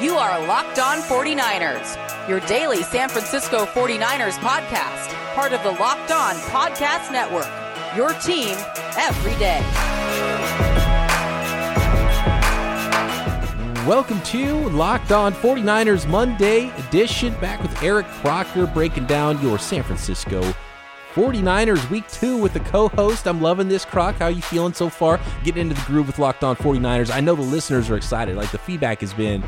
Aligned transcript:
You 0.00 0.16
are 0.16 0.46
Locked 0.46 0.78
On 0.78 0.96
49ers, 1.02 2.26
your 2.26 2.40
daily 2.40 2.82
San 2.82 3.10
Francisco 3.10 3.66
49ers 3.66 4.38
podcast, 4.38 5.12
part 5.34 5.52
of 5.52 5.62
the 5.62 5.72
Locked 5.72 6.10
On 6.10 6.34
Podcast 6.36 7.12
Network. 7.12 7.46
Your 7.94 8.14
team 8.14 8.56
every 8.96 9.38
day. 9.38 9.60
Welcome 13.86 14.22
to 14.22 14.70
Locked 14.70 15.12
On 15.12 15.34
49ers 15.34 16.08
Monday 16.08 16.70
edition. 16.78 17.34
Back 17.34 17.60
with 17.60 17.82
Eric 17.82 18.06
Crocker 18.06 18.66
breaking 18.68 19.04
down 19.04 19.38
your 19.42 19.58
San 19.58 19.82
Francisco 19.82 20.40
49ers 21.14 21.90
week 21.90 22.08
two 22.08 22.36
with 22.36 22.52
the 22.52 22.60
co-host. 22.60 23.26
I'm 23.26 23.42
loving 23.42 23.68
this, 23.68 23.84
Croc. 23.84 24.14
How 24.16 24.26
are 24.26 24.30
you 24.30 24.42
feeling 24.42 24.72
so 24.72 24.88
far? 24.88 25.18
Getting 25.42 25.62
into 25.62 25.74
the 25.74 25.82
groove 25.86 26.06
with 26.06 26.20
Locked 26.20 26.44
On 26.44 26.54
49ers. 26.54 27.12
I 27.12 27.18
know 27.18 27.34
the 27.34 27.42
listeners 27.42 27.90
are 27.90 27.96
excited. 27.96 28.36
Like 28.36 28.52
the 28.52 28.58
feedback 28.58 29.00
has 29.00 29.12
been 29.12 29.42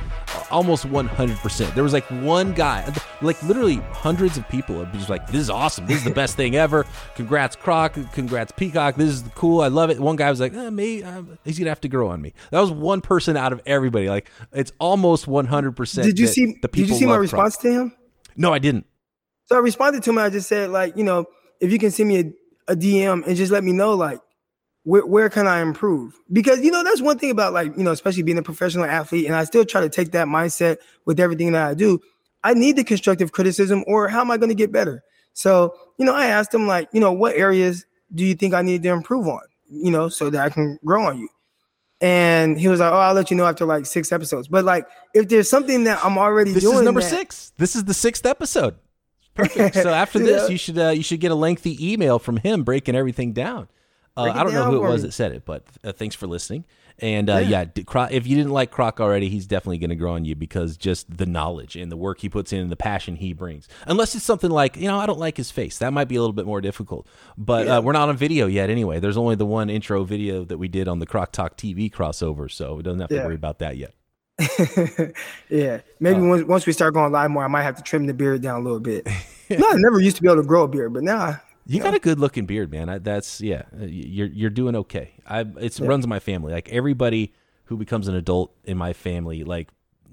almost 0.51 0.89
100%. 0.89 1.75
There 1.75 1.85
was 1.85 1.93
like 1.93 2.05
one 2.23 2.53
guy, 2.53 2.93
like 3.21 3.41
literally 3.45 3.77
hundreds 3.93 4.37
of 4.37 4.49
people 4.49 4.83
are 4.83 4.87
just 4.87 5.09
like, 5.09 5.29
this 5.29 5.41
is 5.41 5.51
awesome. 5.51 5.87
This 5.87 5.99
is 5.99 6.05
the 6.05 6.11
best 6.11 6.37
thing 6.37 6.57
ever. 6.57 6.85
Congrats, 7.15 7.55
Croc. 7.55 7.97
Congrats, 8.13 8.51
Peacock. 8.57 8.97
This 8.97 9.11
is 9.11 9.25
cool. 9.37 9.61
I 9.61 9.69
love 9.69 9.91
it. 9.91 10.01
One 10.01 10.17
guy 10.17 10.31
was 10.31 10.41
like, 10.41 10.55
eh, 10.55 10.71
maybe 10.71 11.05
uh, 11.05 11.23
he's 11.45 11.59
going 11.59 11.67
to 11.67 11.71
have 11.71 11.81
to 11.83 11.89
grow 11.89 12.09
on 12.09 12.21
me. 12.21 12.35
That 12.51 12.61
was 12.61 12.73
one 12.73 13.01
person 13.01 13.37
out 13.37 13.53
of 13.53 13.61
everybody. 13.67 14.09
Like 14.09 14.29
it's 14.53 14.73
almost 14.81 15.27
100%. 15.27 16.03
Did 16.03 16.19
you 16.19 16.27
see, 16.27 16.59
the 16.61 16.69
people 16.69 16.89
did 16.89 16.89
you 16.95 16.99
see 16.99 17.07
my 17.07 17.17
response 17.17 17.55
Croc. 17.55 17.63
to 17.63 17.81
him? 17.81 17.97
No, 18.37 18.53
I 18.53 18.59
didn't. 18.59 18.87
So 19.47 19.55
I 19.55 19.61
responded 19.61 20.03
to 20.03 20.11
him. 20.11 20.19
I 20.19 20.29
just 20.29 20.49
said 20.49 20.71
like, 20.71 20.97
you 20.97 21.05
know, 21.05 21.27
if 21.63 21.73
you 21.73 21.79
can 21.79 21.93
send 21.93 22.09
me 22.09 22.19
a, 22.19 22.73
a 22.73 22.77
DM 22.77 23.27
and 23.27 23.37
just 23.37 23.53
let 23.53 23.65
me 23.65 23.73
know 23.73 23.95
like 23.95 24.19
where, 24.83 25.07
where 25.07 25.31
can 25.31 25.47
I 25.47 25.61
improve? 25.63 26.19
Because 26.31 26.61
you 26.61 26.73
know 26.73 26.83
that's 26.83 27.01
one 27.01 27.19
thing 27.19 27.31
about 27.31 27.53
like 27.53 27.75
you 27.77 27.85
know 27.85 27.93
especially 27.93 28.25
being 28.25 28.37
a 28.37 28.43
professional 28.43 28.85
athlete, 28.85 29.27
and 29.27 29.35
I 29.35 29.45
still 29.45 29.65
try 29.65 29.81
to 29.81 29.89
take 29.89 30.11
that 30.13 30.27
mindset 30.27 30.79
with 31.07 31.21
everything 31.21 31.53
that 31.53 31.67
I 31.67 31.75
do. 31.75 32.01
I 32.45 32.55
need 32.55 32.77
the 32.77 32.85
constructive 32.85 33.31
criticism, 33.31 33.85
or 33.87 34.09
how 34.09 34.21
am 34.21 34.31
I 34.33 34.37
going 34.37 34.49
to 34.49 34.57
get 34.57 34.73
better? 34.73 35.03
So 35.33 35.75
you 35.99 36.05
know, 36.05 36.15
I 36.15 36.27
asked 36.27 36.53
him 36.53 36.67
like, 36.67 36.89
you 36.93 37.01
know, 37.01 37.13
what 37.13 37.37
areas 37.37 37.87
do 38.13 38.25
you 38.25 38.35
think 38.35 38.55
I 38.55 38.63
need 38.63 38.83
to 38.83 38.91
improve 38.91 39.29
on? 39.29 39.43
You 39.71 39.93
know, 39.93 40.09
so 40.09 40.29
that 40.31 40.45
I 40.45 40.51
can 40.51 40.79
grow 40.85 41.05
on 41.05 41.19
you. 41.19 41.29
And 42.01 42.59
he 42.59 42.67
was 42.67 42.81
like, 42.81 42.93
"Oh, 42.93 42.97
I'll 42.97 43.15
let 43.15 43.31
you 43.31 43.37
know 43.37 43.47
after 43.47 43.65
like 43.65 43.87
six 43.87 44.11
episodes." 44.11 44.49
But 44.49 44.65
like, 44.65 44.89
if 45.15 45.29
there's 45.29 45.49
something 45.49 45.85
that 45.85 46.05
I'm 46.05 46.19
already 46.19 46.51
this 46.51 46.65
doing, 46.65 46.73
this 46.73 46.81
is 46.81 46.85
number 46.85 47.01
that, 47.01 47.11
six. 47.11 47.53
This 47.57 47.77
is 47.77 47.85
the 47.85 47.95
sixth 47.95 48.27
episode. 48.27 48.75
Perfect. 49.35 49.75
So 49.77 49.91
after 49.91 50.19
this, 50.21 50.51
you 50.51 50.59
should 50.59 50.79
uh, 50.79 50.91
you 50.91 51.03
should 51.03 51.21
get 51.21 51.31
a 51.31 51.37
lengthy 51.37 51.93
email 51.93 52.19
from 52.19 52.39
him 52.39 52.65
breaking 52.65 52.95
everything 52.95 53.33
down. 53.33 53.69
Uh, 54.17 54.25
I 54.25 54.45
don't 54.45 54.53
know 54.53 54.71
who 54.71 54.85
it 54.85 54.89
was 54.89 55.03
that 55.03 55.13
said 55.13 55.33
it, 55.33 55.45
but 55.47 55.65
uh, 55.83 55.93
thanks 55.93 56.15
for 56.15 56.27
listening. 56.27 56.65
And 56.99 57.31
uh, 57.31 57.39
yeah, 57.39 57.65
yeah 57.75 58.09
if 58.11 58.27
you 58.27 58.37
didn't 58.37 58.53
like 58.53 58.71
Croc 58.71 59.01
already, 59.01 59.31
he's 59.31 59.47
definitely 59.47 59.79
going 59.79 59.91
to 59.91 59.97
grow 59.97 60.13
on 60.13 60.27
you 60.27 60.35
because 60.35 60.77
just 60.77 61.17
the 61.17 61.25
knowledge 61.25 61.77
and 61.77 61.91
the 61.91 61.97
work 61.97 62.21
he 62.21 62.29
puts 62.29 62.53
in 62.53 62.61
and 62.61 62.71
the 62.71 62.77
passion 62.77 63.17
he 63.17 63.33
brings. 63.33 63.69
Unless 63.87 64.15
it's 64.15 64.25
something 64.25 64.51
like, 64.51 64.77
you 64.77 64.87
know, 64.87 64.99
I 64.99 65.07
don't 65.07 65.19
like 65.19 65.39
his 65.39 65.51
face. 65.51 65.79
That 65.79 65.95
might 65.95 66.09
be 66.09 66.17
a 66.17 66.21
little 66.21 66.35
bit 66.35 66.45
more 66.45 66.61
difficult. 66.61 67.07
But 67.39 67.67
yeah. 67.67 67.79
uh, 67.79 67.81
we're 67.81 67.93
not 67.93 68.11
on 68.11 68.17
video 68.19 68.47
yet 68.47 68.69
anyway. 68.69 69.01
There's 69.01 69.17
only 69.17 69.35
the 69.35 69.47
one 69.47 69.71
intro 69.71 70.05
video 70.05 70.45
that 70.45 70.59
we 70.59 70.69
did 70.69 70.89
on 70.89 70.99
the 70.99 71.07
Croc 71.07 71.33
Talk 71.33 71.57
TV 71.57 71.91
crossover, 71.91 72.51
so 72.51 72.75
we 72.75 72.83
don't 72.83 73.01
have 73.01 73.09
to 73.09 73.15
yeah. 73.15 73.25
worry 73.25 73.35
about 73.35 73.61
that 73.61 73.79
yet. 73.79 73.95
yeah, 75.49 75.81
maybe 76.01 76.21
uh, 76.21 76.25
once 76.25 76.45
once 76.45 76.67
we 76.67 76.73
start 76.73 76.95
going 76.95 77.13
live 77.13 77.31
more, 77.31 77.45
I 77.45 77.49
might 77.49 77.63
have 77.63 77.77
to 77.77 77.83
trim 77.83 78.07
the 78.07 78.15
beard 78.15 78.43
down 78.43 78.61
a 78.61 78.65
little 78.65 78.81
bit. 78.81 79.07
no, 79.51 79.71
I 79.71 79.75
never 79.77 80.01
used 80.01 80.17
to 80.17 80.23
be 80.23 80.29
able 80.29 80.43
to 80.43 80.49
grow 80.49 80.65
a 80.65 80.69
beard, 80.69 80.93
but 80.95 81.03
now 81.03 81.41
you, 81.67 81.81
got 81.81 81.95
a 81.95 81.99
good 81.99 82.19
looking 82.19 82.47
beard, 82.47 82.71
man. 82.71 82.89
I, 82.89 82.99
that's 82.99 83.41
yeah, 83.41 83.63
uh, 83.79 83.85
you're 83.85 84.29
you're 84.29 84.51
doing 84.51 84.75
okay. 84.77 85.13
I 85.27 85.41
it 85.41 85.79
yeah. 85.79 85.87
runs 85.87 86.05
in 86.05 86.09
my 86.09 86.19
family. 86.19 86.53
Like 86.53 86.69
everybody 86.71 87.33
who 87.65 87.77
becomes 87.77 88.09
an 88.09 88.15
adult 88.15 88.53
in 88.65 88.77
my 88.77 88.93
family, 88.93 89.45
like 89.45 89.69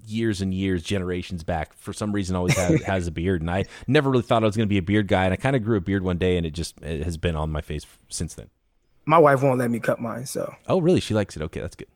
years 0.05 0.41
and 0.41 0.53
years, 0.53 0.83
generations 0.83 1.43
back, 1.43 1.73
for 1.73 1.93
some 1.93 2.11
reason 2.11 2.35
always 2.35 2.57
has, 2.57 2.81
has 2.85 3.07
a 3.07 3.11
beard, 3.11 3.41
and 3.41 3.49
I 3.49 3.65
never 3.87 4.09
really 4.09 4.23
thought 4.23 4.43
I 4.43 4.45
was 4.45 4.55
going 4.55 4.67
to 4.67 4.69
be 4.69 4.77
a 4.77 4.83
beard 4.83 5.07
guy, 5.07 5.25
and 5.25 5.33
I 5.33 5.37
kind 5.37 5.55
of 5.55 5.63
grew 5.63 5.77
a 5.77 5.81
beard 5.81 6.03
one 6.03 6.17
day, 6.17 6.37
and 6.37 6.45
it 6.45 6.52
just 6.52 6.79
it 6.81 7.03
has 7.03 7.17
been 7.17 7.35
on 7.35 7.52
my 7.52 7.61
face 7.61 7.85
since 8.09 8.35
then. 8.35 8.49
My 9.05 9.17
wife 9.17 9.41
won't 9.41 9.58
let 9.58 9.71
me 9.71 9.79
cut 9.79 9.99
mine, 9.99 10.25
so. 10.27 10.53
Oh, 10.67 10.79
really? 10.79 10.99
She 10.99 11.15
likes 11.15 11.35
it. 11.35 11.41
Okay, 11.41 11.61
that's 11.61 11.75
good. 11.75 11.87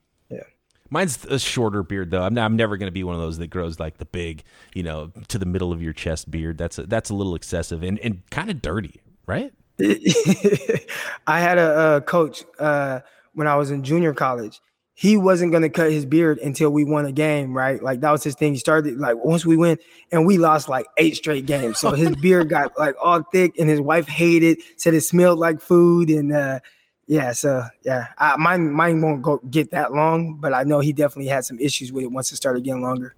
Mine's 0.94 1.26
a 1.26 1.40
shorter 1.40 1.82
beard 1.82 2.12
though. 2.12 2.22
I'm, 2.22 2.36
not, 2.36 2.46
I'm 2.46 2.56
never 2.56 2.78
going 2.78 2.88
to 2.88 2.94
be 2.94 3.04
one 3.04 3.16
of 3.16 3.22
those 3.22 3.40
that 3.40 3.48
grows 3.48 3.80
like 3.80 3.98
the 3.98 4.06
big, 4.06 4.44
you 4.76 4.84
know, 4.84 5.12
to 5.30 5.40
the 5.40 5.46
middle 5.48 5.74
of 5.74 5.82
your 5.82 5.92
chest 5.92 6.30
beard. 6.30 6.60
That's 6.60 6.78
a, 6.78 6.86
that's 6.86 7.10
a 7.10 7.16
little 7.16 7.34
excessive 7.34 7.82
and, 7.82 7.98
and 8.00 8.22
kind 8.30 8.52
of 8.52 8.62
dirty, 8.62 9.02
right? 9.26 9.52
I 9.82 11.40
had 11.40 11.58
a, 11.58 11.96
a 11.96 12.02
coach 12.02 12.44
uh, 12.60 13.00
when 13.34 13.48
I 13.48 13.56
was 13.56 13.72
in 13.72 13.84
junior 13.84 14.14
college. 14.14 14.62
He 14.94 15.18
wasn't 15.18 15.52
going 15.52 15.64
to 15.64 15.70
cut 15.70 15.92
his 15.92 16.06
beard 16.06 16.38
until 16.38 16.70
we 16.70 16.84
won 16.84 17.08
a 17.08 17.12
game, 17.12 17.58
right? 17.58 17.82
Like 17.82 18.02
that 18.02 18.12
was 18.12 18.24
his 18.24 18.36
thing. 18.36 18.54
He 18.54 18.60
started 18.60 19.00
like 19.00 19.18
once 19.26 19.44
we 19.44 19.58
win, 19.58 19.80
and 20.12 20.28
we 20.28 20.38
lost 20.38 20.70
like 20.70 20.86
eight 21.00 21.16
straight 21.16 21.48
games. 21.48 21.80
So 21.80 21.94
his 21.94 22.16
beard 22.22 22.50
got 22.50 22.78
like 22.78 22.94
all 23.02 23.24
thick, 23.32 23.58
and 23.58 23.68
his 23.68 23.82
wife 23.82 24.08
hated, 24.08 24.60
said 24.78 24.94
it 24.94 25.02
smelled 25.02 25.40
like 25.40 25.60
food, 25.60 26.12
and 26.12 26.32
uh, 26.32 26.60
yeah, 27.06 27.34
so 27.34 27.64
yeah, 27.84 28.08
I, 28.18 28.38
mine 28.38 28.72
mine 28.72 29.02
won't 29.02 29.22
go 29.22 29.40
get 29.50 29.72
that 29.72 29.94
long, 29.94 30.36
but 30.36 30.54
I 30.54 30.64
know 30.64 30.80
he 30.80 30.94
definitely 30.94 31.28
had 31.28 31.44
some 31.44 31.60
issues 31.60 31.92
with 31.92 32.04
it 32.06 32.12
once 32.12 32.32
it 32.32 32.38
started 32.38 32.64
getting 32.64 32.82
longer. 32.82 33.16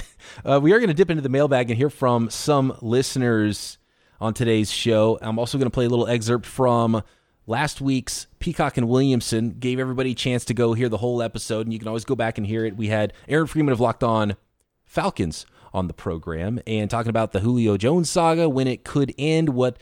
uh, 0.44 0.58
we 0.60 0.72
are 0.72 0.78
going 0.78 0.88
to 0.88 0.94
dip 0.94 1.10
into 1.10 1.22
the 1.22 1.28
mailbag 1.28 1.70
and 1.70 1.78
hear 1.78 1.90
from 1.90 2.30
some 2.30 2.76
listeners 2.80 3.78
on 4.20 4.34
today's 4.34 4.70
show. 4.70 5.18
I'm 5.22 5.38
also 5.38 5.56
going 5.56 5.70
to 5.70 5.74
play 5.74 5.84
a 5.84 5.88
little 5.88 6.08
excerpt 6.08 6.46
from 6.46 7.02
last 7.46 7.80
week's 7.80 8.26
Peacock 8.40 8.76
and 8.76 8.88
Williamson. 8.88 9.50
Gave 9.50 9.78
everybody 9.78 10.12
a 10.12 10.16
chance 10.16 10.44
to 10.46 10.54
go 10.54 10.72
hear 10.72 10.88
the 10.88 10.98
whole 10.98 11.22
episode, 11.22 11.66
and 11.66 11.72
you 11.72 11.78
can 11.78 11.86
always 11.86 12.04
go 12.04 12.16
back 12.16 12.38
and 12.38 12.46
hear 12.46 12.64
it. 12.64 12.76
We 12.76 12.88
had 12.88 13.12
Aaron 13.28 13.46
Freeman 13.46 13.72
of 13.72 13.78
Locked 13.78 14.02
On 14.02 14.36
Falcons 14.84 15.46
on 15.72 15.86
the 15.86 15.94
program 15.94 16.58
and 16.66 16.90
talking 16.90 17.10
about 17.10 17.32
the 17.32 17.40
Julio 17.40 17.76
Jones 17.76 18.10
saga, 18.10 18.48
when 18.48 18.66
it 18.66 18.84
could 18.84 19.14
end, 19.16 19.50
what 19.50 19.78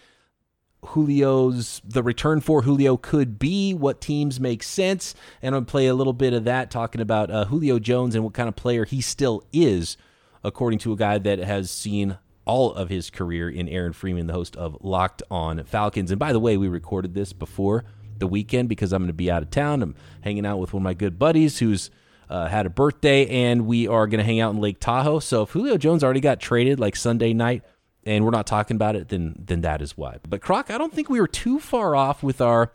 Julio's 0.95 1.83
the 1.85 2.03
return 2.03 2.41
for 2.41 2.63
Julio 2.63 2.97
could 2.97 3.39
be, 3.39 3.75
what 3.75 4.01
teams 4.01 4.41
make 4.41 4.63
sense, 4.63 5.15
and 5.43 5.55
I'll 5.55 5.63
play 5.63 5.87
a 5.87 5.95
little 5.95 6.13
bit 6.13 6.33
of 6.33 6.45
that 6.45 6.71
talking 6.71 7.01
about 7.01 7.31
uh, 7.31 7.45
Julio 7.47 7.79
Jones 7.79 8.15
and 8.15 8.25
what 8.25 8.35
kind 8.35 8.49
of 8.49 8.57
player 8.57 8.85
he 8.85 9.01
still 9.01 9.43
is, 9.53 9.97
according 10.43 10.79
to 10.81 10.93
a 10.93 10.97
guy 10.97 11.19
that 11.19 11.39
has 11.39 11.71
seen 11.71 12.19
all 12.45 12.73
of 12.73 12.89
his 12.89 13.11
career 13.11 13.51
in 13.51 13.69
Aaron 13.69 13.93
Freeman, 13.93 14.27
the 14.27 14.33
host 14.33 14.57
of 14.57 14.79
Locked 14.81 15.23
On 15.31 15.63
Falcons. 15.65 16.11
And 16.11 16.19
by 16.19 16.33
the 16.33 16.41
way, 16.41 16.57
we 16.57 16.69
recorded 16.69 17.13
this 17.13 17.33
before 17.33 17.85
the 18.19 18.27
weekend 18.27 18.69
because 18.69 18.93
I'm 18.93 19.03
going 19.03 19.09
to 19.09 19.15
be 19.15 19.31
out 19.31 19.43
of 19.43 19.51
town. 19.51 19.83
I'm 19.83 19.95
hanging 20.23 20.47
out 20.47 20.59
with 20.59 20.73
one 20.73 20.81
of 20.81 20.85
my 20.85 20.95
good 20.95 21.19
buddies 21.19 21.59
who's 21.59 21.91
uh, 22.31 22.49
had 22.49 22.67
a 22.67 22.71
birthday, 22.71 23.27
and 23.27 23.67
we 23.67 23.87
are 23.87 24.07
going 24.07 24.19
to 24.19 24.25
hang 24.25 24.41
out 24.41 24.55
in 24.55 24.61
Lake 24.61 24.81
Tahoe. 24.81 25.19
So 25.19 25.43
if 25.43 25.51
Julio 25.51 25.77
Jones 25.77 26.03
already 26.03 26.21
got 26.21 26.41
traded 26.41 26.81
like 26.81 26.97
Sunday 26.97 27.33
night 27.33 27.63
and 28.07 28.25
we're 28.25 28.31
not 28.31 28.47
talking 28.47 28.77
about 28.77 28.97
it, 28.97 29.09
then 29.09 29.35
then 29.39 29.61
that 29.63 29.83
is 29.83 29.97
why. 29.97 30.19
But 30.27 30.41
Croc, 30.41 30.71
I 30.71 30.79
don't 30.79 30.95
think 30.95 31.11
we 31.11 31.21
were 31.21 31.29
too 31.29 31.59
far 31.61 31.95
off 31.95 32.23
with 32.23 32.41
our 32.41 32.73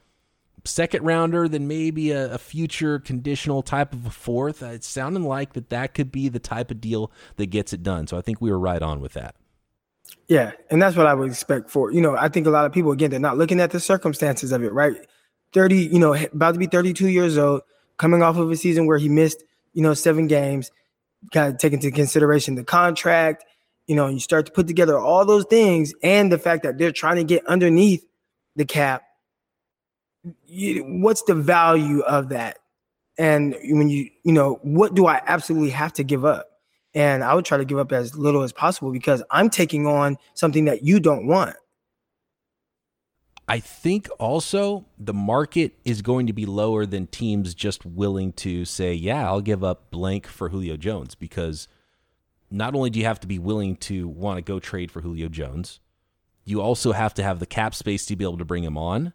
second 0.66 1.04
rounder, 1.04 1.48
then 1.48 1.68
maybe 1.68 2.12
a, 2.12 2.34
a 2.34 2.38
future 2.38 3.00
conditional 3.00 3.64
type 3.64 3.94
of 3.94 4.06
a 4.06 4.12
fourth. 4.12 4.62
Uh, 4.62 4.68
it's 4.68 4.86
sounding 4.86 5.24
like 5.24 5.54
that 5.54 5.70
that 5.70 5.96
could 5.96 6.12
be 6.12 6.30
the 6.30 6.40
type 6.40 6.70
of 6.70 6.80
deal 6.80 7.12
that 7.38 7.48
gets 7.48 7.74
it 7.74 7.82
done. 7.82 8.06
So 8.06 8.18
I 8.18 8.22
think 8.22 8.42
we 8.42 8.52
were 8.52 8.60
right 8.60 8.82
on 8.82 9.00
with 9.00 9.14
that. 9.14 9.36
Yeah, 10.28 10.52
and 10.70 10.82
that's 10.82 10.96
what 10.96 11.08
I 11.08 11.14
would 11.14 11.30
expect 11.30 11.70
for 11.72 11.92
you 11.92 12.02
know. 12.02 12.16
I 12.16 12.28
think 12.28 12.46
a 12.46 12.52
lot 12.52 12.66
of 12.66 12.74
people 12.74 12.92
again 12.92 13.10
they're 13.10 13.20
not 13.20 13.38
looking 13.38 13.60
at 13.60 13.72
the 13.72 13.80
circumstances 13.80 14.52
of 14.52 14.64
it, 14.64 14.74
right? 14.74 14.94
Thirty, 15.54 15.78
you 15.78 16.00
know, 16.00 16.14
about 16.14 16.54
to 16.54 16.60
be 16.60 16.68
thirty-two 16.68 17.10
years 17.10 17.38
old, 17.38 17.62
coming 17.98 18.22
off 18.22 18.38
of 18.38 18.52
a 18.52 18.56
season 18.56 18.86
where 18.86 18.98
he 18.98 19.10
missed, 19.10 19.44
you 19.74 19.82
know, 19.82 19.94
seven 19.94 20.28
games. 20.28 20.72
Kind 21.32 21.54
of 21.54 21.60
take 21.60 21.74
into 21.74 21.92
consideration 21.92 22.56
the 22.56 22.64
contract, 22.64 23.46
you 23.88 23.96
know, 23.96 24.08
you 24.08 24.20
start 24.20 24.46
to 24.46 24.52
put 24.52 24.68
together 24.68 24.98
all 24.98 25.26
those 25.26 25.46
things 25.46 25.94
and 26.04 26.32
the 26.32 26.38
fact 26.38 26.64
that 26.64 26.78
they're 26.78 26.92
trying 26.92 27.18
to 27.18 27.24
get 27.24 27.46
underneath 27.46 28.06
the 28.56 28.66
cap. 28.66 29.04
You, 30.46 30.84
what's 31.02 31.24
the 31.24 31.36
value 31.36 32.02
of 32.02 32.30
that? 32.30 32.60
And 33.18 33.56
when 33.64 33.90
you, 33.90 34.10
you 34.24 34.34
know, 34.34 34.60
what 34.62 34.94
do 34.94 35.08
I 35.08 35.22
absolutely 35.26 35.72
have 35.72 35.94
to 35.94 36.04
give 36.04 36.26
up? 36.26 36.48
And 36.94 37.24
I 37.24 37.34
would 37.34 37.46
try 37.46 37.58
to 37.58 37.66
give 37.66 37.78
up 37.78 37.92
as 37.92 38.16
little 38.18 38.44
as 38.44 38.52
possible 38.52 38.92
because 38.92 39.24
I'm 39.32 39.50
taking 39.50 39.88
on 39.88 40.18
something 40.34 40.66
that 40.66 40.84
you 40.84 41.00
don't 41.00 41.28
want. 41.28 41.56
I 43.48 43.60
think 43.60 44.08
also 44.20 44.86
the 44.98 45.14
market 45.14 45.74
is 45.84 46.02
going 46.02 46.28
to 46.28 46.34
be 46.34 46.46
lower 46.46 46.86
than 46.86 47.08
teams 47.08 47.54
just 47.54 47.86
willing 47.86 48.32
to 48.34 48.64
say, 48.66 48.94
yeah, 48.94 49.28
I'll 49.28 49.42
give 49.42 49.64
up 49.64 49.92
blank 49.92 50.28
for 50.28 50.50
Julio 50.50 50.78
Jones 50.78 51.16
because– 51.16 51.68
not 52.52 52.76
only 52.76 52.90
do 52.90 53.00
you 53.00 53.06
have 53.06 53.20
to 53.22 53.28
be 53.28 53.40
willing 53.40 53.78
to 53.78 54.08
want 54.08 54.38
to 54.38 54.42
go 54.42 54.60
trade 54.60 54.92
for 54.92 55.02
Julio 55.02 55.30
Jones, 55.30 55.80
you 56.44 56.62
also 56.62 56.92
have 56.92 57.14
to 57.16 57.24
have 57.24 57.40
the 57.40 57.46
cap 57.46 57.74
space 57.74 58.06
to 58.08 58.16
be 58.16 58.26
able 58.26 58.38
to 58.38 58.46
bring 58.46 58.64
him 58.64 58.78
on. 58.78 59.14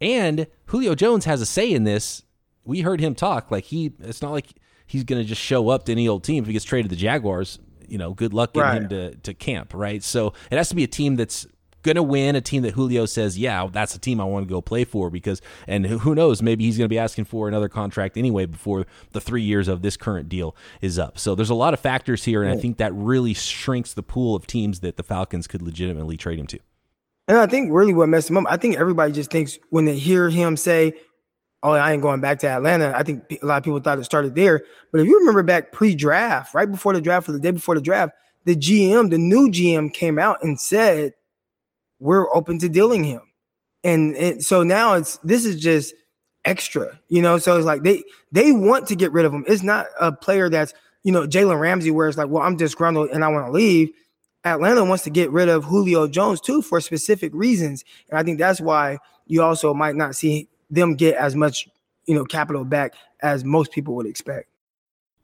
And 0.00 0.46
Julio 0.66 0.94
Jones 0.94 1.24
has 1.26 1.40
a 1.40 1.46
say 1.46 1.70
in 1.72 1.84
this. 1.84 2.22
We 2.64 2.80
heard 2.80 3.00
him 3.00 3.14
talk 3.14 3.50
like 3.50 3.64
he. 3.64 3.92
It's 4.00 4.22
not 4.22 4.32
like 4.32 4.46
he's 4.86 5.04
going 5.04 5.20
to 5.20 5.28
just 5.28 5.40
show 5.40 5.68
up 5.68 5.84
to 5.86 5.92
any 5.92 6.08
old 6.08 6.24
team 6.24 6.44
if 6.44 6.46
he 6.46 6.52
gets 6.52 6.64
traded 6.64 6.90
to 6.90 6.96
the 6.96 7.00
Jaguars. 7.00 7.58
You 7.86 7.98
know, 7.98 8.12
good 8.12 8.34
luck 8.34 8.52
getting 8.52 8.68
right. 8.68 8.82
him 8.82 8.88
to 8.88 9.14
to 9.16 9.34
camp, 9.34 9.74
right? 9.74 10.02
So 10.02 10.32
it 10.50 10.56
has 10.56 10.68
to 10.68 10.74
be 10.74 10.84
a 10.84 10.88
team 10.88 11.16
that's 11.16 11.46
going 11.88 11.96
to 11.96 12.02
win, 12.02 12.36
a 12.36 12.40
team 12.40 12.62
that 12.62 12.74
Julio 12.74 13.06
says, 13.06 13.38
yeah, 13.38 13.66
that's 13.70 13.94
a 13.94 13.98
team 13.98 14.20
I 14.20 14.24
want 14.24 14.46
to 14.46 14.52
go 14.52 14.60
play 14.60 14.84
for 14.84 15.10
because, 15.10 15.40
and 15.66 15.86
who 15.86 16.14
knows, 16.14 16.42
maybe 16.42 16.64
he's 16.64 16.76
going 16.76 16.84
to 16.84 16.88
be 16.88 16.98
asking 16.98 17.24
for 17.24 17.48
another 17.48 17.68
contract 17.68 18.16
anyway 18.16 18.46
before 18.46 18.86
the 19.12 19.20
three 19.20 19.42
years 19.42 19.68
of 19.68 19.82
this 19.82 19.96
current 19.96 20.28
deal 20.28 20.54
is 20.80 20.98
up. 20.98 21.18
So 21.18 21.34
there's 21.34 21.50
a 21.50 21.54
lot 21.54 21.74
of 21.74 21.80
factors 21.80 22.24
here, 22.24 22.42
and 22.42 22.52
I 22.52 22.56
think 22.56 22.76
that 22.76 22.92
really 22.94 23.34
shrinks 23.34 23.94
the 23.94 24.02
pool 24.02 24.36
of 24.36 24.46
teams 24.46 24.80
that 24.80 24.96
the 24.96 25.02
Falcons 25.02 25.46
could 25.46 25.62
legitimately 25.62 26.16
trade 26.16 26.38
him 26.38 26.46
to. 26.48 26.58
And 27.26 27.36
I 27.36 27.46
think 27.46 27.70
really 27.72 27.92
what 27.92 28.08
messed 28.08 28.30
him 28.30 28.38
up, 28.38 28.44
I 28.48 28.56
think 28.56 28.76
everybody 28.76 29.12
just 29.12 29.30
thinks 29.30 29.58
when 29.70 29.84
they 29.84 29.96
hear 29.96 30.30
him 30.30 30.56
say, 30.56 30.94
oh, 31.62 31.72
I 31.72 31.92
ain't 31.92 32.02
going 32.02 32.20
back 32.20 32.38
to 32.40 32.48
Atlanta. 32.48 32.92
I 32.96 33.02
think 33.02 33.38
a 33.42 33.46
lot 33.46 33.58
of 33.58 33.64
people 33.64 33.80
thought 33.80 33.98
it 33.98 34.04
started 34.04 34.34
there. 34.34 34.62
But 34.92 35.00
if 35.00 35.06
you 35.06 35.18
remember 35.18 35.42
back 35.42 35.72
pre-draft, 35.72 36.54
right 36.54 36.70
before 36.70 36.94
the 36.94 37.00
draft 37.00 37.28
or 37.28 37.32
the 37.32 37.40
day 37.40 37.50
before 37.50 37.74
the 37.74 37.80
draft, 37.80 38.12
the 38.44 38.54
GM, 38.54 39.10
the 39.10 39.18
new 39.18 39.50
GM 39.50 39.92
came 39.92 40.18
out 40.18 40.42
and 40.42 40.58
said, 40.58 41.14
we're 42.00 42.32
open 42.34 42.58
to 42.60 42.68
dealing 42.68 43.04
him. 43.04 43.22
And 43.84 44.16
it, 44.16 44.42
so 44.42 44.62
now 44.62 44.94
it's 44.94 45.18
this 45.18 45.44
is 45.44 45.60
just 45.60 45.94
extra, 46.44 46.98
you 47.08 47.22
know. 47.22 47.38
So 47.38 47.56
it's 47.56 47.66
like 47.66 47.82
they 47.82 48.02
they 48.32 48.52
want 48.52 48.88
to 48.88 48.96
get 48.96 49.12
rid 49.12 49.24
of 49.24 49.32
him. 49.32 49.44
It's 49.46 49.62
not 49.62 49.86
a 50.00 50.12
player 50.12 50.48
that's 50.48 50.74
you 51.04 51.12
know 51.12 51.26
Jalen 51.26 51.60
Ramsey, 51.60 51.90
where 51.90 52.08
it's 52.08 52.18
like, 52.18 52.28
well, 52.28 52.42
I'm 52.42 52.56
disgruntled 52.56 53.10
and 53.10 53.24
I 53.24 53.28
want 53.28 53.46
to 53.46 53.52
leave. 53.52 53.90
Atlanta 54.44 54.84
wants 54.84 55.04
to 55.04 55.10
get 55.10 55.30
rid 55.30 55.48
of 55.48 55.64
Julio 55.64 56.08
Jones 56.08 56.40
too 56.40 56.62
for 56.62 56.80
specific 56.80 57.32
reasons, 57.34 57.84
and 58.10 58.18
I 58.18 58.22
think 58.22 58.38
that's 58.38 58.60
why 58.60 58.98
you 59.26 59.42
also 59.42 59.74
might 59.74 59.94
not 59.94 60.16
see 60.16 60.48
them 60.70 60.96
get 60.96 61.14
as 61.14 61.34
much 61.36 61.68
you 62.06 62.14
know 62.14 62.24
capital 62.24 62.64
back 62.64 62.94
as 63.22 63.44
most 63.44 63.70
people 63.70 63.94
would 63.94 64.06
expect. 64.06 64.48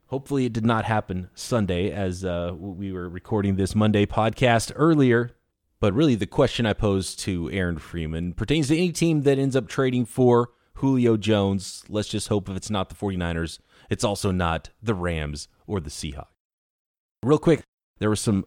Hopefully, 0.09 0.45
it 0.45 0.53
did 0.53 0.65
not 0.65 0.85
happen 0.85 1.29
Sunday 1.35 1.91
as 1.91 2.25
uh, 2.25 2.53
we 2.57 2.93
were 2.93 3.09
recording 3.09 3.57
this 3.57 3.75
Monday 3.75 4.07
podcast 4.07 4.71
earlier. 4.77 5.33
But 5.85 5.93
really, 5.93 6.15
the 6.15 6.25
question 6.25 6.65
I 6.65 6.73
pose 6.73 7.15
to 7.17 7.51
Aaron 7.51 7.77
Freeman 7.77 8.33
pertains 8.33 8.69
to 8.69 8.75
any 8.75 8.91
team 8.91 9.21
that 9.25 9.39
ends 9.39 9.55
up 9.55 9.69
trading 9.69 10.07
for 10.07 10.49
Julio 10.77 11.19
Jones. 11.19 11.85
Let's 11.91 12.09
just 12.09 12.29
hope 12.29 12.49
if 12.49 12.57
it's 12.57 12.71
not 12.71 12.89
the 12.89 12.95
49ers, 12.95 13.59
it's 13.91 14.03
also 14.03 14.31
not 14.31 14.71
the 14.83 14.95
Rams 14.95 15.47
or 15.67 15.81
the 15.81 15.91
Seahawks. 15.91 16.29
Real 17.23 17.37
quick, 17.37 17.61
there 17.99 18.09
were 18.09 18.17
some 18.17 18.47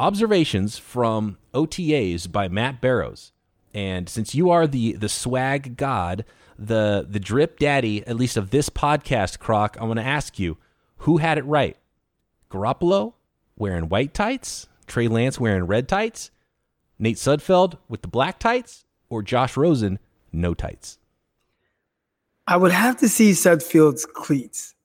observations 0.00 0.76
from 0.76 1.38
OTAs 1.54 2.32
by 2.32 2.48
Matt 2.48 2.80
Barrows. 2.80 3.30
And 3.72 4.08
since 4.08 4.34
you 4.34 4.50
are 4.50 4.66
the 4.66 4.94
the 4.94 5.08
swag 5.08 5.76
god, 5.76 6.24
the 6.58 7.06
the 7.08 7.20
drip 7.20 7.60
daddy, 7.60 8.04
at 8.08 8.16
least 8.16 8.36
of 8.36 8.50
this 8.50 8.68
podcast, 8.68 9.38
Croc, 9.38 9.76
I 9.80 9.84
want 9.84 10.00
to 10.00 10.04
ask 10.04 10.36
you, 10.40 10.58
who 10.96 11.18
had 11.18 11.38
it 11.38 11.44
right? 11.44 11.76
Garoppolo 12.50 13.12
wearing 13.56 13.88
white 13.88 14.14
tights, 14.14 14.66
Trey 14.88 15.06
Lance 15.06 15.38
wearing 15.38 15.68
red 15.68 15.86
tights, 15.86 16.32
Nate 17.02 17.16
Sudfeld 17.16 17.78
with 17.88 18.02
the 18.02 18.08
black 18.08 18.38
tights 18.38 18.84
or 19.10 19.22
Josh 19.22 19.56
Rosen 19.56 19.98
no 20.32 20.54
tights? 20.54 21.00
I 22.46 22.56
would 22.56 22.70
have 22.70 22.96
to 22.98 23.08
see 23.08 23.32
Sudfeld's 23.32 24.06
cleats. 24.06 24.76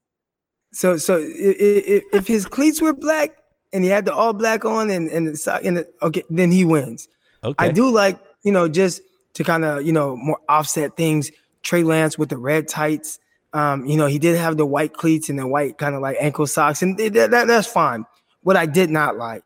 So 0.74 0.98
so 0.98 1.20
if, 1.22 2.04
if 2.12 2.28
his 2.28 2.48
cleats 2.48 2.82
were 2.82 2.94
black 2.94 3.38
and 3.72 3.84
he 3.84 3.90
had 3.92 4.06
the 4.06 4.16
all 4.16 4.34
black 4.34 4.66
on 4.66 4.90
and 4.90 5.08
and 5.10 5.28
the, 5.28 5.38
sock 5.38 5.64
and 5.64 5.78
the, 5.78 5.88
okay, 6.02 6.24
then 6.32 6.52
he 6.52 6.66
wins. 6.66 7.08
Okay. 7.44 7.68
I 7.68 7.72
do 7.72 7.88
like 7.92 8.20
you 8.42 8.52
know 8.52 8.68
just 8.68 9.04
to 9.36 9.44
kind 9.44 9.64
of 9.64 9.86
you 9.86 9.94
know 9.94 10.16
more 10.16 10.40
offset 10.50 10.98
things. 10.98 11.30
Trey 11.62 11.84
Lance 11.84 12.18
with 12.18 12.30
the 12.30 12.38
red 12.38 12.68
tights. 12.68 13.20
Um, 13.54 13.86
you 13.86 13.96
know 13.96 14.08
he 14.08 14.18
did 14.18 14.38
have 14.38 14.58
the 14.58 14.66
white 14.66 14.94
cleats 14.94 15.30
and 15.30 15.38
the 15.38 15.48
white 15.48 15.78
kind 15.78 15.94
of 15.94 16.02
like 16.02 16.18
ankle 16.20 16.48
socks, 16.48 16.82
and 16.82 16.98
that, 16.98 17.30
that, 17.30 17.48
that's 17.48 17.68
fine. 17.68 18.06
What 18.42 18.58
I 18.58 18.66
did 18.66 18.90
not 18.90 19.18
like 19.18 19.44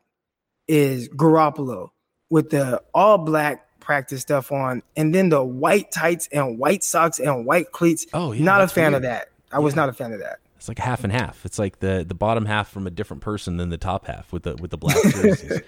is 0.70 1.10
Garoppolo 1.10 1.90
with 2.32 2.50
the 2.50 2.82
all 2.96 3.20
black 3.20 3.68
practice 3.80 4.22
stuff 4.22 4.52
on, 4.52 4.82
and 4.96 5.14
then 5.14 5.30
the 5.30 5.44
white 5.44 5.92
tights 5.92 6.28
and 6.32 6.58
white 6.58 6.84
socks 6.84 7.20
and 7.20 7.46
white 7.46 7.72
cleats. 7.72 8.08
Oh, 8.14 8.32
yeah, 8.32 8.44
not 8.44 8.62
a 8.62 8.68
fan 8.68 8.94
weird. 8.94 8.96
of 8.96 9.02
that. 9.04 9.30
I 9.52 9.58
yeah. 9.58 9.60
was 9.60 9.76
not 9.76 9.90
a 9.90 9.94
fan 9.94 10.14
of 10.14 10.20
that. 10.22 10.40
It's 10.56 10.68
like 10.68 10.80
half 10.80 11.04
and 11.04 11.12
half. 11.12 11.46
It's 11.46 11.60
like 11.60 11.80
the 11.80 12.06
the 12.08 12.16
bottom 12.16 12.46
half 12.46 12.70
from 12.70 12.88
a 12.88 12.90
different 12.90 13.22
person 13.22 13.58
than 13.58 13.70
the 13.70 13.78
top 13.78 14.08
half 14.08 14.32
with 14.32 14.44
the 14.44 14.56
with 14.56 14.72
the 14.72 14.78
black 14.78 14.96
jerseys. 15.04 15.62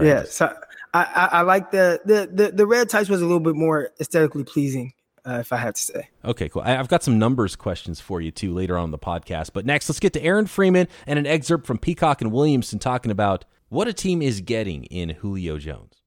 yeah, 0.00 0.24
so 0.24 0.54
I, 0.92 1.04
I, 1.04 1.28
I 1.38 1.40
like 1.42 1.70
the, 1.70 2.00
the 2.04 2.28
the 2.30 2.52
the 2.52 2.66
red 2.66 2.88
tights 2.88 3.08
was 3.08 3.22
a 3.22 3.24
little 3.24 3.40
bit 3.40 3.56
more 3.56 3.90
aesthetically 4.00 4.44
pleasing. 4.44 4.92
Uh, 5.22 5.36
if 5.38 5.52
I 5.52 5.58
had 5.58 5.74
to 5.74 5.82
say. 5.82 6.08
Okay, 6.24 6.48
cool. 6.48 6.62
I, 6.62 6.70
have 6.70 6.88
got 6.88 7.02
some 7.02 7.18
numbers 7.18 7.54
questions 7.54 8.00
for 8.00 8.22
you 8.22 8.30
too 8.30 8.54
later 8.54 8.78
on 8.78 8.90
the 8.90 8.98
podcast. 8.98 9.50
But 9.52 9.66
next, 9.66 9.86
let's 9.86 10.00
get 10.00 10.14
to 10.14 10.22
Aaron 10.22 10.46
Freeman 10.46 10.88
and 11.06 11.18
an 11.18 11.26
excerpt 11.26 11.66
from 11.66 11.76
Peacock 11.76 12.22
and 12.22 12.32
Williamson 12.32 12.78
talking 12.78 13.10
about 13.10 13.44
what 13.68 13.86
a 13.86 13.92
team 13.92 14.22
is 14.22 14.40
getting 14.40 14.84
in 14.84 15.10
Julio 15.10 15.58
Jones. 15.58 15.99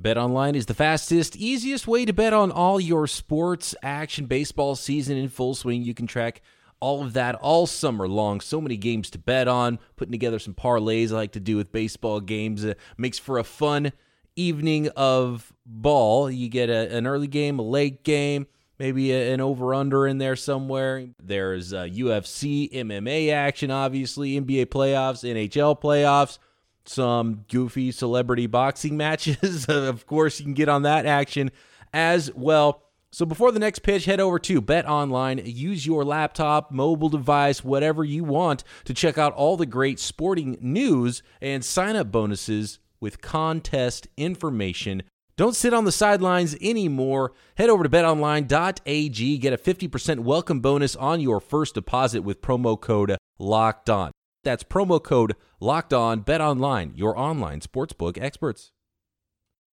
BetOnline 0.00 0.54
is 0.54 0.66
the 0.66 0.74
fastest, 0.74 1.34
easiest 1.34 1.88
way 1.88 2.04
to 2.04 2.12
bet 2.12 2.32
on 2.32 2.52
all 2.52 2.78
your 2.78 3.08
sports 3.08 3.74
action. 3.82 4.26
Baseball 4.26 4.76
season 4.76 5.16
in 5.16 5.28
full 5.28 5.56
swing. 5.56 5.82
You 5.82 5.92
can 5.92 6.06
track 6.06 6.40
all 6.78 7.02
of 7.02 7.14
that 7.14 7.34
all 7.34 7.66
summer 7.66 8.06
long. 8.06 8.40
So 8.40 8.60
many 8.60 8.76
games 8.76 9.10
to 9.10 9.18
bet 9.18 9.48
on. 9.48 9.80
Putting 9.96 10.12
together 10.12 10.38
some 10.38 10.54
parlays 10.54 11.10
I 11.10 11.14
like 11.14 11.32
to 11.32 11.40
do 11.40 11.56
with 11.56 11.72
baseball 11.72 12.20
games 12.20 12.64
makes 12.96 13.18
for 13.18 13.38
a 13.38 13.44
fun 13.44 13.92
evening 14.36 14.88
of 14.90 15.52
ball. 15.66 16.30
You 16.30 16.48
get 16.48 16.70
a, 16.70 16.94
an 16.96 17.08
early 17.08 17.26
game, 17.26 17.58
a 17.58 17.62
late 17.62 18.04
game, 18.04 18.46
maybe 18.78 19.10
a, 19.10 19.34
an 19.34 19.40
over 19.40 19.74
under 19.74 20.06
in 20.06 20.18
there 20.18 20.36
somewhere. 20.36 21.08
There's 21.20 21.72
uh, 21.72 21.84
UFC, 21.84 22.72
MMA 22.72 23.32
action, 23.32 23.72
obviously, 23.72 24.40
NBA 24.40 24.66
playoffs, 24.66 25.28
NHL 25.28 25.80
playoffs 25.80 26.38
some 26.88 27.44
goofy 27.48 27.92
celebrity 27.92 28.46
boxing 28.46 28.96
matches. 28.98 29.66
of 29.68 30.06
course, 30.06 30.38
you 30.40 30.44
can 30.44 30.54
get 30.54 30.68
on 30.68 30.82
that 30.82 31.06
action 31.06 31.50
as 31.92 32.32
well. 32.34 32.82
So 33.10 33.24
before 33.24 33.52
the 33.52 33.58
next 33.58 33.78
pitch, 33.78 34.04
head 34.04 34.20
over 34.20 34.38
to 34.40 34.60
Bet 34.60 34.86
Online. 34.86 35.40
Use 35.42 35.86
your 35.86 36.04
laptop, 36.04 36.70
mobile 36.70 37.08
device, 37.08 37.64
whatever 37.64 38.04
you 38.04 38.22
want 38.22 38.64
to 38.84 38.92
check 38.92 39.16
out 39.16 39.32
all 39.32 39.56
the 39.56 39.64
great 39.64 39.98
sporting 39.98 40.58
news 40.60 41.22
and 41.40 41.64
sign 41.64 41.96
up 41.96 42.12
bonuses 42.12 42.78
with 43.00 43.22
contest 43.22 44.08
information. 44.18 45.02
Don't 45.38 45.56
sit 45.56 45.72
on 45.72 45.84
the 45.84 45.92
sidelines 45.92 46.56
anymore. 46.60 47.32
Head 47.56 47.70
over 47.70 47.84
to 47.84 47.88
betonline.ag. 47.88 49.38
Get 49.38 49.52
a 49.52 49.56
50% 49.56 50.18
welcome 50.20 50.60
bonus 50.60 50.96
on 50.96 51.20
your 51.20 51.40
first 51.40 51.74
deposit 51.74 52.22
with 52.22 52.42
promo 52.42 52.78
code 52.78 53.16
LOCKED 53.38 53.88
ON. 53.88 54.10
That's 54.48 54.64
promo 54.64 55.02
code 55.02 55.36
locked 55.60 55.92
on 55.92 56.20
bet 56.20 56.40
online, 56.40 56.92
your 56.94 57.18
online 57.18 57.60
sportsbook 57.60 58.16
experts. 58.16 58.72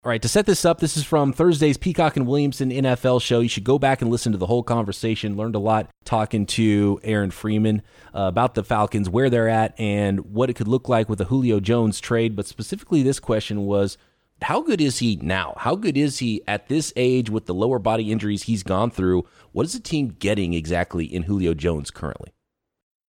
All 0.04 0.10
right, 0.10 0.22
to 0.22 0.28
set 0.28 0.46
this 0.46 0.66
up, 0.66 0.82
this 0.82 0.98
is 0.98 1.06
from 1.06 1.32
Thursday's 1.32 1.78
Peacock 1.78 2.18
and 2.18 2.28
Williamson 2.28 2.72
NFL 2.72 3.22
show. 3.22 3.40
You 3.40 3.48
should 3.48 3.64
go 3.64 3.80
back 3.80 4.02
and 4.02 4.12
listen 4.12 4.34
to 4.34 4.38
the 4.38 4.48
whole 4.48 4.64
conversation. 4.64 5.38
Learned 5.38 5.56
a 5.56 5.60
lot 5.60 5.90
talking 6.04 6.46
to 6.48 7.00
Aaron 7.04 7.32
Freeman 7.32 7.84
uh, 8.14 8.24
about 8.24 8.54
the 8.54 8.66
Falcons, 8.66 9.10
where 9.10 9.30
they're 9.30 9.48
at, 9.48 9.80
and 9.80 10.20
what 10.34 10.50
it 10.50 10.56
could 10.56 10.68
look 10.68 10.90
like 10.90 11.08
with 11.08 11.20
the 11.20 11.26
Julio 11.26 11.62
Jones 11.62 12.02
trade. 12.02 12.36
But 12.36 12.46
specifically, 12.46 13.02
this 13.02 13.22
question 13.22 13.66
was 13.66 13.98
how 14.42 14.62
good 14.62 14.82
is 14.82 15.00
he 15.00 15.16
now? 15.22 15.54
How 15.56 15.78
good 15.78 15.96
is 15.96 16.20
he 16.20 16.44
at 16.50 16.68
this 16.68 16.92
age 16.98 17.30
with 17.30 17.46
the 17.46 17.54
lower 17.54 17.80
body 17.80 18.12
injuries 18.12 18.44
he's 18.44 18.62
gone 18.62 18.92
through? 18.92 19.26
What 19.54 19.66
is 19.66 19.72
the 19.72 19.80
team 19.80 20.18
getting 20.20 20.54
exactly 20.54 21.06
in 21.06 21.24
Julio 21.24 21.54
Jones 21.54 21.92
currently? 21.92 22.35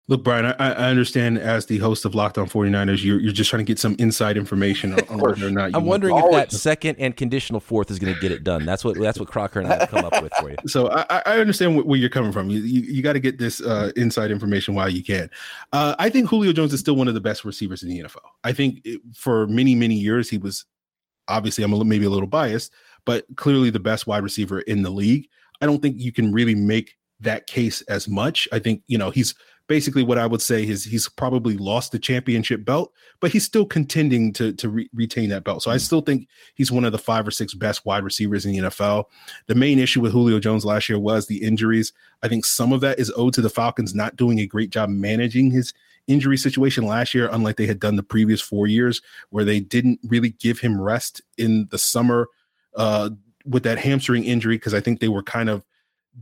Look, 0.07 0.23
Brian, 0.23 0.45
I, 0.45 0.53
I, 0.59 0.89
understand 0.89 1.39
as 1.39 1.65
the 1.65 1.79
host 1.79 2.05
of 2.05 2.13
Locked 2.13 2.37
On 2.37 2.47
49ers, 2.47 3.03
you're, 3.03 3.19
you're 3.19 3.31
just 3.31 3.49
trying 3.49 3.61
to 3.61 3.63
get 3.63 3.79
some 3.79 3.95
inside 3.97 4.37
information 4.37 4.93
on, 4.93 4.99
on 5.09 5.17
whether 5.17 5.47
or 5.47 5.49
not 5.49 5.71
I'm 5.73 5.85
wondering 5.85 6.15
if 6.15 6.31
that 6.31 6.51
second 6.59 6.97
and 6.99 7.17
conditional 7.17 7.59
fourth 7.59 7.89
is 7.89 7.97
going 7.97 8.13
to 8.13 8.19
get 8.21 8.31
it 8.31 8.43
done. 8.43 8.67
That's 8.67 8.85
what 8.85 8.99
that's 8.99 9.19
what 9.19 9.29
Crocker 9.29 9.59
and 9.59 9.67
I 9.67 9.79
have 9.79 9.89
come 9.89 10.05
up 10.05 10.21
with 10.21 10.31
for 10.35 10.51
you. 10.51 10.57
So 10.67 10.89
I, 10.91 11.23
I 11.25 11.39
understand 11.39 11.83
where 11.83 11.97
you're 11.97 12.09
coming 12.09 12.31
from. 12.31 12.49
You 12.49 12.59
you, 12.59 12.81
you 12.81 13.01
got 13.01 13.13
to 13.13 13.19
get 13.19 13.39
this 13.39 13.61
uh, 13.61 13.91
inside 13.95 14.29
information 14.29 14.75
while 14.75 14.89
you 14.89 15.03
can. 15.03 15.29
Uh, 15.73 15.95
I 15.97 16.09
think 16.09 16.29
Julio 16.29 16.53
Jones 16.53 16.73
is 16.73 16.79
still 16.79 16.95
one 16.95 17.07
of 17.07 17.13
the 17.13 17.21
best 17.21 17.43
receivers 17.43 17.81
in 17.81 17.89
the 17.89 17.99
NFL. 18.01 18.17
I 18.43 18.51
think 18.51 18.81
it, 18.83 19.01
for 19.15 19.47
many 19.47 19.73
many 19.73 19.95
years 19.95 20.29
he 20.29 20.37
was 20.37 20.65
obviously 21.27 21.63
I'm 21.63 21.73
a, 21.73 21.83
maybe 21.83 22.05
a 22.05 22.09
little 22.09 22.27
biased, 22.27 22.73
but 23.05 23.25
clearly 23.37 23.71
the 23.71 23.79
best 23.79 24.05
wide 24.05 24.23
receiver 24.23 24.59
in 24.61 24.83
the 24.83 24.91
league. 24.91 25.27
I 25.61 25.65
don't 25.65 25.81
think 25.81 25.99
you 25.99 26.11
can 26.11 26.31
really 26.31 26.55
make 26.55 26.95
that 27.21 27.47
case 27.47 27.81
as 27.83 28.07
much. 28.07 28.47
I 28.51 28.59
think 28.59 28.83
you 28.87 28.97
know 28.97 29.09
he's 29.09 29.33
basically 29.67 30.03
what 30.03 30.17
I 30.17 30.27
would 30.27 30.41
say 30.41 30.63
is 30.65 30.83
he's 30.83 31.09
probably 31.09 31.57
lost 31.57 31.91
the 31.91 31.99
championship 31.99 32.63
belt, 32.63 32.93
but 33.19 33.31
he's 33.31 33.45
still 33.45 33.65
contending 33.65 34.31
to 34.33 34.53
to 34.53 34.69
re- 34.69 34.89
retain 34.93 35.29
that 35.29 35.43
belt. 35.43 35.63
So 35.63 35.71
I 35.71 35.75
mm. 35.75 35.81
still 35.81 36.01
think 36.01 36.27
he's 36.53 36.71
one 36.71 36.85
of 36.85 36.91
the 36.91 36.97
five 36.97 37.27
or 37.27 37.31
six 37.31 37.53
best 37.53 37.85
wide 37.85 38.03
receivers 38.03 38.45
in 38.45 38.51
the 38.51 38.69
NFL. 38.69 39.05
The 39.47 39.55
main 39.55 39.79
issue 39.79 40.01
with 40.01 40.11
Julio 40.11 40.39
Jones 40.39 40.65
last 40.65 40.89
year 40.89 40.99
was 40.99 41.27
the 41.27 41.41
injuries. 41.43 41.93
I 42.23 42.27
think 42.27 42.45
some 42.45 42.73
of 42.73 42.81
that 42.81 42.99
is 42.99 43.11
owed 43.15 43.33
to 43.35 43.41
the 43.41 43.49
Falcons 43.49 43.95
not 43.95 44.15
doing 44.15 44.39
a 44.39 44.47
great 44.47 44.69
job 44.69 44.89
managing 44.89 45.51
his 45.51 45.73
injury 46.07 46.37
situation 46.37 46.85
last 46.85 47.13
year, 47.13 47.29
unlike 47.31 47.57
they 47.57 47.65
had 47.65 47.79
done 47.79 47.95
the 47.95 48.03
previous 48.03 48.41
four 48.41 48.67
years, 48.67 49.01
where 49.29 49.43
they 49.45 49.59
didn't 49.59 49.99
really 50.03 50.29
give 50.29 50.59
him 50.59 50.79
rest 50.79 51.21
in 51.37 51.67
the 51.71 51.77
summer 51.77 52.27
uh, 52.75 53.09
with 53.45 53.63
that 53.63 53.79
hamstring 53.79 54.23
injury 54.23 54.57
because 54.57 54.73
I 54.73 54.79
think 54.79 54.99
they 54.99 55.07
were 55.07 55.23
kind 55.23 55.49
of 55.49 55.65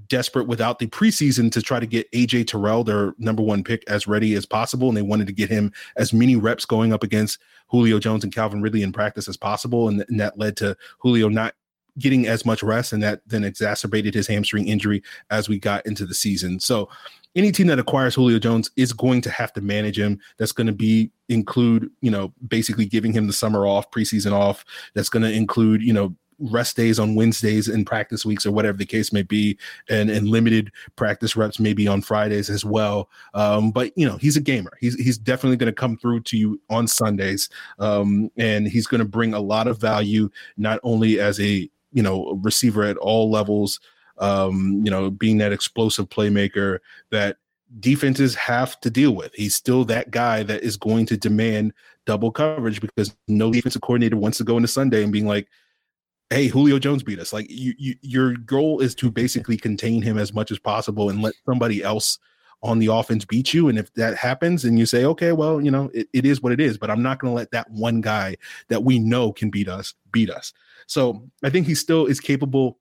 desperate 0.08 0.48
without 0.48 0.80
the 0.80 0.88
preseason 0.88 1.52
to 1.52 1.62
try 1.62 1.80
to 1.80 1.86
get 1.86 2.12
AJ 2.12 2.48
Terrell, 2.48 2.84
their 2.84 3.14
number 3.18 3.44
one 3.44 3.64
pick, 3.64 3.84
as 3.88 4.08
ready 4.08 4.34
as 4.36 4.46
possible. 4.46 4.88
And 4.88 4.98
they 4.98 5.02
wanted 5.02 5.28
to 5.28 5.34
get 5.34 5.50
him 5.50 5.72
as 5.96 6.14
many 6.14 6.36
reps 6.36 6.66
going 6.66 6.94
up 6.94 7.04
against 7.04 7.40
Julio 7.68 8.00
Jones 8.00 8.24
and 8.24 8.34
Calvin 8.34 8.62
Ridley 8.62 8.84
in 8.84 8.92
practice 8.92 9.28
as 9.28 9.38
possible. 9.38 9.88
And, 9.88 10.04
and 10.10 10.20
that 10.20 10.38
led 10.38 10.58
to 10.58 10.76
Julio 11.00 11.30
not 11.30 11.56
getting 12.00 12.28
as 12.28 12.46
much 12.46 12.64
rest. 12.64 12.92
And 12.92 13.04
that 13.04 13.22
then 13.28 13.44
exacerbated 13.44 14.14
his 14.14 14.28
hamstring 14.28 14.68
injury 14.68 15.04
as 15.30 15.48
we 15.48 15.60
got 15.60 15.86
into 15.86 16.06
the 16.06 16.16
season. 16.16 16.60
So 16.60 16.90
any 17.36 17.52
team 17.52 17.68
that 17.68 17.80
acquires 17.80 18.16
Julio 18.16 18.40
Jones 18.40 18.70
is 18.76 18.94
going 18.94 19.22
to 19.22 19.30
have 19.30 19.54
to 19.54 19.62
manage 19.62 19.98
him. 19.98 20.20
That's 20.38 20.52
going 20.52 20.68
to 20.68 20.74
be 20.74 21.12
include, 21.30 21.90
you 22.02 22.12
know, 22.12 22.34
basically 22.48 22.86
giving 22.86 23.14
him 23.14 23.28
the 23.28 23.34
summer 23.34 23.66
off, 23.66 23.90
preseason 23.92 24.34
off. 24.34 24.66
That's 24.94 25.10
going 25.10 25.24
to 25.24 25.32
include, 25.32 25.82
you 25.82 25.94
know, 25.94 26.16
rest 26.52 26.76
days 26.76 27.00
on 27.00 27.16
Wednesdays 27.16 27.68
and 27.68 27.86
practice 27.86 28.26
weeks 28.26 28.46
or 28.46 28.52
whatever 28.52 28.78
the 28.78 28.86
case 28.86 29.12
may 29.14 29.24
be, 29.24 29.58
and 29.90 30.10
and 30.10 30.28
limited 30.28 30.72
practice 30.96 31.36
reps 31.36 31.60
maybe 31.60 31.88
on 31.88 32.02
Fridays 32.02 32.50
as 32.50 32.66
well. 32.66 33.10
Um, 33.34 33.72
but 33.72 33.92
you 33.98 34.08
know, 34.08 34.18
he's 34.18 34.38
a 34.38 34.42
gamer. 34.42 34.74
He's 34.80 34.96
he's 34.96 35.18
definitely 35.18 35.58
going 35.58 35.72
to 35.72 35.76
come 35.76 35.98
through 35.98 36.22
to 36.22 36.38
you 36.38 36.60
on 36.70 36.88
Sundays, 36.88 37.50
um, 37.80 38.32
and 38.38 38.68
he's 38.68 38.88
going 38.88 39.00
to 39.00 39.08
bring 39.08 39.34
a 39.34 39.40
lot 39.40 39.68
of 39.68 39.80
value 39.80 40.30
not 40.58 40.80
only 40.84 41.20
as 41.20 41.40
a 41.40 41.70
you 41.92 42.04
know 42.04 42.40
receiver 42.44 42.84
at 42.84 42.98
all 42.98 43.32
levels, 43.32 43.80
um, 44.18 44.82
you 44.84 44.92
know, 44.92 45.10
being 45.10 45.38
that 45.40 45.52
explosive 45.52 46.10
playmaker 46.10 46.80
that 47.12 47.38
defenses 47.80 48.36
have 48.36 48.80
to 48.82 48.90
deal 48.90 49.16
with. 49.16 49.34
He's 49.34 49.56
still 49.56 49.86
that 49.86 50.12
guy 50.12 50.44
that 50.44 50.64
is 50.64 50.78
going 50.78 51.06
to 51.08 51.18
demand 51.18 51.74
double 52.06 52.32
coverage 52.32 52.82
because 52.82 53.16
no 53.28 53.52
defensive 53.52 53.82
coordinator 53.82 54.18
wants 54.18 54.38
to 54.38 54.44
go 54.44 54.58
into 54.58 54.68
Sunday 54.68 55.04
and 55.04 55.12
being 55.12 55.28
like, 55.28 55.48
hey, 56.34 56.48
Julio 56.48 56.80
Jones 56.80 57.04
beat 57.04 57.20
us. 57.20 57.32
Like 57.32 57.48
you, 57.50 57.74
you, 57.78 57.96
your 58.02 58.34
goal 58.34 58.80
is 58.80 58.96
to 58.96 59.12
basically 59.12 59.58
contain 59.58 60.02
him 60.02 60.18
as 60.18 60.34
much 60.34 60.52
as 60.52 60.60
possible 60.60 61.10
and 61.10 61.22
let 61.22 61.36
somebody 61.46 61.84
else 61.84 62.18
on 62.64 62.80
the 62.80 62.88
offense 62.88 63.26
beat 63.26 63.54
you. 63.54 63.68
And 63.68 63.78
if 63.78 63.94
that 63.94 64.18
happens 64.18 64.64
and 64.66 64.80
you 64.80 64.86
say, 64.86 65.06
okay, 65.06 65.34
well, 65.34 65.62
you 65.62 65.70
know, 65.70 65.92
it, 65.94 66.08
it 66.14 66.26
is 66.26 66.42
what 66.42 66.54
it 66.54 66.62
is, 66.62 66.78
but 66.78 66.90
I'm 66.90 67.04
not 67.04 67.20
going 67.20 67.32
to 67.32 67.36
let 67.36 67.52
that 67.52 67.70
one 67.70 68.02
guy 68.02 68.38
that 68.70 68.84
we 68.84 69.00
know 69.00 69.32
can 69.32 69.50
beat 69.50 69.68
us 69.68 69.94
beat 70.12 70.30
us. 70.30 70.54
So 70.88 71.30
I 71.44 71.50
think 71.50 71.68
he 71.68 71.76
still 71.76 72.06
is 72.06 72.20
capable 72.20 72.80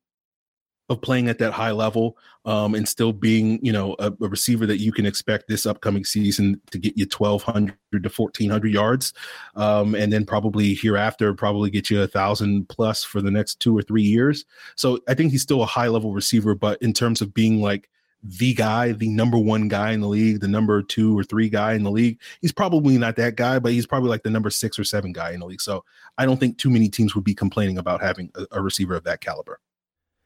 of 0.92 1.02
playing 1.02 1.28
at 1.28 1.38
that 1.38 1.52
high 1.52 1.72
level 1.72 2.16
um, 2.44 2.74
and 2.74 2.88
still 2.88 3.12
being, 3.12 3.64
you 3.64 3.72
know, 3.72 3.96
a, 3.98 4.12
a, 4.20 4.28
receiver 4.28 4.66
that 4.66 4.78
you 4.78 4.92
can 4.92 5.06
expect 5.06 5.48
this 5.48 5.66
upcoming 5.66 6.04
season 6.04 6.60
to 6.70 6.78
get 6.78 6.96
you 6.96 7.06
1,200 7.06 7.74
to 7.92 8.08
1,400 8.08 8.72
yards. 8.72 9.12
Um, 9.54 9.94
and 9.94 10.12
then 10.12 10.24
probably 10.24 10.74
hereafter, 10.74 11.34
probably 11.34 11.70
get 11.70 11.90
you 11.90 12.02
a 12.02 12.06
thousand 12.06 12.68
plus 12.68 13.04
for 13.04 13.20
the 13.20 13.30
next 13.30 13.60
two 13.60 13.76
or 13.76 13.82
three 13.82 14.02
years. 14.02 14.44
So 14.76 14.98
I 15.08 15.14
think 15.14 15.32
he's 15.32 15.42
still 15.42 15.62
a 15.62 15.66
high 15.66 15.88
level 15.88 16.12
receiver, 16.12 16.54
but 16.54 16.80
in 16.82 16.92
terms 16.92 17.20
of 17.20 17.32
being 17.32 17.60
like 17.60 17.88
the 18.22 18.54
guy, 18.54 18.92
the 18.92 19.08
number 19.08 19.36
one 19.36 19.68
guy 19.68 19.92
in 19.92 20.00
the 20.00 20.08
league, 20.08 20.40
the 20.40 20.48
number 20.48 20.82
two 20.82 21.18
or 21.18 21.24
three 21.24 21.48
guy 21.48 21.74
in 21.74 21.82
the 21.82 21.90
league, 21.90 22.20
he's 22.40 22.52
probably 22.52 22.96
not 22.96 23.16
that 23.16 23.36
guy, 23.36 23.58
but 23.58 23.72
he's 23.72 23.86
probably 23.86 24.08
like 24.08 24.22
the 24.22 24.30
number 24.30 24.50
six 24.50 24.78
or 24.78 24.84
seven 24.84 25.12
guy 25.12 25.32
in 25.32 25.40
the 25.40 25.46
league. 25.46 25.60
So 25.60 25.84
I 26.18 26.26
don't 26.26 26.38
think 26.38 26.58
too 26.58 26.70
many 26.70 26.88
teams 26.88 27.14
would 27.14 27.24
be 27.24 27.34
complaining 27.34 27.78
about 27.78 28.00
having 28.00 28.30
a, 28.34 28.46
a 28.52 28.62
receiver 28.62 28.94
of 28.94 29.04
that 29.04 29.20
caliber. 29.20 29.58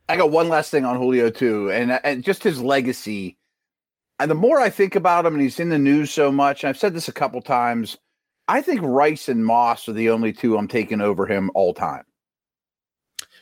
I 0.09 0.17
got 0.17 0.31
one 0.31 0.49
last 0.49 0.71
thing 0.71 0.85
on 0.85 0.97
Julio 0.97 1.31
too, 1.31 1.71
and 1.71 1.93
and 2.05 2.23
just 2.23 2.43
his 2.43 2.61
legacy. 2.61 3.37
And 4.19 4.31
the 4.31 4.35
more 4.35 4.59
I 4.59 4.71
think 4.71 4.95
about 4.95 5.27
him, 5.27 5.35
and 5.35 5.43
he's 5.43 5.61
in 5.61 5.69
the 5.69 5.79
news 5.79 6.11
so 6.11 6.33
much, 6.33 6.65
I've 6.65 6.79
said 6.79 6.95
this 6.95 7.09
a 7.09 7.13
couple 7.13 7.43
times. 7.43 7.99
I 8.49 8.63
think 8.63 8.81
Rice 8.83 9.29
and 9.29 9.45
Moss 9.45 9.89
are 9.89 9.93
the 9.93 10.11
only 10.11 10.33
two 10.33 10.57
I'm 10.57 10.69
taking 10.69 11.01
over 11.01 11.27
him 11.27 11.51
all 11.55 11.75
time. 11.75 12.05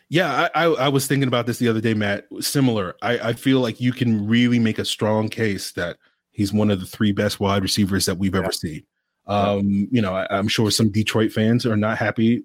Yeah, 0.08 0.48
I, 0.54 0.64
I, 0.64 0.72
I 0.72 0.88
was 0.88 1.06
thinking 1.06 1.28
about 1.28 1.46
this 1.46 1.58
the 1.58 1.68
other 1.68 1.80
day, 1.80 1.94
Matt. 1.94 2.26
Similar. 2.40 2.96
I, 3.02 3.18
I 3.18 3.32
feel 3.34 3.60
like 3.60 3.80
you 3.80 3.92
can 3.92 4.26
really 4.26 4.58
make 4.58 4.78
a 4.78 4.84
strong 4.84 5.28
case 5.28 5.72
that 5.72 5.98
he's 6.32 6.52
one 6.52 6.70
of 6.70 6.80
the 6.80 6.86
three 6.86 7.12
best 7.12 7.38
wide 7.38 7.62
receivers 7.62 8.06
that 8.06 8.18
we've 8.18 8.34
yeah. 8.34 8.40
ever 8.40 8.52
seen. 8.52 8.84
Um, 9.26 9.88
you 9.90 10.02
know, 10.02 10.14
I, 10.14 10.38
am 10.38 10.48
sure 10.48 10.70
some 10.70 10.90
Detroit 10.90 11.32
fans 11.32 11.64
are 11.64 11.76
not 11.76 11.98
happy 11.98 12.44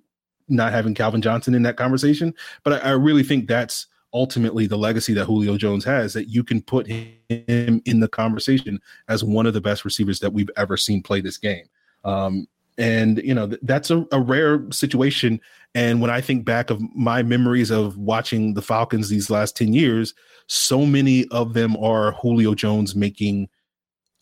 not 0.50 0.74
having 0.74 0.96
Calvin 0.96 1.22
Johnson 1.22 1.54
in 1.54 1.64
that 1.64 1.78
conversation, 1.78 2.34
but 2.64 2.74
I, 2.74 2.90
I 2.90 2.92
really 2.92 3.24
think 3.24 3.48
that's 3.48 3.88
ultimately 4.14 4.68
the 4.68 4.78
legacy 4.78 5.14
that 5.14 5.26
Julio 5.26 5.58
Jones 5.58 5.86
has 5.86 6.14
that 6.14 6.30
you 6.30 6.44
can 6.44 6.62
put 6.62 6.88
him 6.88 7.82
in 7.86 8.00
the 8.00 8.08
conversation 8.08 8.80
as 9.08 9.24
one 9.24 9.46
of 9.46 9.54
the 9.54 9.62
best 9.62 9.86
receivers 9.86 10.20
that 10.20 10.34
we've 10.34 10.50
ever 10.58 10.78
seen 10.78 11.02
play 11.02 11.22
this 11.22 11.38
game. 11.38 11.66
Um, 12.04 12.48
and 12.78 13.18
you 13.24 13.34
know 13.34 13.48
th- 13.48 13.60
that's 13.64 13.92
a, 13.92 14.08
a, 14.12 14.22
rare 14.22 14.66
situation. 14.72 15.42
And 15.76 16.02
when 16.02 16.10
I 16.10 16.22
think 16.22 16.46
back 16.46 16.70
of 16.70 16.82
my 16.96 17.22
memories 17.22 17.72
of 17.72 17.98
watching 17.98 18.54
the 18.54 18.62
Falcons 18.62 19.10
these 19.10 19.30
last 19.30 19.58
ten 19.58 19.74
years, 19.74 20.14
so 20.48 20.86
many 20.86 21.28
of 21.28 21.54
them 21.54 21.76
are 21.78 22.14
Julio 22.14 22.56
Jones 22.56 22.96
making 22.96 23.50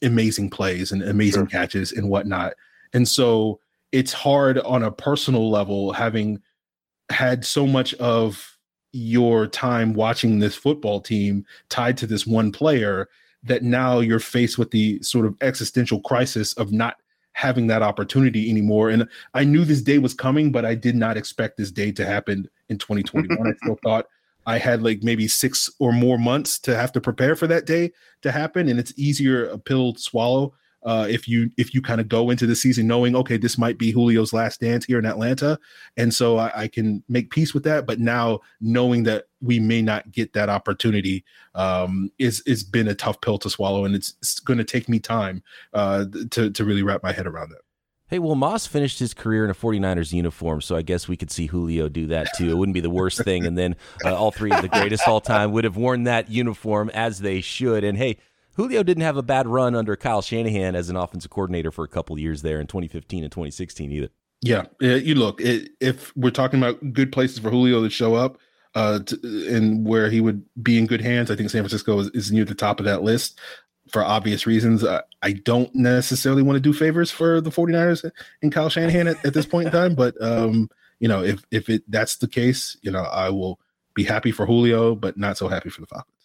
amazing 0.01 0.49
plays 0.49 0.91
and 0.91 1.03
amazing 1.03 1.43
sure. 1.43 1.47
catches 1.47 1.91
and 1.91 2.09
whatnot. 2.09 2.53
And 2.93 3.07
so 3.07 3.59
it's 3.91 4.13
hard 4.13 4.59
on 4.59 4.83
a 4.83 4.91
personal 4.91 5.49
level 5.49 5.93
having 5.93 6.41
had 7.09 7.45
so 7.45 7.65
much 7.65 7.93
of 7.95 8.56
your 8.93 9.47
time 9.47 9.93
watching 9.93 10.39
this 10.39 10.55
football 10.55 11.01
team 11.01 11.45
tied 11.69 11.97
to 11.97 12.07
this 12.07 12.25
one 12.25 12.51
player 12.51 13.09
that 13.43 13.63
now 13.63 13.99
you're 13.99 14.19
faced 14.19 14.57
with 14.57 14.71
the 14.71 15.01
sort 15.01 15.25
of 15.25 15.35
existential 15.41 16.01
crisis 16.01 16.53
of 16.53 16.71
not 16.71 16.97
having 17.33 17.67
that 17.67 17.83
opportunity 17.83 18.49
anymore. 18.49 18.89
And 18.89 19.07
I 19.33 19.43
knew 19.43 19.63
this 19.63 19.81
day 19.81 19.99
was 19.99 20.15
coming, 20.15 20.51
but 20.51 20.65
I 20.65 20.73
did 20.73 20.95
not 20.95 21.17
expect 21.17 21.57
this 21.57 21.71
day 21.71 21.91
to 21.91 22.05
happen 22.05 22.49
in 22.69 22.79
2021. 22.79 23.47
I 23.47 23.53
still 23.63 23.77
thought 23.83 24.07
I 24.47 24.57
had 24.57 24.81
like 24.81 25.03
maybe 25.03 25.27
six 25.27 25.69
or 25.77 25.91
more 25.91 26.17
months 26.17 26.57
to 26.59 26.75
have 26.75 26.91
to 26.93 27.01
prepare 27.01 27.35
for 27.35 27.45
that 27.47 27.65
day 27.65 27.91
to 28.23 28.31
happen. 28.31 28.67
And 28.67 28.79
it's 28.79 28.93
easier 28.97 29.45
a 29.49 29.59
pill 29.59 29.93
to 29.93 29.99
swallow 29.99 30.53
uh, 30.87 31.05
if 31.09 31.27
you 31.27 31.51
if 31.57 31.73
you 31.73 31.81
kind 31.81 31.99
of 31.99 32.07
go 32.07 32.29
into 32.29 32.47
the 32.47 32.55
season 32.55 32.87
knowing 32.87 33.13
okay 33.13 33.35
this 33.35 33.57
might 33.57 33.77
be 33.77 33.91
Julio's 33.91 34.31
last 34.31 34.61
dance 34.61 34.85
here 34.85 34.97
in 34.97 35.05
Atlanta, 35.05 35.59
and 35.97 36.13
so 36.13 36.37
I, 36.37 36.61
I, 36.61 36.67
can 36.69 37.03
make 37.09 37.29
peace 37.29 37.53
with 37.53 37.63
that. 37.65 37.85
But 37.85 37.99
now 37.99 38.39
knowing 38.61 39.03
that 39.03 39.25
we 39.41 39.59
may 39.59 39.81
not 39.81 40.09
get 40.13 40.31
that 40.31 40.47
opportunity 40.47 41.25
um, 41.55 42.09
is 42.19 42.41
is 42.47 42.63
been 42.63 42.87
a 42.87 42.95
tough 42.95 43.19
pill 43.19 43.37
to 43.39 43.49
swallow, 43.49 43.83
and 43.83 43.95
it's, 43.95 44.13
it's 44.21 44.39
going 44.39 44.59
to 44.59 44.63
take 44.63 44.87
me 44.87 44.97
time 44.97 45.43
uh, 45.73 46.05
to 46.31 46.51
to 46.51 46.63
really 46.63 46.83
wrap 46.83 47.03
my 47.03 47.11
head 47.11 47.27
around 47.27 47.49
that. 47.49 47.59
Hey, 48.09 48.19
well, 48.19 48.35
Moss 48.35 48.65
finished 48.65 48.99
his 48.99 49.13
career 49.13 49.43
in 49.43 49.51
a 49.51 49.53
49ers 49.53 50.13
uniform, 50.13 50.61
so 50.61 50.77
I 50.77 50.81
guess 50.81 51.09
we 51.09 51.17
could 51.17 51.29
see 51.29 51.47
Julio 51.47 51.89
do 51.89 52.07
that 52.07 52.29
too. 52.37 52.49
It 52.49 52.53
wouldn't 52.53 52.73
be 52.73 52.79
the 52.79 52.89
worst 52.89 53.21
thing. 53.21 53.45
And 53.45 53.57
then 53.57 53.75
uh, 54.05 54.15
all 54.15 54.31
three 54.31 54.49
of 54.49 54.61
the 54.61 54.69
greatest 54.69 55.05
all 55.09 55.19
time 55.19 55.51
would 55.51 55.65
have 55.65 55.75
worn 55.75 56.05
that 56.05 56.29
uniform 56.29 56.89
as 56.93 57.19
they 57.19 57.41
should. 57.41 57.83
And 57.83 57.97
hey, 57.97 58.15
Julio 58.57 58.81
didn't 58.81 59.03
have 59.03 59.17
a 59.17 59.23
bad 59.23 59.47
run 59.47 59.75
under 59.75 59.95
Kyle 59.95 60.23
Shanahan 60.23 60.75
as 60.75 60.89
an 60.89 60.95
offensive 60.95 61.29
coordinator 61.29 61.71
for 61.71 61.85
a 61.85 61.87
couple 61.87 62.17
years 62.17 62.41
there 62.41 62.59
in 62.59 62.65
2015 62.65 63.23
and 63.23 63.31
2016 63.31 63.91
either. 63.91 64.09
Yeah, 64.41 64.65
you 64.79 65.13
look 65.13 65.39
it, 65.41 65.69
if 65.79 66.15
we're 66.17 66.31
talking 66.31 66.59
about 66.59 66.91
good 66.91 67.11
places 67.11 67.37
for 67.37 67.51
Julio 67.51 67.83
to 67.83 67.89
show 67.89 68.15
up, 68.15 68.39
uh, 68.73 68.99
to, 68.99 69.47
and 69.47 69.85
where 69.85 70.09
he 70.09 70.21
would 70.21 70.43
be 70.61 70.79
in 70.79 70.87
good 70.87 71.01
hands, 71.01 71.29
I 71.29 71.35
think 71.35 71.51
San 71.51 71.61
Francisco 71.61 71.99
is, 71.99 72.09
is 72.09 72.31
near 72.31 72.45
the 72.45 72.55
top 72.55 72.79
of 72.79 72.85
that 72.87 73.03
list 73.03 73.39
for 73.91 74.03
obvious 74.03 74.47
reasons. 74.47 74.83
Uh, 74.83 75.01
I 75.21 75.33
don't 75.33 75.73
necessarily 75.75 76.41
want 76.41 76.55
to 76.55 76.59
do 76.59 76.73
favors 76.73 77.11
for 77.11 77.39
the 77.39 77.51
49ers 77.51 78.11
and 78.41 78.51
Kyle 78.51 78.69
Shanahan 78.69 79.07
at, 79.07 79.23
at 79.23 79.35
this 79.35 79.45
point 79.45 79.67
in 79.67 79.71
time, 79.71 79.93
but 79.93 80.19
um, 80.19 80.67
you 80.99 81.07
know, 81.07 81.23
if 81.23 81.43
if 81.51 81.69
it 81.69 81.83
that's 81.87 82.15
the 82.15 82.27
case, 82.27 82.75
you 82.81 82.89
know, 82.89 83.03
I 83.03 83.29
will 83.29 83.59
be 83.93 84.03
happy 84.03 84.31
for 84.31 84.47
Julio, 84.47 84.95
but 84.95 85.15
not 85.15 85.37
so 85.37 85.47
happy 85.47 85.69
for 85.69 85.81
the 85.81 85.87
Falcons. 85.87 86.16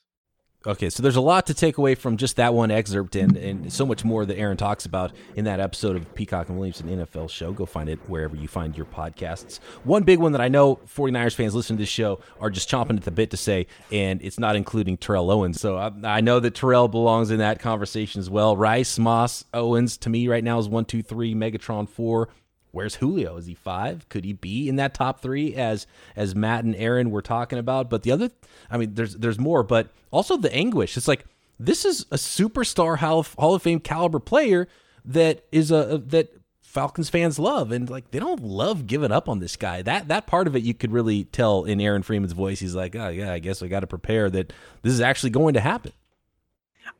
Okay, 0.66 0.90
so 0.90 1.02
there's 1.02 1.16
a 1.16 1.21
lot 1.21 1.47
to 1.47 1.54
take 1.54 1.78
away 1.78 1.95
from 1.95 2.16
just 2.16 2.37
that 2.37 2.54
one 2.54 2.71
excerpt 2.71 3.16
and, 3.16 3.37
and 3.37 3.73
so 3.73 3.85
much 3.85 4.04
more 4.04 4.25
that 4.25 4.37
Aaron 4.37 4.57
talks 4.57 4.87
about 4.87 5.12
in 5.37 5.45
that 5.45 5.61
episode 5.61 5.97
of 5.97 6.14
Peacock 6.14 6.49
and 6.49 6.59
Williams, 6.59 6.83
Williamson 6.83 7.07
NFL 7.07 7.31
show. 7.31 7.52
Go 7.52 7.66
find 7.66 7.88
it 7.88 7.99
wherever 8.09 8.37
you 8.37 8.49
find 8.49 8.76
your 8.76 8.87
podcasts. 8.87 9.59
One 9.85 10.04
big 10.04 10.19
one 10.19 10.33
that 10.33 10.40
I 10.40 10.49
know 10.49 10.76
49ers 10.76 11.35
fans 11.35 11.54
listening 11.54 11.78
to 11.78 11.83
this 11.83 11.88
show 11.88 12.21
are 12.40 12.50
just 12.50 12.71
chomping 12.71 12.97
at 12.97 13.02
the 13.02 13.11
bit 13.11 13.31
to 13.31 13.37
say, 13.37 13.66
and 13.90 14.23
it's 14.23 14.38
not 14.38 14.57
including 14.57 14.97
Terrell 14.97 15.31
Owens. 15.31 15.61
So 15.61 15.76
I, 15.76 15.92
I 16.04 16.21
know 16.21 16.40
that 16.40 16.54
Terrell 16.54 16.88
belongs 16.88 17.31
in 17.31 17.38
that 17.38 17.61
conversation 17.61 18.21
as 18.21 18.31
well. 18.31 18.57
Rice, 18.57 18.99
Moss, 18.99 19.45
Owens, 19.52 19.97
to 19.99 20.11
me 20.11 20.28
right 20.28 20.45
now 20.45 20.59
is 20.59 20.69
one, 20.69 20.85
two, 20.85 21.02
three, 21.02 21.35
Megatron 21.35 21.88
four. 21.88 22.28
Where's 22.72 22.96
Julio? 22.96 23.36
Is 23.36 23.46
he 23.46 23.54
five? 23.54 24.08
Could 24.08 24.24
he 24.24 24.32
be 24.32 24.68
in 24.68 24.76
that 24.76 24.94
top 24.94 25.20
three 25.20 25.54
as 25.54 25.86
as 26.16 26.34
Matt 26.34 26.64
and 26.64 26.74
Aaron 26.76 27.10
were 27.10 27.22
talking 27.22 27.58
about? 27.58 27.88
But 27.88 28.02
the 28.02 28.10
other, 28.10 28.30
I 28.70 28.78
mean, 28.78 28.94
there's 28.94 29.14
there's 29.14 29.38
more, 29.38 29.62
but 29.62 29.90
also 30.10 30.36
the 30.36 30.52
anguish. 30.54 30.96
It's 30.96 31.06
like 31.08 31.26
this 31.60 31.84
is 31.84 32.02
a 32.10 32.16
superstar 32.16 32.98
Hall 32.98 33.20
of, 33.20 33.34
Hall 33.34 33.54
of 33.54 33.62
Fame 33.62 33.78
caliber 33.78 34.18
player 34.18 34.68
that 35.04 35.44
is 35.52 35.70
a, 35.70 36.02
that 36.06 36.34
Falcons 36.62 37.10
fans 37.10 37.38
love, 37.38 37.70
and 37.70 37.90
like 37.90 38.10
they 38.10 38.18
don't 38.18 38.42
love 38.42 38.86
giving 38.86 39.12
up 39.12 39.28
on 39.28 39.38
this 39.40 39.56
guy. 39.56 39.82
That 39.82 40.08
that 40.08 40.26
part 40.26 40.46
of 40.46 40.56
it 40.56 40.62
you 40.62 40.72
could 40.72 40.92
really 40.92 41.24
tell 41.24 41.64
in 41.64 41.78
Aaron 41.78 42.02
Freeman's 42.02 42.32
voice. 42.32 42.58
He's 42.58 42.74
like, 42.74 42.96
oh 42.96 43.08
yeah, 43.08 43.32
I 43.32 43.38
guess 43.38 43.62
I 43.62 43.68
got 43.68 43.80
to 43.80 43.86
prepare 43.86 44.30
that 44.30 44.54
this 44.80 44.94
is 44.94 45.02
actually 45.02 45.30
going 45.30 45.52
to 45.54 45.60
happen. 45.60 45.92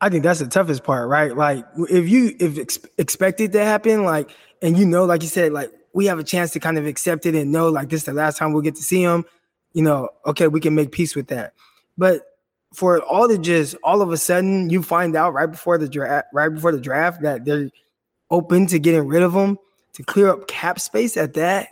I 0.01 0.09
think 0.09 0.23
that's 0.23 0.39
the 0.39 0.47
toughest 0.47 0.83
part, 0.83 1.07
right? 1.07 1.35
Like 1.35 1.65
if 1.77 2.09
you 2.09 2.35
if 2.39 2.57
ex- 2.57 2.79
expected 2.97 3.51
to 3.53 3.63
happen, 3.63 4.03
like 4.03 4.29
and 4.61 4.77
you 4.77 4.85
know, 4.85 5.05
like 5.05 5.21
you 5.21 5.29
said, 5.29 5.53
like 5.53 5.71
we 5.93 6.05
have 6.07 6.19
a 6.19 6.23
chance 6.23 6.51
to 6.51 6.59
kind 6.59 6.77
of 6.77 6.85
accept 6.85 7.25
it 7.25 7.35
and 7.35 7.51
know 7.51 7.69
like 7.69 7.89
this 7.89 8.01
is 8.01 8.05
the 8.05 8.13
last 8.13 8.37
time 8.37 8.53
we'll 8.53 8.61
get 8.61 8.75
to 8.75 8.83
see 8.83 9.01
him, 9.01 9.25
you 9.73 9.83
know, 9.83 10.09
okay, 10.25 10.47
we 10.47 10.59
can 10.59 10.75
make 10.75 10.91
peace 10.91 11.15
with 11.15 11.27
that. 11.27 11.53
But 11.97 12.21
for 12.73 12.97
it 12.97 13.03
all 13.03 13.27
to 13.27 13.37
just 13.37 13.75
all 13.83 14.01
of 14.01 14.11
a 14.11 14.17
sudden 14.17 14.69
you 14.69 14.81
find 14.81 15.15
out 15.15 15.33
right 15.33 15.49
before 15.49 15.77
the 15.77 15.87
draft, 15.87 16.27
right 16.33 16.49
before 16.49 16.71
the 16.71 16.81
draft 16.81 17.21
that 17.21 17.45
they're 17.45 17.69
open 18.31 18.65
to 18.67 18.79
getting 18.79 19.07
rid 19.07 19.21
of 19.21 19.33
him 19.33 19.59
to 19.93 20.03
clear 20.03 20.29
up 20.29 20.47
cap 20.47 20.79
space 20.79 21.17
at 21.17 21.35
that, 21.35 21.69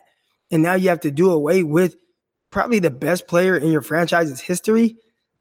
and 0.52 0.62
now 0.62 0.76
you 0.76 0.90
have 0.90 1.00
to 1.02 1.12
do 1.12 1.32
away 1.32 1.64
with 1.64 1.96
probably 2.52 2.80
the 2.80 2.92
best 2.92 3.28
player 3.28 3.58
in 3.58 3.72
your 3.72 3.82
franchise's 3.82 4.40
history. 4.40 4.98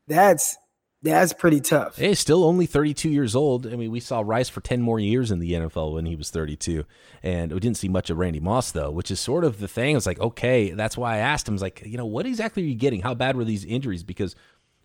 That's 0.09 0.57
that's 1.03 1.33
pretty 1.33 1.61
tough. 1.61 1.97
Hey, 1.97 2.15
still 2.15 2.45
only 2.45 2.67
32 2.67 3.09
years 3.09 3.35
old. 3.35 3.67
I 3.67 3.77
mean, 3.77 3.91
we 3.91 4.01
saw 4.01 4.21
Rice 4.21 4.49
for 4.49 4.61
10 4.61 4.83
more 4.83 5.01
years 5.01 5.31
in 5.31 5.39
the 5.39 5.53
NFL 5.53 5.95
when 5.95 6.05
he 6.05 6.15
was 6.15 6.31
32. 6.31 6.85
And 7.23 7.53
we 7.53 7.61
didn't 7.61 7.79
see 7.79 7.89
much 7.89 8.11
of 8.11 8.19
Randy 8.19 8.41
Moss, 8.41 8.71
though, 8.73 8.91
which 8.91 9.11
is 9.11 9.19
sort 9.19 9.45
of 9.45 9.61
the 9.61 9.69
thing. 9.69 9.97
It's 9.97 10.07
like, 10.07 10.21
okay, 10.21 10.71
that's 10.73 10.99
why 10.99 11.15
I 11.15 11.19
asked 11.19 11.49
him, 11.49 11.55
I 11.57 11.59
like, 11.59 11.83
you 11.87 11.97
know, 11.97 12.07
what 12.07 12.27
exactly 12.27 12.63
are 12.63 12.67
you 12.67 12.75
getting? 12.75 13.01
How 13.01 13.15
bad 13.15 13.37
were 13.37 13.45
these 13.45 13.65
injuries? 13.65 14.03
Because 14.03 14.35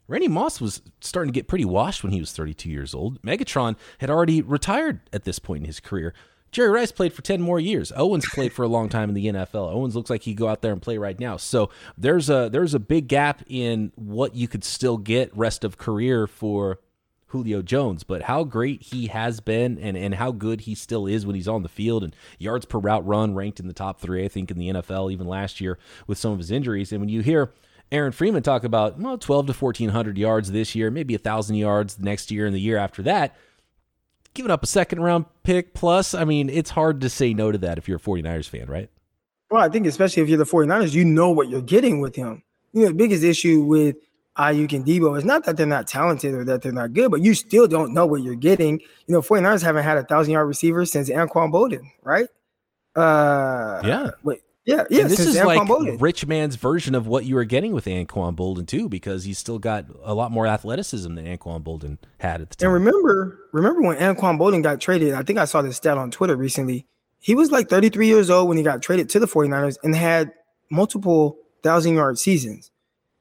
Randy 0.08 0.28
Moss 0.28 0.62
was 0.62 0.82
starting 1.02 1.34
to 1.34 1.38
get 1.38 1.48
pretty 1.48 1.66
washed 1.66 2.04
when 2.04 2.14
he 2.14 2.20
was 2.20 2.32
32 2.32 2.70
years 2.70 2.94
old. 2.94 3.22
Megatron 3.22 3.76
had 3.98 4.10
already 4.10 4.42
retired 4.42 5.02
at 5.12 5.24
this 5.24 5.40
point 5.40 5.64
in 5.64 5.68
his 5.68 5.80
career. 5.80 6.14
Jerry 6.56 6.70
Rice 6.70 6.94
played 6.94 7.12
for 7.12 7.22
10 7.22 7.42
more 7.42 7.60
years. 7.60 7.92
Owens 7.98 8.26
played 8.34 8.54
for 8.54 8.64
a 8.64 8.70
long 8.70 8.88
time 8.88 9.10
in 9.10 9.14
the 9.14 9.26
NFL. 9.26 9.74
Owens 9.74 9.94
looks 9.94 10.10
like 10.10 10.24
he'd 10.24 10.38
go 10.38 10.48
out 10.48 10.62
there 10.62 10.72
and 10.72 10.82
play 10.82 10.98
right 10.98 11.20
now. 11.20 11.36
So 11.36 11.70
there's 11.98 12.30
a 12.30 12.48
there's 12.50 12.74
a 12.74 12.80
big 12.80 13.10
gap 13.10 13.44
in 13.48 13.92
what 13.96 14.36
you 14.36 14.48
could 14.48 14.64
still 14.64 14.96
get 14.96 15.36
rest 15.36 15.66
of 15.66 15.78
career 15.78 16.28
for 16.28 16.80
Julio 17.28 17.62
Jones, 17.62 18.06
but 18.06 18.22
how 18.22 18.46
great 18.46 18.82
he 18.84 19.08
has 19.08 19.42
been 19.42 19.78
and, 19.80 19.98
and 19.98 20.16
how 20.16 20.32
good 20.32 20.62
he 20.62 20.76
still 20.76 21.08
is 21.08 21.26
when 21.26 21.36
he's 21.36 21.50
on 21.50 21.62
the 21.62 21.68
field 21.68 22.06
and 22.06 22.16
yards 22.40 22.66
per 22.66 22.80
route 22.80 23.06
run 23.06 23.36
ranked 23.36 23.60
in 23.60 23.68
the 23.68 23.74
top 23.74 24.00
three, 24.00 24.24
I 24.24 24.30
think, 24.30 24.50
in 24.50 24.58
the 24.58 24.70
NFL, 24.70 25.12
even 25.12 25.28
last 25.28 25.60
year 25.60 25.78
with 26.08 26.18
some 26.18 26.32
of 26.32 26.38
his 26.38 26.52
injuries. 26.52 26.94
And 26.94 27.02
when 27.02 27.10
you 27.10 27.20
hear 27.20 27.52
Aaron 27.92 28.14
Freeman 28.14 28.44
talk 28.44 28.64
about 28.64 28.98
well, 28.98 29.18
12 29.18 29.48
to 29.48 29.54
1400 29.54 30.18
yards 30.18 30.54
this 30.54 30.74
year, 30.74 30.90
maybe 30.90 31.16
a 31.16 31.18
thousand 31.20 31.58
yards 31.58 32.00
next 32.00 32.32
year 32.32 32.46
and 32.46 32.56
the 32.56 32.62
year 32.62 32.78
after 32.78 33.04
that. 33.04 33.36
Giving 34.36 34.52
up 34.52 34.64
a 34.64 34.68
second 34.68 35.02
round 35.02 35.26
pick 35.44 35.74
plus, 35.74 36.14
I 36.14 36.26
mean, 36.26 36.50
it's 36.50 36.70
hard 36.70 37.02
to 37.02 37.10
say 37.10 37.34
no 37.34 37.52
to 37.52 37.58
that 37.60 37.78
if 37.78 37.88
you're 37.88 37.98
a 37.98 38.02
49ers 38.02 38.48
fan, 38.48 38.68
right? 38.68 38.90
Well, 39.50 39.64
I 39.64 39.70
think 39.70 39.88
especially 39.88 40.24
if 40.24 40.30
you're 40.30 40.38
the 40.38 40.44
49ers, 40.44 40.94
you 40.94 41.06
know 41.06 41.32
what 41.32 41.50
you're 41.50 41.62
getting 41.62 42.02
with 42.02 42.16
him. 42.16 42.44
You 42.74 42.82
know, 42.82 42.88
the 42.90 42.96
biggest 42.96 43.24
issue 43.24 43.62
with 43.62 43.96
Aiyuk 44.38 44.74
and 44.74 44.86
Deebo 44.86 45.18
is 45.18 45.24
not 45.24 45.46
that 45.46 45.56
they're 45.56 45.66
not 45.66 45.88
talented 45.88 46.34
or 46.34 46.44
that 46.44 46.62
they're 46.62 46.74
not 46.74 46.92
good, 46.94 47.10
but 47.10 47.22
you 47.22 47.34
still 47.34 47.68
don't 47.68 47.94
know 47.94 48.06
what 48.06 48.22
you're 48.22 48.36
getting. 48.36 48.82
You 49.08 49.14
know, 49.14 49.22
49ers 49.22 49.64
haven't 49.64 49.84
had 49.84 49.98
a 49.98 50.04
thousand 50.04 50.34
yard 50.34 50.48
receiver 50.48 50.86
since 50.86 51.10
Anquan 51.10 51.52
Boldin, 51.52 51.90
right? 52.04 52.28
Uh 52.96 53.82
yeah. 53.86 54.12
Wait, 54.24 54.42
yeah, 54.66 54.84
yeah. 54.90 55.02
And 55.02 55.10
this 55.10 55.20
is 55.20 55.36
Anquan 55.36 55.46
like 55.46 55.62
Boldin. 55.68 56.02
rich 56.02 56.26
man's 56.26 56.56
version 56.56 56.96
of 56.96 57.08
what 57.08 57.26
you 57.26 57.36
were 57.36 57.44
getting 57.46 57.72
with 57.74 57.86
Anquan 57.86 58.36
Boldin 58.36 58.68
too, 58.68 58.90
because 58.90 59.24
he's 59.24 59.38
still 59.38 59.60
got 59.60 59.86
a 60.04 60.14
lot 60.14 60.32
more 60.32 60.48
athleticism 60.48 61.16
than 61.16 61.26
Anquan 61.26 61.64
Boldin 61.64 61.98
had 62.20 62.42
at 62.42 62.50
the 62.50 62.56
time. 62.56 62.68
And 62.68 62.74
remember, 62.74 63.40
remember 63.52 63.82
when 63.82 63.98
Anquan 63.98 64.38
Boldin 64.40 64.64
got 64.64 64.82
traded? 64.82 65.14
I 65.14 65.24
think 65.24 65.40
I 65.40 65.46
saw 65.46 65.62
this 65.62 65.78
stat 65.78 65.98
on 65.98 66.12
Twitter 66.12 66.36
recently. 66.36 66.86
He 67.20 67.34
was 67.36 67.52
like 67.52 67.70
33 67.70 68.08
years 68.08 68.30
old 68.30 68.48
when 68.50 68.58
he 68.58 68.64
got 68.64 68.82
traded 68.82 69.10
to 69.10 69.20
the 69.20 69.28
49ers 69.28 69.78
and 69.84 69.96
had 69.96 70.32
multiple 70.70 71.38
thousand 71.64 71.96
yard 71.96 72.20
seasons. 72.20 72.72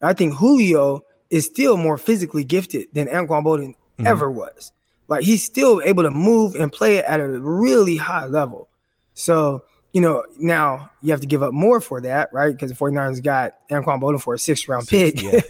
I 0.02 0.12
think 0.12 0.34
Julio 0.34 1.04
is 1.30 1.46
still 1.46 1.76
more 1.76 1.96
physically 1.98 2.44
gifted 2.44 2.88
than 2.92 3.06
Anquan 3.08 3.44
Boldin 3.44 3.74
Mhm. 3.98 4.06
ever 4.06 4.30
was. 4.30 4.72
Like 5.08 5.24
he's 5.24 5.44
still 5.44 5.80
able 5.84 6.02
to 6.02 6.10
move 6.10 6.54
and 6.54 6.72
play 6.72 6.98
at 7.02 7.20
a 7.20 7.28
really 7.28 7.96
high 7.96 8.26
level. 8.26 8.68
So, 9.14 9.62
you 9.94 10.00
know, 10.00 10.24
now 10.38 10.90
you 11.02 11.12
have 11.12 11.20
to 11.20 11.26
give 11.26 11.42
up 11.42 11.54
more 11.54 11.80
for 11.80 12.00
that, 12.00 12.30
right? 12.32 12.52
Because 12.52 12.70
the 12.70 12.76
49ers 12.76 13.22
got 13.22 13.54
Anquan 13.70 14.00
Boldin 14.00 14.20
for 14.20 14.34
a 14.34 14.38
sixth 14.38 14.68
round 14.68 14.88
pick. 14.88 15.22
Yeah. 15.22 15.40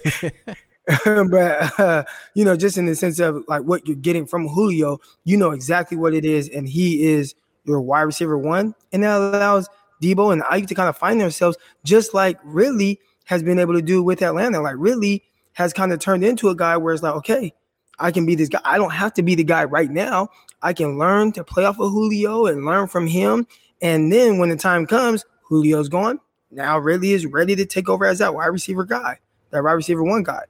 but 1.05 1.81
uh, 1.81 2.05
you 2.35 2.45
know, 2.45 2.55
just 2.55 2.77
in 2.77 2.85
the 2.85 2.95
sense 2.95 3.19
of 3.19 3.43
like 3.49 3.63
what 3.63 3.89
you're 3.89 3.97
getting 3.97 4.27
from 4.27 4.47
Julio, 4.47 5.01
you 5.25 5.39
know 5.39 5.53
exactly 5.53 5.97
what 5.97 6.13
it 6.13 6.27
is, 6.27 6.51
and 6.51 6.69
he 6.69 7.07
is 7.07 7.35
your 7.65 7.81
wide 7.81 8.03
receiver 8.03 8.37
one, 8.37 8.75
and 8.93 9.03
that 9.03 9.17
allows 9.19 9.67
Deebo 10.03 10.31
and 10.31 10.43
Aiyuk 10.43 10.69
to 10.69 10.75
kind 10.75 10.91
of 10.91 10.99
find 10.99 11.19
themselves, 11.19 11.57
just 11.83 12.13
like 12.13 12.39
Ridley 12.45 13.01
has 13.25 13.43
been 13.43 13.59
able 13.59 13.73
to 13.73 13.81
do 13.81 14.03
with 14.03 14.21
Atlanta. 14.21 14.61
Like 14.61 14.77
Ridley 14.77 15.25
has 15.55 15.73
kind 15.73 15.91
of 15.91 16.01
turned 16.01 16.23
into 16.23 16.51
a 16.51 16.55
guy 16.55 16.77
where 16.77 16.93
it's 16.93 17.03
like, 17.03 17.15
okay, 17.15 17.55
I 17.99 18.11
can 18.11 18.27
be 18.27 18.35
this 18.35 18.51
guy. 18.51 18.61
I 18.63 18.77
don't 18.77 18.93
have 18.93 19.15
to 19.15 19.23
be 19.23 19.35
the 19.35 19.45
guy 19.45 19.65
right 19.65 19.91
now. 19.91 20.29
I 20.61 20.75
can 20.75 20.99
learn 20.99 21.33
to 21.33 21.45
play 21.45 21.65
off 21.65 21.79
of 21.79 21.93
Julio 21.93 22.47
and 22.47 22.67
learn 22.67 22.89
from 22.89 23.07
him, 23.07 23.47
and 23.85 24.13
then 24.13 24.39
when 24.39 24.49
the 24.49 24.57
time 24.57 24.87
comes, 24.87 25.25
Julio's 25.49 25.89
gone. 25.89 26.19
Now 26.51 26.79
Ridley 26.79 27.13
is 27.13 27.25
ready 27.27 27.55
to 27.55 27.65
take 27.65 27.89
over 27.89 28.05
as 28.05 28.19
that 28.19 28.35
wide 28.35 28.47
receiver 28.47 28.85
guy, 28.85 29.21
that 29.51 29.63
wide 29.63 29.73
receiver 29.73 30.03
one 30.03 30.25
guy 30.25 30.45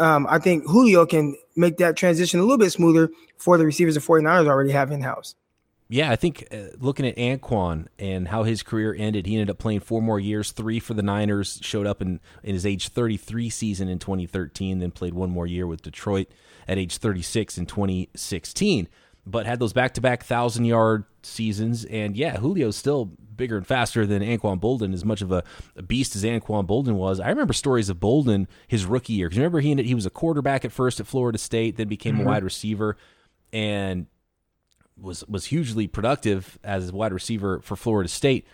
um, 0.00 0.26
I 0.28 0.38
think 0.38 0.66
Julio 0.66 1.06
can 1.06 1.36
make 1.54 1.76
that 1.76 1.96
transition 1.96 2.40
a 2.40 2.42
little 2.42 2.58
bit 2.58 2.70
smoother 2.72 3.10
for 3.36 3.58
the 3.58 3.66
receivers 3.66 3.94
the 3.94 4.00
49ers 4.00 4.48
already 4.48 4.70
have 4.72 4.90
in 4.90 5.02
house. 5.02 5.34
Yeah, 5.88 6.10
I 6.10 6.16
think 6.16 6.46
uh, 6.52 6.76
looking 6.78 7.06
at 7.06 7.16
Anquan 7.16 7.88
and 7.98 8.28
how 8.28 8.44
his 8.44 8.62
career 8.62 8.94
ended, 8.96 9.26
he 9.26 9.34
ended 9.34 9.50
up 9.50 9.58
playing 9.58 9.80
four 9.80 10.00
more 10.00 10.20
years, 10.20 10.52
three 10.52 10.78
for 10.78 10.94
the 10.94 11.02
Niners, 11.02 11.58
showed 11.62 11.86
up 11.86 12.00
in, 12.00 12.20
in 12.42 12.54
his 12.54 12.64
age 12.64 12.88
33 12.88 13.50
season 13.50 13.88
in 13.88 13.98
2013, 13.98 14.78
then 14.78 14.90
played 14.90 15.14
one 15.14 15.30
more 15.30 15.46
year 15.46 15.66
with 15.66 15.82
Detroit 15.82 16.28
at 16.66 16.78
age 16.78 16.98
36 16.98 17.58
in 17.58 17.66
2016, 17.66 18.88
but 19.26 19.46
had 19.46 19.58
those 19.58 19.72
back 19.72 19.94
to 19.94 20.00
back 20.00 20.22
thousand 20.22 20.64
yard 20.64 21.04
seasons. 21.22 21.84
And 21.84 22.16
yeah, 22.16 22.36
Julio's 22.38 22.76
still 22.76 23.12
bigger 23.36 23.56
and 23.56 23.66
faster 23.66 24.06
than 24.06 24.22
Anquan 24.22 24.60
Boldin, 24.60 24.92
as 24.92 25.04
much 25.04 25.22
of 25.22 25.32
a, 25.32 25.42
a 25.76 25.82
beast 25.82 26.14
as 26.14 26.24
Anquan 26.24 26.66
Boldin 26.66 26.94
was. 26.94 27.20
I 27.20 27.28
remember 27.30 27.52
stories 27.54 27.88
of 27.88 27.98
Boldin 27.98 28.46
his 28.68 28.84
rookie 28.84 29.14
year, 29.14 29.28
because 29.28 29.38
remember 29.38 29.60
he, 29.60 29.70
ended, 29.70 29.86
he 29.86 29.94
was 29.94 30.06
a 30.06 30.10
quarterback 30.10 30.64
at 30.64 30.72
first 30.72 31.00
at 31.00 31.06
Florida 31.06 31.38
State, 31.38 31.76
then 31.76 31.88
became 31.88 32.20
a 32.20 32.24
wide 32.24 32.44
receiver. 32.44 32.96
And 33.52 34.06
was 35.00 35.24
was 35.26 35.46
hugely 35.46 35.86
productive 35.86 36.58
as 36.62 36.90
a 36.90 36.92
wide 36.92 37.12
receiver 37.12 37.60
for 37.60 37.74
Florida 37.74 38.08
State, 38.08 38.46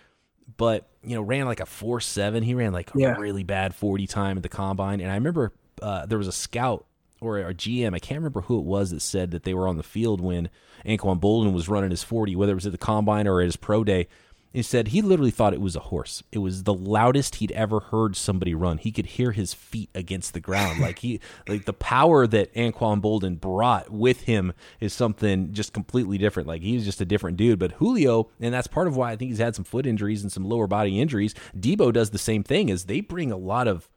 but 0.55 0.87
you 1.03 1.13
know 1.15 1.21
ran 1.21 1.45
like 1.45 1.59
a 1.59 1.65
four 1.65 1.99
seven. 1.99 2.41
He 2.41 2.53
ran 2.53 2.71
like 2.71 2.89
Yeah. 2.95 3.15
a 3.15 3.19
really 3.19 3.43
bad 3.43 3.75
forty 3.75 4.07
time 4.07 4.37
at 4.37 4.43
the 4.43 4.49
combine, 4.49 5.01
and 5.01 5.11
I 5.11 5.15
remember 5.15 5.51
uh, 5.81 6.05
there 6.05 6.17
was 6.17 6.27
a 6.27 6.31
scout 6.31 6.85
or 7.21 7.39
a 7.39 7.53
GM, 7.53 7.93
I 7.93 7.99
can't 7.99 8.19
remember 8.19 8.41
who 8.41 8.59
it 8.59 8.65
was 8.65 8.91
that 8.91 9.01
said 9.01 9.31
that 9.31 9.43
they 9.43 9.53
were 9.53 9.67
on 9.67 9.77
the 9.77 9.83
field 9.83 10.21
when 10.21 10.49
Anquan 10.85 11.19
Boldin 11.19 11.53
was 11.53 11.69
running 11.69 11.91
his 11.91 12.03
forty, 12.03 12.35
whether 12.35 12.51
it 12.51 12.55
was 12.55 12.65
at 12.65 12.71
the 12.71 12.77
combine 12.77 13.27
or 13.27 13.41
at 13.41 13.45
his 13.45 13.55
pro 13.55 13.83
day. 13.83 14.07
He 14.53 14.63
said 14.63 14.87
he 14.87 15.03
literally 15.03 15.29
thought 15.29 15.53
it 15.53 15.61
was 15.61 15.75
a 15.75 15.81
horse. 15.81 16.23
It 16.31 16.39
was 16.39 16.63
the 16.63 16.73
loudest 16.73 17.35
he'd 17.35 17.51
ever 17.51 17.79
heard 17.79 18.15
somebody 18.15 18.55
run. 18.55 18.79
He 18.79 18.91
could 18.91 19.05
hear 19.05 19.31
his 19.31 19.53
feet 19.53 19.89
against 19.93 20.33
the 20.33 20.39
ground. 20.39 20.79
Like 20.87 20.99
he 20.99 21.19
like 21.47 21.65
the 21.65 21.73
power 21.73 22.25
that 22.27 22.53
Anquan 22.53 23.01
Boldin 23.01 23.39
brought 23.39 23.91
with 23.91 24.21
him 24.21 24.53
is 24.79 24.93
something 24.93 25.53
just 25.53 25.73
completely 25.73 26.17
different. 26.17 26.47
Like 26.47 26.61
he's 26.61 26.85
just 26.85 27.01
a 27.01 27.05
different 27.05 27.37
dude. 27.37 27.59
But 27.59 27.73
Julio, 27.73 28.29
and 28.39 28.53
that's 28.53 28.67
part 28.67 28.87
of 28.87 28.95
why 28.95 29.11
I 29.11 29.15
think 29.15 29.29
he's 29.29 29.39
had 29.39 29.55
some 29.55 29.65
foot 29.65 29.85
injuries 29.85 30.23
and 30.23 30.31
some 30.31 30.45
lower 30.45 30.65
body 30.65 30.99
injuries. 30.99 31.35
Deebo 31.55 31.91
does 31.93 32.11
the 32.11 32.17
same 32.17 32.43
thing 32.43 32.69
is 32.69 32.85
they 32.85 33.01
bring 33.01 33.31
a 33.31 33.37
lot 33.37 33.67
of 33.67 33.89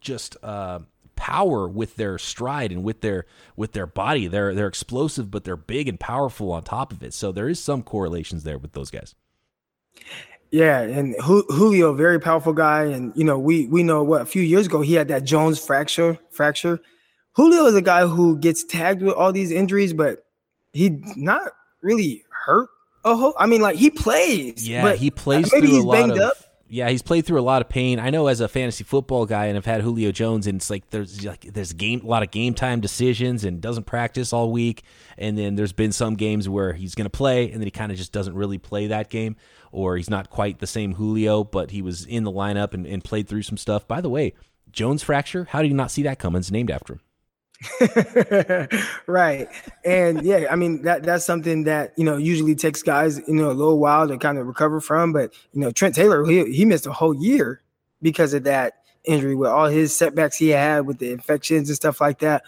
just 0.00 0.36
uh 0.42 0.80
power 1.16 1.66
with 1.66 1.96
their 1.96 2.18
stride 2.18 2.70
and 2.70 2.84
with 2.84 3.00
their 3.00 3.26
with 3.56 3.72
their 3.72 3.86
body. 3.86 4.28
They're 4.28 4.54
they're 4.54 4.68
explosive, 4.68 5.30
but 5.30 5.44
they're 5.44 5.56
big 5.56 5.88
and 5.88 5.98
powerful 5.98 6.52
on 6.52 6.62
top 6.62 6.92
of 6.92 7.02
it. 7.02 7.14
So 7.14 7.32
there 7.32 7.48
is 7.48 7.58
some 7.58 7.82
correlations 7.82 8.44
there 8.44 8.58
with 8.58 8.72
those 8.72 8.90
guys. 8.90 9.14
Yeah, 10.50 10.80
and 10.80 11.16
Julio, 11.20 11.92
very 11.94 12.20
powerful 12.20 12.52
guy, 12.52 12.84
and 12.84 13.12
you 13.16 13.24
know 13.24 13.38
we 13.38 13.66
we 13.66 13.82
know 13.82 14.04
what 14.04 14.22
a 14.22 14.26
few 14.26 14.42
years 14.42 14.66
ago 14.66 14.80
he 14.80 14.94
had 14.94 15.08
that 15.08 15.24
Jones 15.24 15.58
fracture. 15.58 16.18
Fracture. 16.30 16.78
Julio 17.32 17.66
is 17.66 17.74
a 17.74 17.82
guy 17.82 18.06
who 18.06 18.38
gets 18.38 18.64
tagged 18.64 19.02
with 19.02 19.14
all 19.14 19.32
these 19.32 19.50
injuries, 19.50 19.92
but 19.92 20.24
he 20.72 21.02
not 21.16 21.50
really 21.82 22.24
hurt. 22.30 22.68
a 23.04 23.16
whole. 23.16 23.34
I 23.38 23.46
mean, 23.46 23.60
like 23.60 23.76
he 23.76 23.90
plays. 23.90 24.68
Yeah, 24.68 24.82
but 24.82 24.98
he 24.98 25.10
plays 25.10 25.52
maybe 25.52 25.66
through 25.66 25.76
he's 25.76 25.84
a 25.84 25.86
lot 25.86 25.92
banged 25.94 26.12
of. 26.12 26.30
up. 26.30 26.36
Yeah, 26.68 26.88
he's 26.88 27.02
played 27.02 27.24
through 27.24 27.40
a 27.40 27.42
lot 27.42 27.62
of 27.62 27.68
pain. 27.68 28.00
I 28.00 28.10
know 28.10 28.26
as 28.26 28.40
a 28.40 28.48
fantasy 28.48 28.82
football 28.82 29.24
guy, 29.24 29.46
and 29.46 29.56
I've 29.56 29.66
had 29.66 29.82
Julio 29.82 30.10
Jones, 30.10 30.48
and 30.48 30.56
it's 30.56 30.68
like 30.68 30.90
there's 30.90 31.24
like 31.24 31.42
there's 31.42 31.72
game 31.72 32.00
a 32.02 32.06
lot 32.06 32.24
of 32.24 32.30
game 32.32 32.54
time 32.54 32.80
decisions, 32.80 33.44
and 33.44 33.60
doesn't 33.60 33.84
practice 33.84 34.32
all 34.32 34.50
week. 34.50 34.82
And 35.16 35.38
then 35.38 35.54
there's 35.54 35.72
been 35.72 35.92
some 35.92 36.16
games 36.16 36.48
where 36.48 36.72
he's 36.72 36.94
going 36.94 37.04
to 37.04 37.10
play, 37.10 37.50
and 37.50 37.60
then 37.60 37.66
he 37.66 37.70
kind 37.70 37.92
of 37.92 37.98
just 37.98 38.12
doesn't 38.12 38.34
really 38.34 38.58
play 38.58 38.88
that 38.88 39.10
game, 39.10 39.36
or 39.70 39.96
he's 39.96 40.10
not 40.10 40.28
quite 40.28 40.58
the 40.58 40.66
same 40.66 40.94
Julio, 40.94 41.44
but 41.44 41.70
he 41.70 41.82
was 41.82 42.04
in 42.04 42.24
the 42.24 42.32
lineup 42.32 42.74
and, 42.74 42.84
and 42.86 43.04
played 43.04 43.28
through 43.28 43.42
some 43.42 43.56
stuff. 43.56 43.86
By 43.86 44.00
the 44.00 44.10
way, 44.10 44.34
Jones 44.72 45.04
fracture, 45.04 45.46
how 45.50 45.62
do 45.62 45.68
you 45.68 45.74
not 45.74 45.90
see 45.90 46.02
that 46.02 46.18
coming? 46.18 46.40
It's 46.40 46.50
named 46.50 46.70
after 46.70 46.94
him. 46.94 47.00
right. 49.06 49.48
And 49.84 50.22
yeah, 50.22 50.46
I 50.50 50.56
mean 50.56 50.82
that 50.82 51.02
that's 51.02 51.24
something 51.24 51.64
that 51.64 51.92
you 51.96 52.04
know 52.04 52.16
usually 52.16 52.54
takes 52.54 52.82
guys 52.82 53.18
you 53.26 53.34
know 53.34 53.50
a 53.50 53.52
little 53.52 53.78
while 53.78 54.06
to 54.08 54.18
kind 54.18 54.38
of 54.38 54.46
recover 54.46 54.80
from. 54.80 55.12
But 55.12 55.32
you 55.52 55.60
know 55.60 55.70
Trent 55.70 55.94
Taylor 55.94 56.24
he 56.24 56.52
he 56.52 56.64
missed 56.64 56.86
a 56.86 56.92
whole 56.92 57.14
year 57.14 57.62
because 58.02 58.34
of 58.34 58.44
that 58.44 58.74
injury 59.04 59.34
with 59.34 59.50
all 59.50 59.66
his 59.66 59.96
setbacks 59.96 60.36
he 60.36 60.48
had 60.48 60.86
with 60.86 60.98
the 60.98 61.12
infections 61.12 61.68
and 61.68 61.76
stuff 61.76 62.00
like 62.00 62.18
that. 62.18 62.42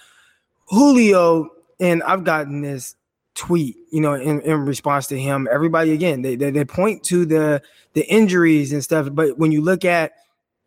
Julio 0.66 1.50
and 1.80 2.02
I've 2.02 2.24
gotten 2.24 2.62
this 2.62 2.96
tweet, 3.34 3.76
you 3.90 4.00
know, 4.00 4.14
in, 4.14 4.40
in 4.40 4.66
response 4.66 5.06
to 5.06 5.18
him. 5.18 5.48
Everybody 5.50 5.92
again, 5.92 6.22
they, 6.22 6.36
they 6.36 6.50
they 6.50 6.64
point 6.64 7.02
to 7.04 7.24
the 7.24 7.62
the 7.94 8.06
injuries 8.06 8.72
and 8.72 8.84
stuff, 8.84 9.08
but 9.12 9.38
when 9.38 9.52
you 9.52 9.62
look 9.62 9.84
at 9.84 10.12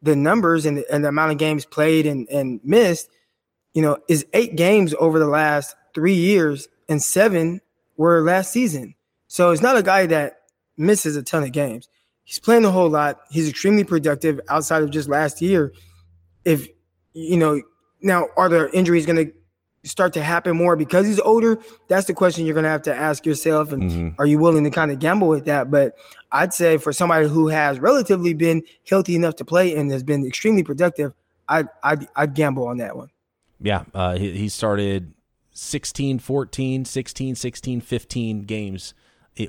the 0.01 0.15
numbers 0.15 0.65
and 0.65 0.77
the, 0.77 0.93
and 0.93 1.03
the 1.03 1.09
amount 1.09 1.31
of 1.31 1.37
games 1.37 1.65
played 1.65 2.07
and, 2.07 2.27
and 2.29 2.59
missed, 2.63 3.09
you 3.73 3.81
know, 3.81 3.97
is 4.07 4.25
eight 4.33 4.55
games 4.55 4.93
over 4.99 5.19
the 5.19 5.27
last 5.27 5.75
three 5.93 6.13
years, 6.13 6.67
and 6.89 7.01
seven 7.01 7.61
were 7.97 8.21
last 8.21 8.51
season. 8.51 8.95
So 9.27 9.51
it's 9.51 9.61
not 9.61 9.77
a 9.77 9.83
guy 9.83 10.05
that 10.07 10.41
misses 10.77 11.15
a 11.15 11.23
ton 11.23 11.43
of 11.43 11.51
games. 11.51 11.87
He's 12.23 12.39
playing 12.39 12.65
a 12.65 12.71
whole 12.71 12.89
lot. 12.89 13.21
He's 13.29 13.47
extremely 13.47 13.83
productive 13.83 14.39
outside 14.49 14.83
of 14.83 14.91
just 14.91 15.09
last 15.09 15.41
year. 15.41 15.73
If 16.45 16.67
you 17.13 17.37
know, 17.37 17.61
now 18.01 18.27
are 18.37 18.49
there 18.49 18.69
injuries 18.69 19.05
going 19.05 19.27
to 19.27 19.33
start 19.83 20.13
to 20.13 20.23
happen 20.23 20.55
more 20.55 20.75
because 20.75 21.05
he's 21.05 21.19
older? 21.19 21.59
That's 21.87 22.07
the 22.07 22.13
question 22.13 22.45
you're 22.45 22.53
going 22.53 22.63
to 22.63 22.69
have 22.69 22.83
to 22.83 22.95
ask 22.95 23.25
yourself. 23.25 23.71
And 23.71 23.83
mm-hmm. 23.83 24.09
are 24.19 24.25
you 24.25 24.39
willing 24.39 24.63
to 24.63 24.69
kind 24.69 24.91
of 24.91 24.99
gamble 24.99 25.27
with 25.27 25.45
that? 25.45 25.71
But 25.71 25.95
I'd 26.31 26.53
say 26.53 26.77
for 26.77 26.93
somebody 26.93 27.27
who 27.27 27.47
has 27.49 27.79
relatively 27.79 28.33
been 28.33 28.63
healthy 28.89 29.15
enough 29.15 29.35
to 29.37 29.45
play 29.45 29.75
and 29.75 29.91
has 29.91 30.03
been 30.03 30.25
extremely 30.25 30.63
productive, 30.63 31.13
I'd, 31.47 31.67
I'd, 31.83 32.07
I'd 32.15 32.33
gamble 32.33 32.67
on 32.67 32.77
that 32.77 32.95
one. 32.95 33.09
Yeah. 33.61 33.83
Uh, 33.93 34.17
he, 34.17 34.31
he 34.31 34.49
started 34.49 35.13
16, 35.51 36.19
14, 36.19 36.85
16, 36.85 37.35
16, 37.35 37.81
15 37.81 38.41
games 38.43 38.93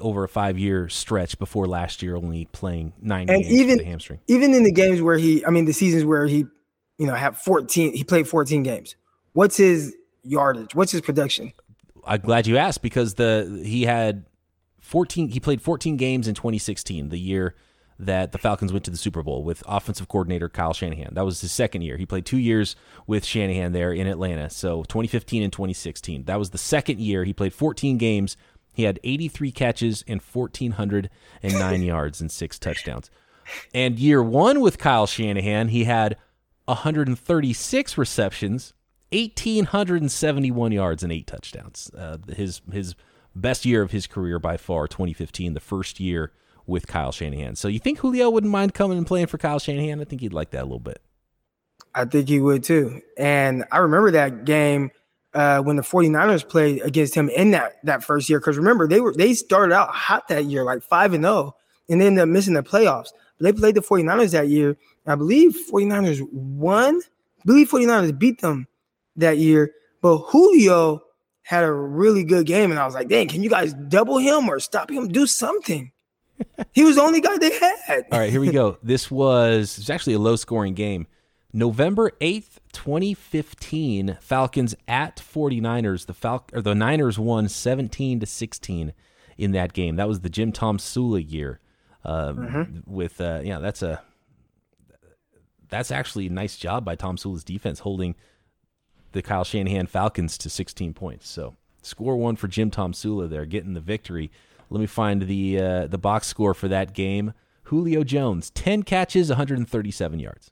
over 0.00 0.24
a 0.24 0.28
five 0.28 0.58
year 0.58 0.88
stretch 0.88 1.38
before 1.38 1.66
last 1.66 2.02
year 2.02 2.16
only 2.16 2.46
playing 2.46 2.92
nine 3.00 3.28
and 3.28 3.44
even, 3.44 3.84
hamstring. 3.84 4.20
Even 4.26 4.54
in 4.54 4.62
the 4.62 4.72
games 4.72 5.02
where 5.02 5.18
he, 5.18 5.44
I 5.44 5.50
mean, 5.50 5.64
the 5.64 5.72
seasons 5.72 6.04
where 6.04 6.26
he, 6.26 6.46
you 6.98 7.06
know, 7.06 7.14
had 7.14 7.36
14, 7.36 7.92
he 7.92 8.04
played 8.04 8.28
14 8.28 8.62
games. 8.62 8.96
What's 9.32 9.56
his 9.56 9.94
yardage? 10.22 10.74
What's 10.74 10.92
his 10.92 11.00
production? 11.00 11.52
I'm 12.04 12.20
glad 12.20 12.46
you 12.46 12.56
asked 12.56 12.82
because 12.82 13.14
the 13.14 13.62
he 13.64 13.84
had 13.84 14.24
14 14.80 15.28
he 15.28 15.40
played 15.40 15.62
14 15.62 15.96
games 15.96 16.28
in 16.28 16.34
2016, 16.34 17.08
the 17.08 17.18
year 17.18 17.54
that 18.04 18.32
the 18.32 18.38
Falcons 18.38 18.72
went 18.72 18.84
to 18.84 18.90
the 18.90 18.96
Super 18.96 19.22
Bowl 19.22 19.42
with 19.44 19.62
offensive 19.66 20.08
coordinator 20.08 20.48
Kyle 20.48 20.72
Shanahan. 20.72 21.14
That 21.14 21.24
was 21.24 21.40
his 21.40 21.52
second 21.52 21.82
year. 21.82 21.96
He 21.96 22.06
played 22.06 22.26
2 22.26 22.38
years 22.38 22.76
with 23.06 23.24
Shanahan 23.24 23.72
there 23.72 23.92
in 23.92 24.06
Atlanta. 24.06 24.50
So 24.50 24.82
2015 24.84 25.42
and 25.42 25.52
2016. 25.52 26.24
That 26.24 26.38
was 26.38 26.50
the 26.50 26.58
second 26.58 27.00
year 27.00 27.24
he 27.24 27.32
played 27.32 27.54
14 27.54 27.98
games. 27.98 28.36
He 28.74 28.84
had 28.84 28.98
83 29.04 29.52
catches 29.52 30.04
and 30.06 30.20
1409 30.20 31.82
yards 31.82 32.20
and 32.20 32.30
6 32.30 32.58
touchdowns. 32.58 33.10
And 33.74 33.98
year 33.98 34.22
1 34.22 34.60
with 34.60 34.78
Kyle 34.78 35.06
Shanahan, 35.06 35.68
he 35.68 35.84
had 35.84 36.16
136 36.66 37.98
receptions 37.98 38.72
1,871 39.12 40.72
yards 40.72 41.02
and 41.02 41.12
eight 41.12 41.26
touchdowns. 41.26 41.90
Uh, 41.96 42.16
his 42.34 42.62
his 42.72 42.94
best 43.34 43.64
year 43.64 43.82
of 43.82 43.90
his 43.90 44.06
career 44.06 44.38
by 44.38 44.56
far, 44.56 44.88
2015, 44.88 45.54
the 45.54 45.60
first 45.60 46.00
year 46.00 46.32
with 46.66 46.86
Kyle 46.86 47.12
Shanahan. 47.12 47.56
So 47.56 47.68
you 47.68 47.78
think 47.78 47.98
Julio 47.98 48.30
wouldn't 48.30 48.52
mind 48.52 48.74
coming 48.74 48.98
and 48.98 49.06
playing 49.06 49.26
for 49.26 49.38
Kyle 49.38 49.58
Shanahan? 49.58 50.00
I 50.00 50.04
think 50.04 50.20
he'd 50.20 50.32
like 50.32 50.50
that 50.50 50.62
a 50.62 50.64
little 50.64 50.78
bit. 50.78 51.00
I 51.94 52.04
think 52.04 52.28
he 52.28 52.40
would 52.40 52.64
too. 52.64 53.02
And 53.18 53.64
I 53.70 53.78
remember 53.78 54.10
that 54.12 54.44
game 54.44 54.90
uh, 55.34 55.60
when 55.60 55.76
the 55.76 55.82
49ers 55.82 56.48
played 56.48 56.82
against 56.82 57.14
him 57.14 57.28
in 57.30 57.50
that 57.52 57.84
that 57.84 58.04
first 58.04 58.28
year. 58.28 58.40
Because 58.40 58.56
remember, 58.56 58.88
they 58.88 59.00
were 59.00 59.14
they 59.14 59.34
started 59.34 59.74
out 59.74 59.90
hot 59.90 60.28
that 60.28 60.46
year, 60.46 60.64
like 60.64 60.82
5 60.82 61.14
and 61.14 61.24
0, 61.24 61.54
and 61.88 62.00
then 62.00 62.08
ended 62.08 62.22
up 62.22 62.28
missing 62.28 62.54
the 62.54 62.62
playoffs. 62.62 63.08
But 63.38 63.44
they 63.44 63.52
played 63.52 63.74
the 63.74 63.80
49ers 63.80 64.32
that 64.32 64.48
year. 64.48 64.76
I 65.06 65.14
believe 65.14 65.56
49ers 65.70 66.20
won. 66.32 66.96
I 66.96 67.44
believe 67.44 67.70
49ers 67.70 68.18
beat 68.18 68.40
them 68.40 68.66
that 69.16 69.38
year. 69.38 69.72
But 70.00 70.18
Julio 70.18 71.02
had 71.42 71.64
a 71.64 71.72
really 71.72 72.24
good 72.24 72.46
game, 72.46 72.70
and 72.70 72.78
I 72.78 72.86
was 72.86 72.94
like, 72.94 73.08
dang, 73.08 73.28
can 73.28 73.42
you 73.42 73.50
guys 73.50 73.74
double 73.74 74.18
him 74.18 74.48
or 74.48 74.60
stop 74.60 74.90
him? 74.90 75.08
Do 75.08 75.26
something. 75.26 75.92
he 76.72 76.84
was 76.84 76.96
the 76.96 77.02
only 77.02 77.20
guy 77.20 77.38
they 77.38 77.58
had. 77.58 78.04
All 78.10 78.18
right, 78.18 78.30
here 78.30 78.40
we 78.40 78.50
go. 78.50 78.78
This 78.82 79.10
was, 79.10 79.78
it 79.78 79.82
was 79.82 79.90
actually 79.90 80.14
a 80.14 80.18
low 80.18 80.36
scoring 80.36 80.74
game. 80.74 81.06
November 81.52 82.12
8th, 82.20 82.58
2015, 82.72 84.18
Falcons 84.20 84.74
at 84.88 85.16
49ers. 85.16 86.06
The 86.06 86.14
Fal- 86.14 86.46
or 86.52 86.62
the 86.62 86.74
Niners 86.74 87.18
won 87.18 87.48
17 87.48 88.20
to 88.20 88.26
16 88.26 88.92
in 89.36 89.52
that 89.52 89.72
game. 89.72 89.96
That 89.96 90.08
was 90.08 90.20
the 90.20 90.30
Jim 90.30 90.52
Tomsula 90.52 91.30
year. 91.30 91.60
Um, 92.04 92.36
mm-hmm. 92.38 92.92
With 92.92 93.20
uh, 93.20 93.42
yeah, 93.44 93.58
that's 93.58 93.82
a 93.82 94.02
that's 95.68 95.90
actually 95.90 96.26
a 96.26 96.30
nice 96.30 96.56
job 96.56 96.84
by 96.84 96.96
Tomsula's 96.96 97.44
defense 97.44 97.80
holding 97.80 98.14
the 99.12 99.22
Kyle 99.22 99.44
Shanahan 99.44 99.86
Falcons 99.86 100.36
to 100.38 100.50
16 100.50 100.94
points. 100.94 101.28
So 101.28 101.56
score 101.82 102.16
one 102.16 102.36
for 102.36 102.48
Jim 102.48 102.70
Tom 102.70 102.92
Tomsula 102.92 103.28
there, 103.28 103.46
getting 103.46 103.74
the 103.74 103.80
victory. 103.80 104.30
Let 104.72 104.80
me 104.80 104.86
find 104.86 105.22
the 105.22 105.60
uh, 105.60 105.86
the 105.86 105.98
box 105.98 106.26
score 106.26 106.54
for 106.54 106.68
that 106.68 106.94
game. 106.94 107.34
Julio 107.64 108.04
Jones, 108.04 108.50
10 108.50 108.82
catches, 108.82 109.28
137 109.28 110.18
yards. 110.18 110.50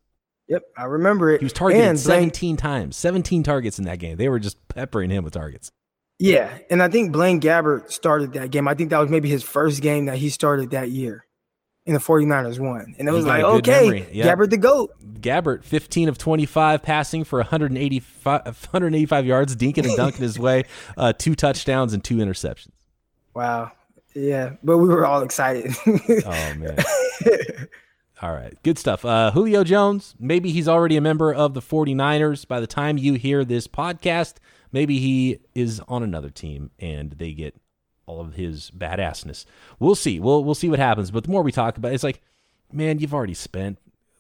Yep, 0.49 0.63
I 0.77 0.85
remember 0.85 1.31
it. 1.31 1.41
He 1.41 1.45
was 1.45 1.53
targeted 1.53 1.85
and 1.85 1.99
17 1.99 2.31
Blaine, 2.31 2.57
times, 2.57 2.97
17 2.97 3.43
targets 3.43 3.79
in 3.79 3.85
that 3.85 3.99
game. 3.99 4.17
They 4.17 4.29
were 4.29 4.39
just 4.39 4.57
peppering 4.69 5.11
him 5.11 5.25
with 5.25 5.35
targets. 5.35 5.71
Yeah, 6.19 6.59
and 6.69 6.83
I 6.83 6.89
think 6.89 7.13
Blaine 7.13 7.41
Gabbert 7.41 7.91
started 7.91 8.35
that 8.35 8.51
game. 8.51 8.69
I 8.69 8.75
think 8.75 8.91
that 8.91 8.99
was 8.99 9.11
maybe 9.11 9.29
his 9.29 9.43
first 9.43 9.81
game 9.81 10.07
that 10.07 10.19
he 10.19 10.29
started 10.29 10.71
that 10.71 10.91
year 10.91 11.25
and 11.87 11.97
the 11.97 12.01
49ers 12.01 12.59
won. 12.59 12.95
And 12.99 13.09
it 13.09 13.13
was 13.13 13.25
like, 13.25 13.43
okay, 13.43 14.09
yep. 14.13 14.39
Gabbert 14.39 14.51
the 14.51 14.59
GOAT. 14.59 14.93
Gabbert, 15.21 15.65
15 15.65 16.09
of 16.09 16.19
25 16.19 16.83
passing 16.83 17.25
for 17.25 17.39
185, 17.39 18.45
185 18.45 19.27
yards, 19.27 19.57
dinking 19.57 19.87
and 19.87 19.97
dunking 19.97 20.23
his 20.23 20.39
way, 20.39 20.65
uh, 20.97 21.13
two 21.13 21.35
touchdowns 21.35 21.93
and 21.93 22.05
two 22.05 22.17
interceptions. 22.17 22.73
Wow. 23.35 23.73
Yeah, 24.15 24.55
but 24.63 24.79
we 24.79 24.89
were 24.89 25.07
all 25.07 25.23
excited. 25.23 25.73
oh, 25.87 26.55
man. 26.57 26.79
all 28.23 28.33
right. 28.33 28.55
Good 28.63 28.79
stuff. 28.79 29.05
Uh, 29.05 29.31
Julio 29.31 29.65
Jones, 29.65 30.15
maybe 30.19 30.51
he's 30.51 30.69
already 30.69 30.97
a 30.97 31.01
member 31.01 31.33
of 31.33 31.55
the 31.55 31.61
49ers. 31.63 32.47
By 32.47 32.61
the 32.61 32.67
time 32.67 32.99
you 32.99 33.15
hear 33.15 33.45
this 33.45 33.69
podcast, 33.69 34.35
maybe 34.73 34.99
he 34.99 35.39
is 35.55 35.81
on 35.89 36.03
another 36.03 36.31
team 36.31 36.71
and 36.79 37.13
they 37.13 37.33
get 37.33 37.55
all 38.07 38.21
of 38.21 38.35
his 38.35 38.71
badassness. 38.77 39.45
We'll 39.79 39.95
see. 39.95 40.19
We'll 40.19 40.43
we'll 40.43 40.55
see 40.57 40.69
what 40.69 40.81
happens. 40.81 41.11
But 41.13 41.25
the 41.25 41.31
more 41.31 41.43
we 41.43 41.53
talk 41.53 41.77
about 41.77 41.93
it, 41.93 41.95
it's 41.95 42.05
like, 42.05 42.21
man, 42.73 42.99
you've 42.99 43.15
already 43.15 43.35
spent 43.35 43.79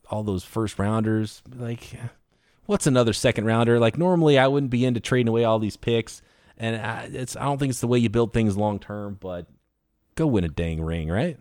all 0.08 0.22
those 0.22 0.44
first 0.44 0.78
rounders. 0.78 1.42
Like, 1.56 1.94
what's 2.66 2.86
another 2.86 3.12
second 3.12 3.46
rounder? 3.46 3.80
Like 3.80 3.98
normally 3.98 4.38
I 4.38 4.46
wouldn't 4.46 4.70
be 4.70 4.84
into 4.84 5.00
trading 5.00 5.28
away 5.28 5.44
all 5.44 5.58
these 5.58 5.76
picks, 5.76 6.22
and 6.56 6.76
I, 6.76 7.10
it's 7.12 7.36
I 7.36 7.44
don't 7.44 7.58
think 7.58 7.70
it's 7.70 7.80
the 7.80 7.88
way 7.88 7.98
you 7.98 8.08
build 8.08 8.32
things 8.32 8.56
long 8.56 8.78
term. 8.78 9.18
But 9.20 9.46
go 10.14 10.26
win 10.26 10.44
a 10.44 10.48
dang 10.48 10.80
ring, 10.80 11.08
right? 11.08 11.38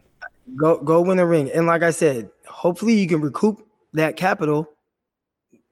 Go 0.56 0.78
go 0.78 1.02
win 1.02 1.20
a 1.20 1.26
ring, 1.26 1.52
and 1.52 1.68
like 1.68 1.84
I 1.84 1.92
said, 1.92 2.30
hopefully 2.48 2.94
you 2.94 3.08
can 3.08 3.22
recoup 3.22 3.66
that 3.94 4.18
capital 4.18 4.70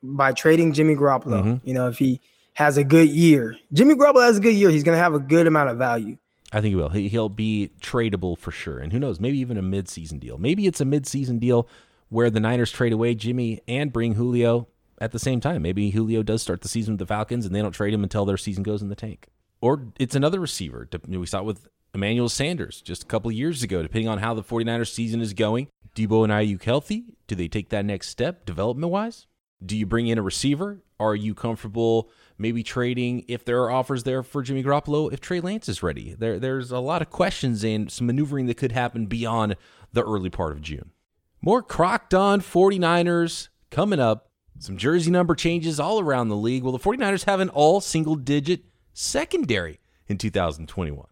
by 0.04 0.32
trading 0.32 0.74
Jimmy 0.74 0.96
Garoppolo. 0.96 1.44
Mm-hmm. 1.44 1.68
You 1.68 1.74
know, 1.74 1.88
if 1.88 1.98
he 1.98 2.22
has 2.54 2.78
a 2.78 2.84
good 2.84 3.10
year, 3.10 3.58
Jimmy 3.74 3.96
Garoppolo 3.96 4.26
has 4.26 4.38
a 4.38 4.42
good 4.42 4.56
year, 4.56 4.70
he's 4.70 4.84
going 4.84 4.96
to 4.96 5.02
have 5.02 5.14
a 5.14 5.20
good 5.20 5.48
amount 5.48 5.70
of 5.70 5.78
value. 5.78 6.18
I 6.52 6.62
think 6.62 6.72
he 6.72 6.76
will. 6.76 6.90
He, 6.90 7.10
will 7.10 7.30
be 7.30 7.72
tradable 7.82 8.38
for 8.38 8.52
sure. 8.52 8.80
And 8.80 8.94
who 8.94 9.00
knows, 9.00 9.20
maybe 9.20 9.38
even 9.40 9.58
a 9.58 9.62
midseason 9.62 10.20
deal. 10.20 10.38
Maybe 10.38 10.66
it's 10.66 10.80
a 10.80 10.86
midseason 10.86 11.40
deal 11.40 11.68
where 12.10 12.30
the 12.30 12.40
Niners 12.40 12.72
trade 12.72 12.94
away 12.94 13.16
Jimmy 13.16 13.62
and 13.68 13.92
bring 13.92 14.14
Julio 14.14 14.68
at 15.00 15.12
the 15.12 15.20
same 15.20 15.42
time. 15.42 15.62
Maybe 15.62 15.90
Julio 15.90 16.24
does 16.24 16.42
start 16.42 16.62
the 16.62 16.70
season 16.70 16.94
with 16.94 17.00
the 17.00 17.06
Falcons 17.06 17.46
and 17.46 17.54
they 17.54 17.62
don't 17.62 17.74
trade 17.74 17.94
him 17.94 18.04
until 18.04 18.26
their 18.26 18.38
season 18.38 18.64
goes 18.64 18.82
in 18.82 18.88
the 18.88 18.96
tank. 18.96 19.28
Or 19.60 19.88
it's 20.00 20.16
another 20.16 20.40
receiver. 20.40 20.88
We 21.08 21.26
saw 21.26 21.40
it 21.40 21.46
with 21.46 21.68
Emmanuel 21.94 22.30
Sanders 22.30 22.82
just 22.82 23.04
a 23.04 23.06
couple 23.06 23.32
years 23.32 23.64
ago, 23.64 23.82
depending 23.82 24.08
on 24.08 24.20
how 24.20 24.34
the 24.34 24.44
49ers 24.44 24.94
season 24.94 25.22
is 25.22 25.34
going. 25.34 25.68
Deebo 25.96 26.24
and 26.24 26.32
Aiyuk 26.32 26.64
healthy? 26.64 27.06
Do 27.26 27.36
they 27.36 27.48
take 27.48 27.70
that 27.70 27.86
next 27.86 28.10
step 28.10 28.46
development 28.46 28.92
wise? 28.92 29.26
Do 29.66 29.76
you 29.76 29.88
bring 29.88 30.08
in 30.08 30.20
a 30.20 30.22
receiver? 30.22 30.84
Are 31.00 31.16
you 31.16 31.34
comfortable 31.34 32.10
maybe 32.38 32.62
trading 32.62 33.26
if 33.28 33.44
there 33.44 33.64
are 33.64 33.72
offers 33.72 34.04
there 34.04 34.22
for 34.22 34.44
Jimmy 34.44 34.64
Garoppolo 34.64 35.12
if 35.12 35.20
Trey 35.20 35.40
Lance 35.40 35.68
is 35.68 35.82
ready? 35.82 36.14
There, 36.14 36.40
there's 36.40 36.72
a 36.72 36.80
lot 36.80 37.02
of 37.02 37.10
questions 37.10 37.64
and 37.64 37.92
some 37.92 38.08
maneuvering 38.08 38.46
that 38.46 38.58
could 38.58 38.72
happen 38.72 39.08
beyond 39.08 39.56
the 39.94 40.04
early 40.04 40.30
part 40.30 40.52
of 40.52 40.62
June. 40.62 40.92
More 41.42 41.64
crocked 41.64 42.14
on 42.14 42.42
49ers 42.42 43.50
coming 43.72 44.00
up. 44.00 44.30
Some 44.60 44.78
jersey 44.78 45.12
number 45.12 45.36
changes 45.36 45.80
all 45.80 46.00
around 46.00 46.30
the 46.30 46.36
league. 46.36 46.64
Will 46.64 46.72
the 46.72 46.80
49ers 46.80 47.26
have 47.26 47.40
an 47.40 47.50
all 47.50 47.80
single 47.80 48.16
digit 48.16 48.66
secondary 48.94 49.80
in 50.08 50.18
2021? 50.18 51.06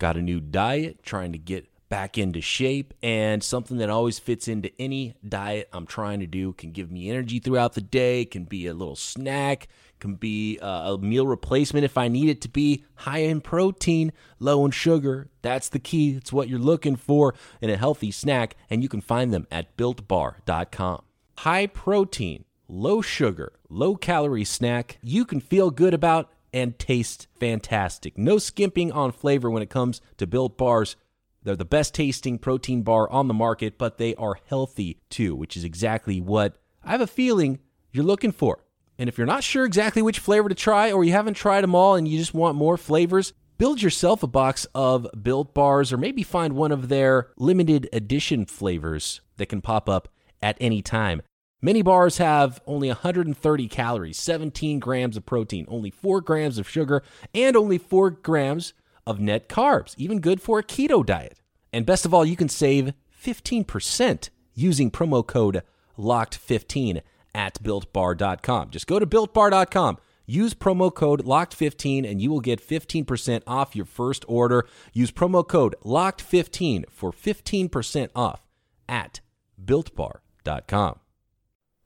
Got 0.00 0.16
a 0.16 0.22
new 0.22 0.40
diet, 0.40 1.02
trying 1.02 1.32
to 1.32 1.38
get 1.38 1.68
back 1.90 2.16
into 2.16 2.40
shape 2.40 2.94
and 3.02 3.44
something 3.44 3.76
that 3.76 3.90
always 3.90 4.18
fits 4.18 4.48
into 4.48 4.72
any 4.80 5.14
diet 5.28 5.68
I'm 5.74 5.84
trying 5.84 6.20
to 6.20 6.26
do 6.26 6.54
can 6.54 6.72
give 6.72 6.90
me 6.90 7.10
energy 7.10 7.38
throughout 7.38 7.74
the 7.74 7.82
day, 7.82 8.24
can 8.24 8.44
be 8.44 8.66
a 8.66 8.72
little 8.72 8.96
snack, 8.96 9.68
can 9.98 10.14
be 10.14 10.58
uh, 10.62 10.94
a 10.94 10.98
meal 10.98 11.26
replacement 11.26 11.84
if 11.84 11.98
I 11.98 12.08
need 12.08 12.30
it 12.30 12.40
to 12.40 12.48
be 12.48 12.86
high 12.94 13.18
in 13.18 13.42
protein, 13.42 14.12
low 14.38 14.64
in 14.64 14.70
sugar. 14.70 15.28
That's 15.42 15.68
the 15.68 15.78
key. 15.78 16.12
It's 16.12 16.32
what 16.32 16.48
you're 16.48 16.58
looking 16.58 16.96
for 16.96 17.34
in 17.60 17.68
a 17.68 17.76
healthy 17.76 18.10
snack 18.10 18.56
and 18.70 18.82
you 18.82 18.88
can 18.88 19.02
find 19.02 19.34
them 19.34 19.46
at 19.50 19.76
builtbar.com. 19.76 21.02
High 21.40 21.66
protein, 21.66 22.46
low 22.68 23.02
sugar, 23.02 23.52
low 23.68 23.96
calorie 23.96 24.44
snack 24.44 24.98
you 25.02 25.26
can 25.26 25.40
feel 25.40 25.70
good 25.70 25.92
about 25.92 26.30
and 26.52 26.78
taste 26.78 27.28
fantastic. 27.38 28.18
No 28.18 28.38
skimping 28.38 28.92
on 28.92 29.12
flavor 29.12 29.50
when 29.50 29.62
it 29.62 29.70
comes 29.70 30.00
to 30.18 30.26
built 30.26 30.58
bars. 30.58 30.96
They're 31.42 31.56
the 31.56 31.64
best 31.64 31.94
tasting 31.94 32.38
protein 32.38 32.82
bar 32.82 33.10
on 33.10 33.28
the 33.28 33.34
market, 33.34 33.78
but 33.78 33.98
they 33.98 34.14
are 34.16 34.36
healthy 34.46 35.00
too, 35.08 35.34
which 35.34 35.56
is 35.56 35.64
exactly 35.64 36.20
what 36.20 36.56
I 36.84 36.90
have 36.90 37.00
a 37.00 37.06
feeling 37.06 37.60
you're 37.92 38.04
looking 38.04 38.32
for 38.32 38.64
And 38.98 39.08
if 39.08 39.16
you're 39.16 39.26
not 39.26 39.42
sure 39.42 39.64
exactly 39.64 40.02
which 40.02 40.18
flavor 40.18 40.50
to 40.50 40.54
try, 40.54 40.92
or 40.92 41.04
you 41.04 41.12
haven't 41.12 41.34
tried 41.34 41.62
them 41.62 41.74
all 41.74 41.94
and 41.94 42.06
you 42.06 42.18
just 42.18 42.34
want 42.34 42.56
more 42.56 42.76
flavors, 42.76 43.32
build 43.56 43.80
yourself 43.80 44.22
a 44.22 44.26
box 44.26 44.66
of 44.74 45.06
Built 45.22 45.54
Bars 45.54 45.92
or 45.92 45.96
maybe 45.96 46.22
find 46.22 46.52
one 46.52 46.70
of 46.70 46.88
their 46.88 47.30
limited 47.38 47.88
edition 47.94 48.44
flavors 48.44 49.22
that 49.38 49.46
can 49.46 49.62
pop 49.62 49.88
up 49.88 50.08
at 50.42 50.58
any 50.60 50.82
time. 50.82 51.22
Many 51.62 51.82
bars 51.82 52.16
have 52.16 52.60
only 52.66 52.88
130 52.88 53.68
calories, 53.68 54.18
17 54.18 54.78
grams 54.78 55.16
of 55.16 55.26
protein, 55.26 55.66
only 55.68 55.90
4 55.90 56.22
grams 56.22 56.58
of 56.58 56.68
sugar, 56.68 57.02
and 57.34 57.54
only 57.54 57.76
4 57.76 58.10
grams 58.10 58.72
of 59.06 59.20
net 59.20 59.48
carbs, 59.48 59.94
even 59.98 60.20
good 60.20 60.40
for 60.40 60.58
a 60.58 60.62
keto 60.62 61.04
diet. 61.04 61.38
And 61.72 61.84
best 61.84 62.06
of 62.06 62.14
all, 62.14 62.24
you 62.24 62.36
can 62.36 62.48
save 62.48 62.94
15% 63.22 64.30
using 64.54 64.90
promo 64.90 65.26
code 65.26 65.62
LOCKED15 65.98 67.02
at 67.34 67.62
builtbar.com. 67.62 68.70
Just 68.70 68.86
go 68.86 68.98
to 68.98 69.06
builtbar.com, 69.06 69.98
use 70.24 70.54
promo 70.54 70.92
code 70.92 71.24
LOCKED15, 71.24 72.10
and 72.10 72.22
you 72.22 72.30
will 72.30 72.40
get 72.40 72.66
15% 72.66 73.42
off 73.46 73.76
your 73.76 73.84
first 73.84 74.24
order. 74.26 74.66
Use 74.94 75.12
promo 75.12 75.46
code 75.46 75.74
LOCKED15 75.84 76.88
for 76.88 77.12
15% 77.12 78.08
off 78.14 78.46
at 78.88 79.20
builtbar.com. 79.62 81.00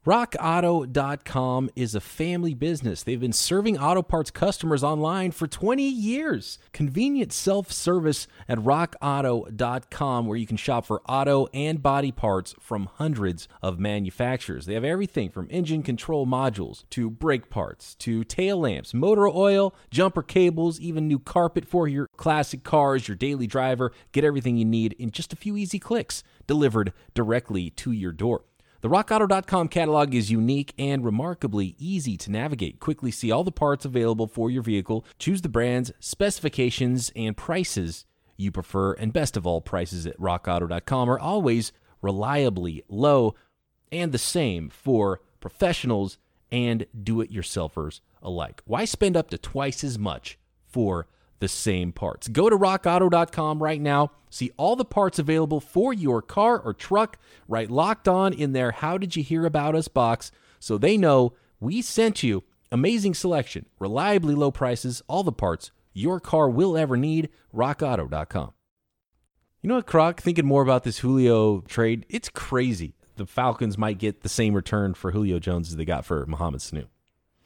RockAuto.com 0.05 1.71
is 1.75 1.95
a 1.95 2.01
family 2.01 2.53
business. 2.53 3.03
They've 3.03 3.19
been 3.19 3.33
serving 3.33 3.79
auto 3.79 4.03
parts 4.03 4.31
customers 4.31 4.85
online 4.85 5.31
for 5.31 5.47
20 5.47 5.83
years. 5.83 6.59
Convenient 6.75 7.33
self 7.33 7.73
service 7.73 8.27
at 8.47 8.59
RockAuto.com, 8.59 10.27
where 10.27 10.37
you 10.37 10.47
can 10.47 10.59
shop 10.59 10.85
for 10.85 11.01
auto 11.09 11.47
and 11.55 11.83
body 11.83 12.13
parts 12.13 12.55
from 12.61 12.91
hundreds 12.97 13.49
of 13.63 13.79
manufacturers. 13.79 14.67
They 14.67 14.75
have 14.75 14.85
everything 14.85 15.31
from 15.31 15.49
engine 15.51 15.83
control 15.83 16.27
modules 16.27 16.85
to 16.91 17.09
brake 17.09 17.49
parts 17.49 17.95
to 17.97 18.25
tail 18.25 18.59
lamps, 18.59 18.93
motor 18.93 19.27
oil, 19.27 19.75
jumper 19.91 20.23
cables, 20.23 20.79
even 20.81 21.09
new 21.09 21.19
carpet 21.19 21.65
for 21.65 21.89
your 21.89 22.09
classic 22.19 22.63
cars, 22.63 23.09
your 23.09 23.17
daily 23.17 23.47
driver. 23.47 23.91
Get 24.13 24.25
everything 24.25 24.59
you 24.59 24.67
need 24.67 24.93
in 24.99 25.13
just 25.13 25.33
a 25.33 25.37
few 25.37 25.57
easy 25.57 25.79
clicks 25.79 26.23
delivered 26.47 26.93
directly 27.15 27.71
to 27.71 27.91
your 27.91 28.13
door. 28.13 28.45
The 28.85 28.91
RockAuto.com 28.91 29.69
catalog 29.69 30.15
is 30.15 30.31
unique 30.31 30.75
and 30.79 31.07
remarkably 31.07 31.75
easy 31.79 32.19
to 32.19 32.31
navigate. 32.31 32.81
Quickly 32.81 33.11
see 33.11 33.31
all 33.31 33.43
the 33.43 33.51
parts 33.51 33.87
available 33.87 34.27
for 34.27 34.51
your 34.51 34.61
vehicle, 34.61 35.07
choose 35.19 35.41
the 35.41 35.49
brands, 35.49 35.91
specifications, 36.01 37.11
and 37.17 37.35
prices 37.35 38.05
you 38.37 38.53
prefer, 38.53 38.93
and 38.93 39.11
best 39.11 39.39
of 39.39 39.47
all, 39.47 39.63
prices 39.63 40.07
at 40.07 40.21
RockAuto.com 40.21 41.09
are 41.09 41.19
always 41.19 41.73
reliably 42.03 42.85
low 42.87 43.35
and 43.91 44.13
the 44.13 44.19
same 44.19 44.69
for 44.69 45.23
professionals 45.41 46.19
and 46.53 46.85
do 47.03 47.23
it 47.23 47.33
yourselfers 47.33 48.01
alike. 48.23 48.61
Why 48.67 48.85
spend 48.85 49.17
up 49.17 49.31
to 49.31 49.39
twice 49.39 49.83
as 49.83 49.99
much 49.99 50.39
for 50.67 51.07
the 51.41 51.49
same 51.49 51.93
parts. 51.93 52.29
Go 52.29 52.49
to 52.49 52.57
rockauto.com 52.57 53.63
right 53.63 53.81
now. 53.81 54.13
See 54.31 54.51
all 54.57 54.77
the 54.77 54.85
parts 54.85 55.19
available 55.19 55.61
for 55.61 55.93
your 55.93 56.23
car 56.23 56.59
or 56.59 56.75
truck. 56.75 57.19
Right 57.49 57.71
locked 57.71 58.09
on 58.09 58.33
in 58.33 58.53
their 58.53 58.73
How 58.73 58.99
Did 58.99 59.17
You 59.17 59.23
Hear 59.23 59.47
About 59.47 59.75
Us 59.75 59.89
box 59.89 60.31
so 60.59 60.79
they 60.79 60.97
know 60.97 61.35
we 61.61 61.83
sent 61.83 62.23
you. 62.23 62.45
Amazing 62.73 63.15
selection, 63.15 63.67
reliably 63.79 64.35
low 64.35 64.51
prices, 64.51 65.03
all 65.07 65.23
the 65.23 65.31
parts 65.31 65.71
your 65.93 66.19
car 66.19 66.51
will 66.51 66.77
ever 66.77 66.97
need. 66.97 67.29
RockAuto.com. 67.55 68.53
You 69.63 69.69
know 69.69 69.77
what, 69.77 69.87
Croc? 69.87 70.21
Thinking 70.21 70.45
more 70.45 70.63
about 70.63 70.83
this 70.83 70.99
Julio 70.99 71.61
trade, 71.61 72.05
it's 72.11 72.29
crazy. 72.29 72.97
The 73.17 73.27
Falcons 73.27 73.79
might 73.79 73.99
get 73.99 74.23
the 74.23 74.29
same 74.29 74.55
return 74.55 74.93
for 74.95 75.13
Julio 75.13 75.39
Jones 75.39 75.69
as 75.69 75.77
they 75.77 75.85
got 75.85 76.05
for 76.05 76.27
Mohamed 76.27 76.61
Sanu. 76.61 76.87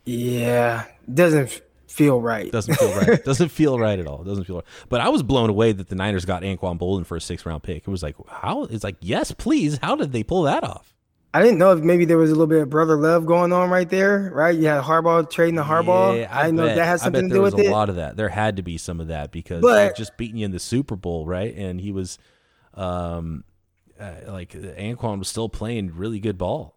Yeah, 0.04 0.86
doesn't 1.12 1.60
feel 1.88 2.20
right. 2.20 2.50
Doesn't 2.52 2.74
feel 2.74 2.94
right. 2.94 3.24
Doesn't 3.24 3.48
feel 3.48 3.78
right 3.78 3.98
at 3.98 4.06
all. 4.06 4.22
Doesn't 4.24 4.44
feel 4.44 4.56
right. 4.56 4.64
But 4.88 5.00
I 5.00 5.08
was 5.08 5.22
blown 5.22 5.50
away 5.50 5.72
that 5.72 5.88
the 5.88 5.94
Niners 5.96 6.24
got 6.24 6.42
Anquan 6.42 6.78
Boldin 6.78 7.04
for 7.06 7.16
a 7.16 7.20
six 7.20 7.44
round 7.46 7.62
pick. 7.62 7.78
It 7.78 7.88
was 7.88 8.02
like, 8.02 8.16
how? 8.28 8.64
It's 8.64 8.84
like, 8.84 8.96
yes, 9.00 9.32
please. 9.32 9.78
How 9.82 9.96
did 9.96 10.12
they 10.12 10.22
pull 10.22 10.42
that 10.42 10.64
off? 10.64 10.94
I 11.34 11.42
didn't 11.42 11.58
know 11.58 11.72
if 11.72 11.80
maybe 11.80 12.06
there 12.06 12.16
was 12.16 12.30
a 12.30 12.34
little 12.34 12.46
bit 12.46 12.62
of 12.62 12.70
brother 12.70 12.96
love 12.96 13.26
going 13.26 13.52
on 13.52 13.68
right 13.68 13.88
there, 13.88 14.30
right? 14.34 14.56
You 14.56 14.66
had 14.68 14.82
Harbaugh 14.82 15.28
trading 15.30 15.56
the 15.56 15.62
Harbaugh. 15.62 16.18
Yeah, 16.20 16.34
I, 16.34 16.46
I 16.48 16.50
know 16.50 16.64
that 16.64 16.76
has 16.78 17.02
something 17.02 17.28
to 17.28 17.34
do 17.34 17.42
with 17.42 17.58
it. 17.58 17.66
it. 17.66 17.68
a 17.68 17.70
lot 17.70 17.90
of 17.90 17.96
that. 17.96 18.16
There 18.16 18.30
had 18.30 18.56
to 18.56 18.62
be 18.62 18.78
some 18.78 18.98
of 18.98 19.08
that 19.08 19.30
because 19.30 19.60
But- 19.60 19.94
just 19.94 20.16
beating 20.16 20.38
you 20.38 20.46
in 20.46 20.52
the 20.52 20.58
Super 20.58 20.96
Bowl, 20.96 21.26
right? 21.26 21.54
And 21.54 21.80
he 21.82 21.92
was, 21.92 22.18
um, 22.74 23.44
uh, 24.00 24.12
like 24.28 24.52
Anquan 24.52 25.18
was 25.18 25.28
still 25.28 25.48
playing 25.50 25.92
really 25.94 26.18
good 26.18 26.38
ball. 26.38 26.76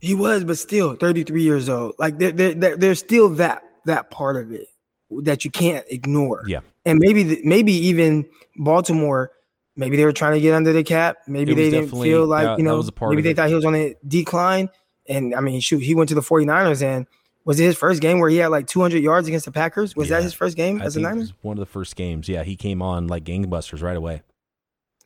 He 0.00 0.14
was, 0.14 0.44
but 0.44 0.58
still 0.58 0.94
33 0.94 1.42
years 1.42 1.68
old. 1.68 1.94
Like 1.98 2.18
there, 2.18 2.30
there, 2.30 2.54
there- 2.54 2.76
there's 2.76 3.00
still 3.00 3.30
that 3.30 3.64
that 3.88 4.10
part 4.10 4.36
of 4.36 4.52
it 4.52 4.68
that 5.10 5.44
you 5.44 5.50
can't 5.50 5.84
ignore. 5.90 6.44
Yeah. 6.46 6.60
And 6.86 6.98
maybe 6.98 7.22
the, 7.22 7.40
maybe 7.44 7.72
even 7.72 8.26
Baltimore, 8.56 9.32
maybe 9.76 9.96
they 9.96 10.04
were 10.04 10.12
trying 10.12 10.34
to 10.34 10.40
get 10.40 10.54
under 10.54 10.72
the 10.72 10.82
cap. 10.84 11.18
Maybe 11.26 11.52
they 11.54 11.70
didn't 11.70 11.90
feel 11.90 12.26
like, 12.26 12.44
that- 12.44 12.58
you 12.58 12.64
know, 12.64 12.76
was 12.76 12.88
a 12.88 12.92
part 12.92 13.10
maybe 13.10 13.22
they 13.22 13.30
it. 13.30 13.36
thought 13.36 13.48
he 13.48 13.54
was 13.54 13.64
on 13.64 13.74
a 13.74 13.94
decline. 14.06 14.68
And 15.08 15.34
I 15.34 15.40
mean, 15.40 15.60
shoot, 15.60 15.78
he 15.82 15.94
went 15.94 16.08
to 16.10 16.14
the 16.14 16.20
49ers 16.20 16.82
and 16.82 17.06
was 17.44 17.58
it 17.58 17.64
his 17.64 17.76
first 17.78 18.02
game 18.02 18.18
where 18.18 18.28
he 18.28 18.36
had 18.36 18.48
like 18.48 18.66
200 18.66 19.02
yards 19.02 19.26
against 19.26 19.46
the 19.46 19.52
Packers? 19.52 19.96
Was 19.96 20.10
Yeah. 20.10 20.16
that 20.18 20.22
his 20.24 20.34
first 20.34 20.56
game 20.56 20.82
I 20.82 20.84
as 20.84 20.96
a 20.96 21.00
Niner? 21.00 21.20
was 21.20 21.32
one 21.42 21.56
of 21.56 21.60
the 21.60 21.66
first 21.66 21.96
games. 21.96 22.28
Yeah, 22.28 22.42
he 22.44 22.56
came 22.56 22.82
on 22.82 23.06
like 23.06 23.24
gangbusters 23.24 23.82
right 23.82 23.96
away. 23.96 24.20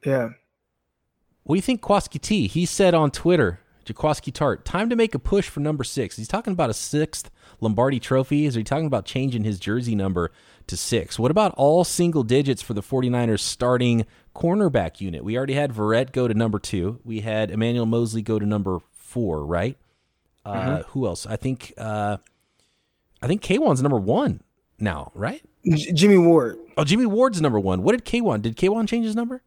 Yeah. 0.05 0.31
What 1.45 1.55
do 1.55 1.59
you 1.59 1.63
think, 1.63 1.81
Kwaski 1.83 2.21
T? 2.21 2.49
He 2.49 2.67
said 2.67 2.95
on 2.95 3.11
Twitter, 3.13 3.61
Jaquiski 3.87 4.33
Tartt, 4.33 4.65
time 4.65 4.91
to 4.91 4.97
make 4.97 5.15
a 5.15 5.19
push 5.19 5.49
for 5.49 5.61
number 5.61 5.85
six. 5.85 6.17
He's 6.17 6.29
talking 6.29 6.53
about 6.53 6.71
a 6.71 6.75
sixth 6.75 7.31
Lombardi 7.63 8.01
trophy. 8.01 8.45
Is 8.45 8.55
he 8.55 8.65
talking 8.65 8.87
about 8.87 9.05
changing 9.07 9.45
his 9.45 9.59
jersey 9.59 9.95
number 9.95 10.31
to 10.67 10.77
six? 10.77 11.19
What 11.19 11.31
about 11.31 11.55
all 11.57 11.85
single 11.85 12.23
digits 12.23 12.61
for 12.61 12.75
the 12.75 12.83
49ers 12.83 13.41
starting 13.41 14.05
cornerback 14.35 15.01
unit? 15.01 15.25
We 15.25 15.37
already 15.37 15.55
had 15.55 15.73
Verrett 15.73 16.13
go 16.13 16.27
to 16.29 16.35
number 16.35 16.59
two. 16.59 17.01
We 17.05 17.21
had 17.21 17.51
Emmanuel 17.51 17.87
Moseley 17.87 18.23
go 18.23 18.39
to 18.39 18.45
number 18.47 18.79
four, 18.93 19.47
right? 19.47 19.77
Uh, 20.45 20.83
who 20.89 21.07
else? 21.07 21.25
I 21.25 21.37
think 21.37 21.73
uh, 21.79 22.17
I 23.23 23.27
think 23.29 23.43
K1's 23.43 23.81
number 23.81 23.99
one 23.99 24.43
now, 24.79 25.13
right? 25.15 25.41
J- 25.65 25.93
Jimmy 25.93 26.19
Ward. 26.19 26.59
Oh, 26.77 26.83
Jimmy 26.85 27.07
Ward's 27.07 27.41
number 27.41 27.61
one. 27.61 27.83
What 27.85 27.93
did 27.93 28.05
K1? 28.05 28.43
Did 28.43 28.57
K1 28.57 28.89
change 28.89 29.05
his 29.07 29.15
number? 29.15 29.43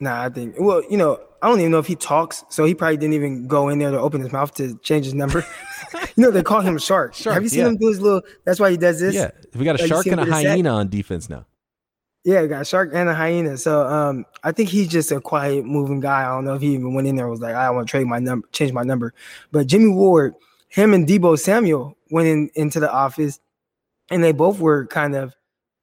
Nah, 0.00 0.24
I 0.24 0.28
think. 0.28 0.54
Well, 0.58 0.82
you 0.90 0.96
know, 0.96 1.20
I 1.42 1.48
don't 1.48 1.60
even 1.60 1.72
know 1.72 1.78
if 1.78 1.86
he 1.86 1.96
talks, 1.96 2.44
so 2.48 2.64
he 2.64 2.74
probably 2.74 2.96
didn't 2.96 3.14
even 3.14 3.46
go 3.46 3.68
in 3.68 3.78
there 3.78 3.90
to 3.90 3.98
open 3.98 4.20
his 4.20 4.32
mouth 4.32 4.54
to 4.54 4.76
change 4.78 5.04
his 5.04 5.14
number. 5.14 5.44
you 6.16 6.24
know, 6.24 6.30
they 6.30 6.42
call 6.42 6.60
him 6.60 6.78
Shark. 6.78 7.14
Shark, 7.14 7.34
Have 7.34 7.42
you 7.42 7.48
seen 7.48 7.60
yeah. 7.60 7.68
him 7.68 7.76
do 7.76 7.88
his 7.88 8.00
little? 8.00 8.22
That's 8.44 8.60
why 8.60 8.70
he 8.70 8.76
does 8.76 9.00
this. 9.00 9.14
Yeah, 9.14 9.30
we 9.54 9.64
got 9.64 9.78
a 9.78 9.82
Like, 9.82 9.88
shark 9.88 10.06
and 10.06 10.20
a 10.20 10.24
hyena 10.24 10.70
on 10.70 10.88
defense 10.88 11.28
now. 11.28 11.46
Yeah, 12.24 12.42
he 12.42 12.48
got 12.48 12.62
a 12.62 12.64
shark 12.64 12.90
and 12.92 13.08
a 13.08 13.14
hyena. 13.14 13.56
So 13.56 13.86
um, 13.86 14.26
I 14.42 14.52
think 14.52 14.68
he's 14.68 14.88
just 14.88 15.12
a 15.12 15.20
quiet, 15.20 15.64
moving 15.64 16.00
guy. 16.00 16.22
I 16.22 16.28
don't 16.28 16.44
know 16.44 16.54
if 16.54 16.62
he 16.62 16.74
even 16.74 16.92
went 16.92 17.06
in 17.06 17.16
there 17.16 17.26
and 17.26 17.30
was 17.30 17.40
like, 17.40 17.54
I 17.54 17.70
want 17.70 17.86
to 17.86 17.90
trade 17.90 18.06
my 18.06 18.18
number, 18.18 18.46
change 18.52 18.72
my 18.72 18.82
number. 18.82 19.14
But 19.52 19.66
Jimmy 19.66 19.88
Ward, 19.88 20.34
him 20.68 20.92
and 20.92 21.06
Deebo 21.06 21.38
Samuel 21.38 21.96
went 22.10 22.28
in 22.28 22.50
into 22.54 22.80
the 22.80 22.92
office, 22.92 23.40
and 24.10 24.22
they 24.22 24.32
both 24.32 24.58
were 24.58 24.86
kind 24.86 25.14
of 25.14 25.34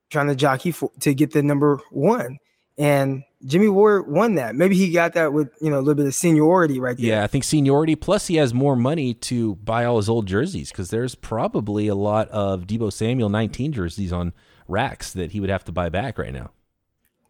trying 0.09 0.27
to 0.27 0.35
jockey 0.35 0.71
for, 0.71 0.91
to 0.99 1.13
get 1.13 1.31
the 1.31 1.41
number 1.41 1.79
one. 1.89 2.37
And 2.77 3.23
Jimmy 3.45 3.67
Ward 3.67 4.07
won 4.07 4.35
that. 4.35 4.55
Maybe 4.55 4.75
he 4.75 4.91
got 4.91 5.13
that 5.13 5.31
with 5.31 5.49
you 5.61 5.69
know 5.69 5.77
a 5.77 5.81
little 5.81 5.95
bit 5.95 6.07
of 6.07 6.15
seniority 6.15 6.79
right 6.79 6.97
there. 6.97 7.05
Yeah, 7.05 7.23
I 7.23 7.27
think 7.27 7.43
seniority. 7.43 7.95
Plus, 7.95 8.27
he 8.27 8.35
has 8.35 8.53
more 8.53 8.75
money 8.75 9.13
to 9.13 9.55
buy 9.55 9.85
all 9.85 9.97
his 9.97 10.09
old 10.09 10.25
jerseys 10.25 10.71
because 10.71 10.89
there's 10.89 11.15
probably 11.15 11.87
a 11.87 11.95
lot 11.95 12.27
of 12.29 12.65
Deebo 12.65 12.91
Samuel 12.91 13.29
19 13.29 13.73
jerseys 13.73 14.11
on 14.11 14.33
racks 14.67 15.13
that 15.13 15.31
he 15.31 15.39
would 15.39 15.49
have 15.49 15.63
to 15.65 15.71
buy 15.71 15.89
back 15.89 16.17
right 16.17 16.33
now. 16.33 16.51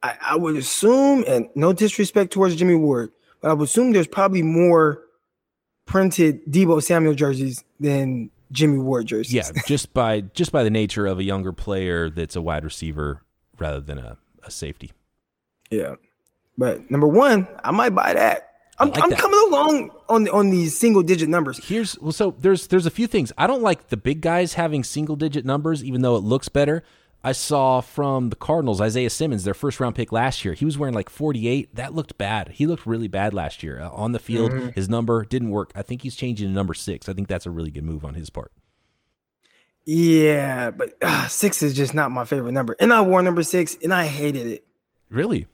I, 0.02 0.18
I 0.22 0.36
would 0.36 0.56
assume, 0.56 1.24
and 1.28 1.50
no 1.56 1.74
disrespect 1.74 2.32
towards 2.32 2.56
Jimmy 2.56 2.76
Ward, 2.76 3.12
but 3.42 3.52
I 3.52 3.54
would 3.54 3.66
assume 3.66 3.92
there's 3.92 4.08
probably 4.08 4.44
more 4.44 5.02
printed 5.86 6.46
Deebo 6.46 6.82
Samuel 6.82 7.14
jerseys 7.14 7.64
than 7.80 8.30
Jimmy 8.52 8.78
Ward 8.78 9.08
jerseys. 9.08 9.34
Yeah, 9.34 9.50
just 9.68 9.94
by 9.94 10.22
just 10.22 10.52
by 10.52 10.64
the 10.64 10.70
nature 10.70 11.06
of 11.08 11.20
a 11.20 11.24
younger 11.24 11.52
player 11.52 12.10
that's 12.10 12.36
a 12.36 12.42
wide 12.42 12.64
receiver 12.64 13.24
rather 13.60 13.82
than 13.82 13.98
a, 13.98 14.18
a 14.44 14.52
safety. 14.52 14.92
Yeah. 15.70 15.96
But 16.58 16.90
number 16.90 17.08
one, 17.08 17.48
I 17.64 17.72
might 17.72 17.90
buy 17.90 18.14
that. 18.14 18.52
I'm, 18.78 18.90
like 18.90 19.04
I'm 19.04 19.10
that. 19.10 19.20
coming 19.20 19.40
along 19.48 19.92
on 20.10 20.30
on 20.30 20.50
these 20.50 20.78
single 20.78 21.02
digit 21.02 21.30
numbers. 21.30 21.66
Here's 21.66 21.98
well, 22.00 22.12
so 22.12 22.36
there's 22.40 22.68
there's 22.68 22.86
a 22.86 22.92
few 22.92 23.08
things. 23.08 23.32
I 23.38 23.48
don't 23.48 23.62
like 23.62 23.88
the 23.88 23.98
big 23.98 24.22
guys 24.22 24.54
having 24.54 24.84
single 24.84 25.16
digit 25.16 25.46
numbers, 25.46 25.84
even 25.84 26.02
though 26.02 26.16
it 26.16 26.24
looks 26.24 26.50
better. 26.50 26.84
I 27.24 27.32
saw 27.32 27.82
from 27.82 28.30
the 28.30 28.36
Cardinals 28.36 28.80
Isaiah 28.80 29.10
Simmons, 29.10 29.46
their 29.46 29.56
first 29.56 29.80
round 29.80 29.96
pick 29.96 30.12
last 30.12 30.46
year. 30.46 30.54
He 30.54 30.64
was 30.64 30.78
wearing 30.78 30.94
like 30.94 31.10
48. 31.10 31.74
That 31.76 31.96
looked 31.96 32.20
bad. 32.20 32.50
He 32.50 32.68
looked 32.68 32.86
really 32.86 33.08
bad 33.08 33.34
last 33.34 33.64
year 33.64 33.82
uh, 33.82 33.90
on 33.90 34.12
the 34.12 34.20
field. 34.20 34.52
His 34.76 34.90
number 34.90 35.26
didn't 35.26 35.50
work. 35.50 35.72
I 35.74 35.82
think 35.82 36.04
he's 36.04 36.16
changing 36.16 36.48
to 36.48 36.54
number 36.54 36.76
six. 36.76 37.10
I 37.10 37.14
think 37.14 37.28
that's 37.28 37.48
a 37.48 37.50
really 37.50 37.72
good 37.72 37.84
move 37.84 38.06
on 38.06 38.14
his 38.14 38.30
part. 38.30 38.52
Yeah, 39.86 40.70
but 40.70 40.94
uh, 41.02 41.28
six 41.28 41.64
is 41.64 41.74
just 41.74 41.96
not 41.96 42.12
my 42.12 42.26
favorite 42.26 42.52
number. 42.52 42.76
And 42.80 42.94
I 42.94 43.02
wore 43.02 43.24
number 43.24 43.42
six, 43.42 43.76
and 43.82 43.92
I 43.92 44.06
hated 44.06 44.46
it. 44.46 44.68
Really? 45.10 45.48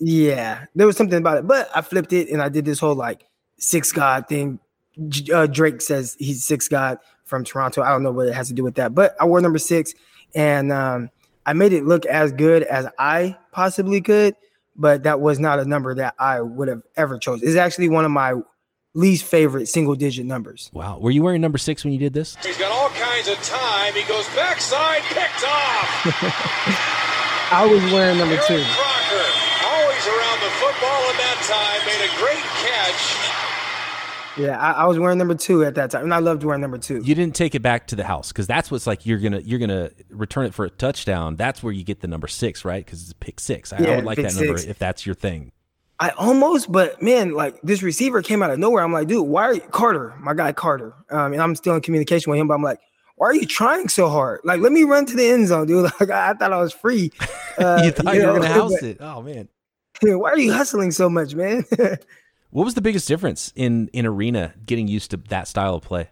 Yeah, 0.00 0.66
there 0.74 0.86
was 0.86 0.96
something 0.96 1.18
about 1.18 1.38
it, 1.38 1.46
but 1.46 1.68
I 1.74 1.80
flipped 1.82 2.12
it 2.12 2.30
and 2.30 2.40
I 2.40 2.48
did 2.48 2.64
this 2.64 2.78
whole 2.78 2.94
like 2.94 3.26
six 3.58 3.90
god 3.92 4.28
thing 4.28 4.60
uh, 5.32 5.46
Drake 5.46 5.80
says 5.80 6.16
he's 6.18 6.44
six 6.44 6.68
god 6.68 6.98
from 7.24 7.44
Toronto. 7.44 7.82
I 7.82 7.90
don't 7.90 8.02
know 8.02 8.12
what 8.12 8.28
it 8.28 8.34
has 8.34 8.48
to 8.48 8.54
do 8.54 8.64
with 8.64 8.76
that, 8.76 8.94
but 8.94 9.16
I 9.20 9.26
wore 9.26 9.40
number 9.40 9.58
six, 9.58 9.94
and 10.34 10.72
um, 10.72 11.10
I 11.46 11.52
made 11.52 11.72
it 11.72 11.84
look 11.84 12.06
as 12.06 12.32
good 12.32 12.62
as 12.64 12.86
I 12.98 13.36
possibly 13.52 14.00
could. 14.00 14.34
But 14.80 15.02
that 15.02 15.18
was 15.18 15.40
not 15.40 15.58
a 15.58 15.64
number 15.64 15.92
that 15.96 16.14
I 16.20 16.40
would 16.40 16.68
have 16.68 16.82
ever 16.96 17.18
chose. 17.18 17.42
It's 17.42 17.56
actually 17.56 17.88
one 17.88 18.04
of 18.04 18.12
my 18.12 18.34
least 18.94 19.24
favorite 19.24 19.66
single 19.66 19.96
digit 19.96 20.24
numbers. 20.24 20.70
Wow. 20.72 21.00
Were 21.00 21.10
you 21.10 21.20
wearing 21.20 21.40
number 21.40 21.58
six 21.58 21.82
when 21.82 21.92
you 21.92 21.98
did 21.98 22.12
this? 22.12 22.36
He's 22.46 22.56
got 22.56 22.70
all 22.70 22.88
kinds 22.90 23.26
of 23.26 23.42
time. 23.42 23.92
He 23.94 24.04
goes 24.04 24.28
backside, 24.36 25.02
picked 25.02 25.42
off. 25.42 26.06
I 27.50 27.66
was 27.68 27.82
wearing 27.92 28.18
number 28.18 28.36
two. 28.36 28.62
Crocker, 28.62 29.26
always 29.66 30.06
around 30.06 30.38
the 30.46 30.52
football 30.68 31.02
at 31.08 31.16
that 31.16 31.38
time, 31.48 31.86
made 31.86 32.04
a 32.04 32.12
great 32.20 32.44
catch. 32.60 34.38
Yeah, 34.38 34.58
I, 34.58 34.82
I 34.82 34.84
was 34.86 34.98
wearing 34.98 35.18
number 35.18 35.34
two 35.34 35.64
at 35.64 35.74
that 35.76 35.90
time, 35.90 36.04
and 36.04 36.14
I 36.14 36.18
loved 36.18 36.44
wearing 36.44 36.60
number 36.60 36.78
two. 36.78 37.00
You 37.02 37.14
didn't 37.14 37.34
take 37.34 37.54
it 37.54 37.62
back 37.62 37.86
to 37.88 37.96
the 37.96 38.04
house 38.04 38.28
because 38.32 38.46
that's 38.46 38.70
what's 38.70 38.86
like. 38.86 39.04
You're 39.06 39.18
gonna 39.18 39.40
you're 39.40 39.58
gonna 39.58 39.90
return 40.10 40.46
it 40.46 40.54
for 40.54 40.64
a 40.64 40.70
touchdown. 40.70 41.36
That's 41.36 41.62
where 41.62 41.72
you 41.72 41.82
get 41.84 42.00
the 42.00 42.06
number 42.06 42.28
six, 42.28 42.64
right? 42.64 42.84
Because 42.84 43.02
it's 43.02 43.14
pick 43.14 43.40
six. 43.40 43.72
I, 43.72 43.78
I 43.78 43.96
would 43.96 44.04
like 44.04 44.16
pick 44.16 44.28
that 44.28 44.34
number 44.36 44.58
six. 44.58 44.70
if 44.70 44.78
that's 44.78 45.06
your 45.06 45.14
thing. 45.14 45.52
I 46.00 46.10
almost, 46.10 46.70
but 46.70 47.02
man, 47.02 47.32
like 47.32 47.60
this 47.62 47.82
receiver 47.82 48.22
came 48.22 48.42
out 48.42 48.50
of 48.50 48.58
nowhere. 48.60 48.84
I'm 48.84 48.92
like, 48.92 49.08
dude, 49.08 49.26
why 49.26 49.42
are 49.44 49.54
you 49.54 49.60
Carter, 49.62 50.14
my 50.20 50.34
guy 50.34 50.52
Carter? 50.52 50.94
Um, 51.10 51.32
and 51.32 51.42
I'm 51.42 51.56
still 51.56 51.74
in 51.74 51.80
communication 51.80 52.30
with 52.30 52.38
him, 52.38 52.46
but 52.46 52.54
I'm 52.54 52.62
like, 52.62 52.78
why 53.16 53.26
are 53.28 53.34
you 53.34 53.46
trying 53.46 53.88
so 53.88 54.08
hard? 54.08 54.40
Like, 54.44 54.60
let 54.60 54.70
me 54.70 54.84
run 54.84 55.06
to 55.06 55.16
the 55.16 55.26
end 55.26 55.48
zone, 55.48 55.66
dude. 55.66 55.90
Like, 56.00 56.10
I, 56.10 56.30
I 56.30 56.34
thought 56.34 56.52
I 56.52 56.60
was 56.60 56.72
free. 56.72 57.10
Uh, 57.58 57.82
you 57.82 57.90
thought 57.90 58.14
you, 58.14 58.20
were 58.20 58.26
know, 58.28 58.34
gonna 58.34 58.46
house 58.54 58.72
but- 58.72 58.84
it. 58.84 58.98
Oh 59.00 59.20
man. 59.20 59.48
Why 60.18 60.30
are 60.30 60.38
you 60.38 60.52
hustling 60.52 60.90
so 60.90 61.08
much, 61.08 61.34
man? 61.34 61.64
What 62.50 62.64
was 62.64 62.72
the 62.72 62.80
biggest 62.80 63.06
difference 63.06 63.52
in 63.56 63.88
in 63.92 64.06
arena 64.06 64.54
getting 64.64 64.88
used 64.88 65.10
to 65.10 65.18
that 65.28 65.48
style 65.48 65.74
of 65.74 65.82
play? 65.82 66.08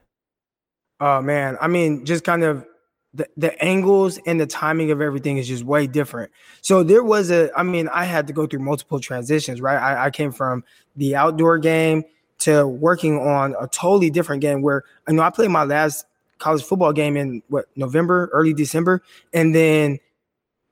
oh 1.01 1.21
man, 1.21 1.57
I 1.61 1.69
mean, 1.69 2.05
just 2.05 2.25
kind 2.25 2.45
of 2.45 2.67
the, 3.15 3.29
the 3.37 3.63
angles 3.63 4.19
and 4.27 4.41
the 4.41 4.47
timing 4.47 4.91
of 4.91 5.01
everything 5.01 5.39
is 5.39 5.49
just 5.49 5.65
way 5.65 5.87
different. 5.87 6.31
So 6.61 6.83
there 6.83 7.03
was 7.03 7.31
a, 7.31 7.51
I 7.57 7.63
mean, 7.63 7.89
I 7.89 8.05
had 8.05 8.27
to 8.27 8.33
go 8.33 8.47
through 8.47 8.61
multiple 8.61 9.01
transitions, 9.01 9.61
right? 9.61 9.79
I, 9.79 10.07
I 10.07 10.11
came 10.11 10.33
from 10.33 10.65
the 10.97 11.17
outdoor 11.17 11.59
game 11.59 12.05
to 12.39 12.67
working 12.67 13.19
on 13.19 13.55
a 13.59 13.67
totally 13.69 14.11
different 14.11 14.43
game 14.43 14.61
where 14.61 14.85
you 15.09 15.15
know 15.15 15.23
I 15.23 15.31
played 15.31 15.51
my 15.51 15.65
last 15.65 16.05
college 16.39 16.63
football 16.63 16.93
game 16.93 17.17
in 17.17 17.43
what 17.49 17.67
November, 17.77 18.29
early 18.33 18.53
December, 18.53 19.03
and 19.33 19.55
then 19.55 19.99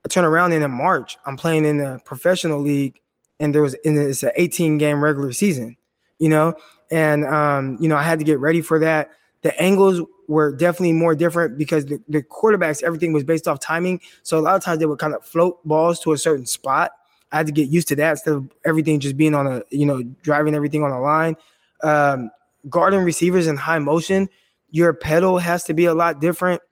I 0.04 0.08
turn 0.08 0.26
around 0.26 0.52
and 0.52 0.62
in 0.62 0.70
March 0.70 1.16
I'm 1.24 1.38
playing 1.38 1.64
in 1.64 1.78
the 1.78 2.00
professional 2.04 2.60
league, 2.60 3.00
and 3.40 3.54
there 3.54 3.62
was 3.62 3.74
and 3.84 3.98
it's 3.98 4.22
an 4.22 4.32
18 4.36 4.78
game 4.78 5.02
regular 5.02 5.32
season, 5.32 5.76
you 6.18 6.28
know, 6.28 6.54
and 6.90 7.24
um, 7.24 7.76
you 7.80 7.88
know 7.88 7.96
I 7.96 8.02
had 8.02 8.18
to 8.18 8.24
get 8.24 8.38
ready 8.38 8.60
for 8.62 8.78
that. 8.80 9.10
The 9.42 9.58
angles 9.60 10.00
were 10.26 10.52
definitely 10.52 10.92
more 10.92 11.14
different 11.14 11.58
because 11.58 11.84
the, 11.84 12.00
the 12.08 12.22
quarterbacks 12.22 12.82
everything 12.82 13.12
was 13.12 13.24
based 13.24 13.46
off 13.46 13.60
timing, 13.60 14.00
so 14.22 14.38
a 14.38 14.40
lot 14.40 14.56
of 14.56 14.62
times 14.62 14.78
they 14.78 14.86
would 14.86 14.98
kind 14.98 15.14
of 15.14 15.24
float 15.24 15.58
balls 15.66 16.00
to 16.00 16.12
a 16.12 16.18
certain 16.18 16.46
spot. 16.46 16.92
I 17.32 17.38
had 17.38 17.46
to 17.46 17.52
get 17.52 17.68
used 17.68 17.88
to 17.88 17.96
that 17.96 18.10
instead 18.12 18.34
of 18.34 18.48
everything 18.64 19.00
just 19.00 19.16
being 19.16 19.34
on 19.34 19.46
a 19.46 19.62
you 19.70 19.86
know 19.86 20.02
driving 20.22 20.54
everything 20.54 20.82
on 20.82 20.90
a 20.90 21.00
line. 21.00 21.36
Um, 21.82 22.30
guarding 22.70 23.00
receivers 23.00 23.46
in 23.46 23.56
high 23.56 23.78
motion, 23.78 24.28
your 24.70 24.92
pedal 24.92 25.38
has 25.38 25.64
to 25.64 25.74
be 25.74 25.84
a 25.84 25.94
lot 25.94 26.20
different. 26.20 26.62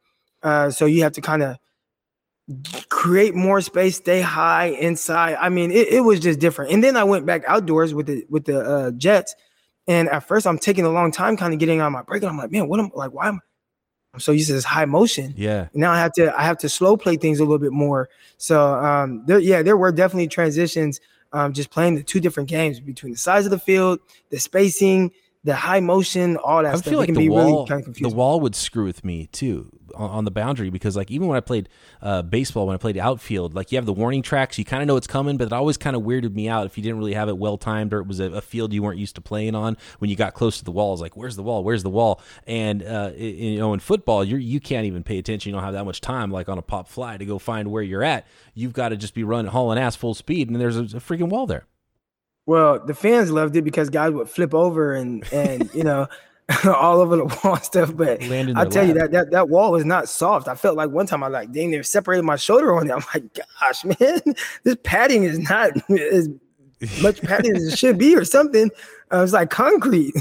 Uh, 0.43 0.71
so 0.71 0.87
you 0.87 1.03
have 1.03 1.13
to 1.13 1.21
kind 1.21 1.43
of 1.43 1.59
create 2.89 3.35
more 3.35 3.61
space, 3.61 3.97
stay 3.97 4.21
high 4.21 4.67
inside. 4.67 5.37
I 5.41 5.49
mean, 5.49 5.71
it, 5.71 5.89
it 5.89 6.01
was 6.01 6.21
just 6.21 6.39
different. 6.41 6.73
And 6.73 6.83
then 6.83 6.97
I 6.97 7.05
went 7.05 7.27
back 7.27 7.45
outdoors 7.47 7.95
with 7.95 8.07
the 8.07 8.25
with 8.29 8.45
the 8.45 8.61
uh, 8.61 8.91
Jets, 8.93 9.35
and 9.87 10.09
at 10.09 10.25
first 10.25 10.47
I'm 10.47 10.59
taking 10.59 10.85
a 10.85 10.91
long 10.91 11.13
time, 11.13 11.37
kind 11.37 11.53
of 11.53 11.61
getting 11.61 11.81
on 11.81 11.93
my 11.93 12.03
break. 12.03 12.23
And 12.23 12.31
I'm 12.31 12.39
like, 12.39 12.51
man, 12.51 12.69
what 12.69 12.81
am 12.81 12.91
like? 12.95 13.13
Why 13.13 13.29
am 13.29 13.41
I'm 14.15 14.21
so 14.21 14.33
used 14.33 14.49
to 14.49 14.55
this 14.55 14.65
high 14.65 14.85
motion? 14.85 15.33
Yeah. 15.37 15.69
now 15.73 15.93
I 15.93 15.99
have 15.99 16.13
to 16.15 16.39
I 16.39 16.43
have 16.43 16.59
to 16.59 16.69
slow 16.69 16.97
play 16.97 17.17
things 17.17 17.41
a 17.41 17.45
little 17.45 17.59
bit 17.59 17.73
more. 17.73 18.09
So 18.37 18.75
um 18.75 19.25
there 19.27 19.39
yeah, 19.39 19.63
there 19.63 19.77
were 19.77 19.93
definitely 19.93 20.29
transitions 20.29 21.01
um 21.33 21.53
just 21.53 21.71
playing 21.71 21.95
the 21.95 22.03
two 22.03 22.21
different 22.21 22.49
games 22.49 22.81
between 22.81 23.13
the 23.13 23.19
size 23.19 23.47
of 23.47 23.51
the 23.51 23.59
field, 23.59 24.01
the 24.31 24.39
spacing, 24.39 25.13
the 25.45 25.55
high 25.55 25.81
motion, 25.81 26.37
all 26.37 26.63
that 26.63 26.75
I 26.75 26.77
stuff. 26.77 26.85
feel 26.91 26.95
it 26.95 26.97
like 26.99 27.07
can 27.07 27.15
the 27.15 27.21
be 27.21 27.29
wall, 27.31 27.45
really 27.45 27.69
kind 27.69 27.89
of 27.89 27.95
the 27.95 28.09
wall 28.11 28.41
would 28.41 28.55
screw 28.55 28.85
with 28.85 29.03
me 29.03 29.29
too 29.29 29.71
on, 29.95 30.25
the 30.25 30.31
boundary 30.31 30.71
because 30.71 30.97
like 30.97 31.11
even 31.11 31.27
when 31.29 31.37
I 31.37 31.41
played 31.41 31.69
uh, 32.01 32.23
baseball, 32.23 32.67
when 32.67 32.75
I 32.75 32.79
played 32.79 32.97
outfield, 32.99 33.55
like 33.55 33.73
you 33.73 33.77
have 33.77 33.87
the 33.87 33.93
warning 33.93 34.23
tracks, 34.23 34.59
you 34.59 34.65
kind 34.65 34.83
of 34.83 34.87
know 34.87 34.97
it's 34.97 35.07
coming, 35.07 35.37
but 35.37 35.47
it 35.47 35.53
always 35.53 35.77
kind 35.77 35.97
of 35.97 36.03
weirded 36.03 36.35
me 36.35 36.49
out 36.49 36.67
if 36.67 36.77
you 36.77 36.83
didn't 36.83 36.99
really 36.99 37.15
have 37.15 37.29
it 37.29 37.37
well 37.39 37.59
timed 37.59 37.93
or 37.93 37.99
it 38.01 38.07
was 38.07 38.21
a, 38.21 38.25
a 38.33 38.41
field 38.41 38.73
you 38.73 38.83
weren't 38.83 38.99
used 38.99 39.15
to 39.17 39.21
playing 39.21 39.55
on. 39.55 39.77
When 39.99 40.11
you 40.11 40.17
got 40.17 40.35
close 40.35 40.59
to 40.59 40.65
the 40.65 40.71
wall, 40.73 40.93
it's 40.93 41.03
like, 41.03 41.17
where's 41.17 41.37
the 41.37 41.43
wall? 41.43 41.65
Where's 41.65 41.83
the 41.83 41.91
wall? 41.91 42.21
And 42.47 42.83
uh, 42.83 43.11
i- 43.15 43.19
you 43.19 43.59
know, 43.59 43.73
in 43.75 43.81
football, 43.81 44.25
you 44.25 44.37
you 44.37 44.61
can't 44.61 44.87
even 44.87 45.03
pay 45.03 45.19
attention. 45.19 45.51
You 45.51 45.55
don't 45.57 45.65
have 45.65 45.75
that 45.75 45.85
much 45.85 46.01
time, 46.01 46.31
like 46.31 46.49
on 46.49 46.59
a 46.59 46.63
pop 46.63 46.89
fly, 46.89 47.17
to 47.17 47.25
go 47.25 47.39
find 47.39 47.71
where 47.71 47.83
you're 47.83 48.05
at. 48.05 48.27
You've 48.55 48.73
got 48.73 48.91
to 48.91 48.97
just 48.97 49.15
be 49.15 49.25
running, 49.25 49.51
hauling 49.51 49.79
ass 49.79 49.97
full 49.97 50.15
speed, 50.15 50.49
and 50.51 50.61
there's 50.61 50.77
a, 50.77 50.83
a 50.83 51.01
freaking 51.01 51.29
wall 51.29 51.47
there. 51.47 51.67
Well, 52.45 52.85
the 52.85 52.95
fans 52.95 53.31
loved 53.31 53.55
it 53.57 53.63
because 53.63 53.89
guys 53.89 54.11
would 54.13 54.29
flip 54.29 54.53
over 54.55 54.95
and 54.95 55.25
and 55.33 55.71
you 55.75 55.85
know 55.85 56.09
all 56.65 57.01
over 57.01 57.17
the 57.17 57.25
wall 57.45 57.55
and 57.55 57.65
stuff. 57.65 57.95
But 57.97 58.23
I 58.23 58.65
tell 58.67 58.87
you 58.87 58.95
that 58.95 59.11
that 59.13 59.31
that 59.31 59.49
wall 59.49 59.73
was 59.73 59.85
not 59.85 60.09
soft. 60.09 60.49
I 60.49 60.55
felt 60.55 60.77
like 60.77 60.91
one 60.91 61.07
time 61.07 61.23
I 61.23 61.29
like 61.29 61.53
dang 61.53 61.71
near 61.71 61.83
separated 61.83 62.23
my 62.23 62.37
shoulder 62.37 62.75
on 62.75 62.89
it. 62.89 62.93
I'm 62.93 63.05
like, 63.15 63.35
gosh, 63.61 63.85
man, 64.01 64.21
this 64.65 64.77
padding 64.83 65.25
is 65.25 65.39
not 65.39 65.73
as 65.91 66.29
much 67.03 67.21
padding 67.23 67.57
as 67.57 67.65
it 67.65 67.79
should 67.79 67.99
be 67.99 68.17
or 68.17 68.25
something. 68.25 68.71
Uh, 69.13 69.23
it's 69.23 69.33
like 69.33 69.51
concrete. 69.51 70.15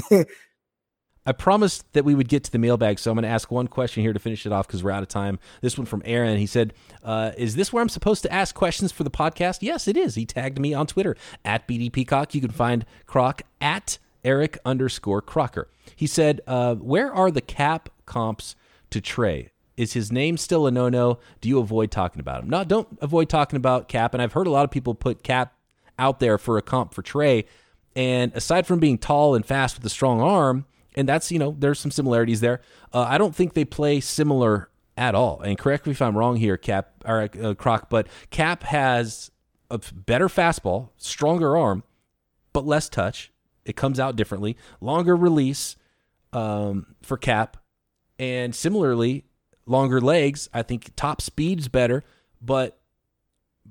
I 1.24 1.32
promised 1.32 1.84
that 1.92 2.04
we 2.04 2.16
would 2.16 2.28
get 2.28 2.42
to 2.44 2.50
the 2.50 2.58
mailbag, 2.58 2.98
so 2.98 3.10
I'm 3.10 3.14
going 3.14 3.22
to 3.22 3.28
ask 3.28 3.50
one 3.50 3.68
question 3.68 4.02
here 4.02 4.12
to 4.12 4.18
finish 4.18 4.44
it 4.44 4.50
off 4.50 4.66
because 4.66 4.82
we're 4.82 4.90
out 4.90 5.04
of 5.04 5.08
time. 5.08 5.38
This 5.60 5.78
one 5.78 5.86
from 5.86 6.02
Aaron. 6.04 6.36
He 6.36 6.46
said, 6.46 6.74
uh, 7.04 7.30
"Is 7.36 7.54
this 7.54 7.72
where 7.72 7.80
I'm 7.80 7.88
supposed 7.88 8.22
to 8.24 8.32
ask 8.32 8.54
questions 8.54 8.90
for 8.90 9.04
the 9.04 9.10
podcast?" 9.10 9.58
Yes, 9.60 9.86
it 9.86 9.96
is. 9.96 10.16
He 10.16 10.26
tagged 10.26 10.58
me 10.58 10.74
on 10.74 10.86
Twitter 10.86 11.16
at 11.44 11.68
BD 11.68 11.92
Peacock. 11.92 12.34
You 12.34 12.40
can 12.40 12.50
find 12.50 12.84
Croc 13.06 13.42
at 13.60 13.98
Eric 14.24 14.58
underscore 14.64 15.22
Crocker. 15.22 15.68
He 15.96 16.06
said, 16.06 16.40
uh, 16.46 16.76
"Where 16.76 17.12
are 17.12 17.30
the 17.30 17.40
Kap 17.40 17.88
comps 18.06 18.54
to 18.90 19.00
Trey? 19.00 19.50
Is 19.76 19.94
his 19.94 20.12
name 20.12 20.36
still 20.36 20.66
a 20.66 20.70
no-no? 20.70 21.18
Do 21.40 21.48
you 21.48 21.58
avoid 21.58 21.90
talking 21.90 22.20
about 22.20 22.42
him? 22.42 22.50
No, 22.50 22.62
don't 22.62 22.88
avoid 23.00 23.28
talking 23.28 23.56
about 23.56 23.88
Kap. 23.88 24.12
And 24.12 24.22
I've 24.22 24.34
heard 24.34 24.46
a 24.46 24.50
lot 24.50 24.64
of 24.64 24.70
people 24.70 24.94
put 24.94 25.22
Kap 25.22 25.54
out 25.98 26.20
there 26.20 26.38
for 26.38 26.58
a 26.58 26.62
comp 26.62 26.92
for 26.94 27.02
Trey. 27.02 27.46
And 27.96 28.32
aside 28.34 28.66
from 28.66 28.80
being 28.80 28.98
tall 28.98 29.34
and 29.34 29.44
fast 29.44 29.76
with 29.76 29.84
a 29.84 29.90
strong 29.90 30.20
arm, 30.20 30.66
and 30.94 31.08
that's 31.08 31.32
you 31.32 31.38
know 31.38 31.56
there's 31.58 31.80
some 31.80 31.90
similarities 31.90 32.40
there. 32.40 32.60
Uh, 32.92 33.06
I 33.08 33.18
don't 33.18 33.34
think 33.34 33.54
they 33.54 33.64
play 33.64 34.00
similar 34.00 34.68
at 34.96 35.14
all. 35.14 35.40
And 35.40 35.58
correct 35.58 35.86
me 35.86 35.92
if 35.92 36.02
I'm 36.02 36.16
wrong 36.16 36.36
here, 36.36 36.56
Kap 36.56 36.92
or 37.04 37.28
uh, 37.42 37.54
Croc, 37.54 37.88
but 37.88 38.06
Kap 38.30 38.62
has 38.64 39.30
a 39.70 39.78
better 39.78 40.28
fastball, 40.28 40.90
stronger 40.96 41.56
arm, 41.56 41.82
but 42.52 42.66
less 42.66 42.88
touch. 42.88 43.31
It 43.64 43.76
comes 43.76 44.00
out 44.00 44.16
differently, 44.16 44.56
longer 44.80 45.16
release 45.16 45.76
um, 46.32 46.94
for 47.02 47.16
Kap, 47.16 47.56
and 48.18 48.54
similarly 48.54 49.24
longer 49.66 50.00
legs. 50.00 50.48
I 50.52 50.62
think 50.62 50.90
top 50.96 51.20
speed's 51.20 51.68
better, 51.68 52.02
but 52.40 52.78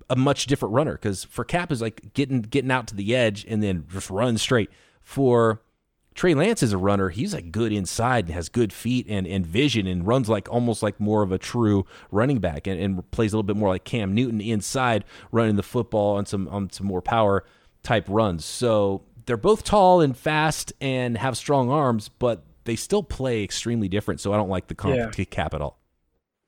a 0.10 0.16
much 0.16 0.46
different 0.46 0.74
runner 0.74 0.94
because 0.94 1.24
for 1.26 1.44
Kap 1.44 1.72
is 1.72 1.82
like 1.82 2.14
getting 2.14 2.42
getting 2.42 2.72
out 2.72 2.88
to 2.88 2.96
the 2.96 3.16
edge 3.16 3.46
and 3.48 3.62
then 3.62 3.86
just 3.92 4.10
run 4.10 4.38
straight. 4.38 4.70
For 5.02 5.62
Trey 6.14 6.34
Lance 6.34 6.62
is 6.62 6.74
a 6.74 6.78
runner. 6.78 7.10
He's 7.10 7.34
like 7.34 7.52
good 7.52 7.72
inside 7.72 8.26
and 8.26 8.34
has 8.34 8.50
good 8.50 8.74
feet 8.74 9.06
and, 9.10 9.26
and 9.26 9.46
vision 9.46 9.88
and 9.88 10.06
runs 10.06 10.28
like 10.28 10.50
almost 10.50 10.84
like 10.84 11.00
more 11.00 11.24
of 11.24 11.32
a 11.32 11.38
true 11.38 11.86
running 12.12 12.40
back 12.40 12.68
and, 12.68 12.80
and 12.80 13.12
plays 13.12 13.34
a 13.34 13.38
little 13.38 13.44
bit 13.44 13.56
more 13.56 13.70
like 13.70 13.84
Cam 13.84 14.14
Newton 14.14 14.42
inside 14.42 15.06
running 15.32 15.56
the 15.56 15.64
football 15.64 16.18
on 16.18 16.26
some 16.26 16.48
on 16.50 16.70
some 16.70 16.88
more 16.88 17.02
power 17.02 17.46
type 17.84 18.06
runs. 18.08 18.46
So 18.46 19.04
they're 19.26 19.38
both 19.38 19.64
tall 19.64 20.02
and 20.02 20.16
fast 20.18 20.74
and 20.82 21.18
have 21.18 21.38
strong 21.38 21.70
arms, 21.70 22.10
but 22.10 22.44
they 22.66 22.76
still 22.76 23.04
play 23.04 23.44
extremely 23.44 23.88
different. 23.88 24.20
So 24.20 24.34
I 24.34 24.38
don't 24.38 24.50
like 24.50 24.68
the 24.68 24.76
comp 24.76 24.96
Yeah. 24.96 25.10
to 25.10 25.26
Kap 25.26 25.54
at 25.54 25.62
all. 25.62 25.78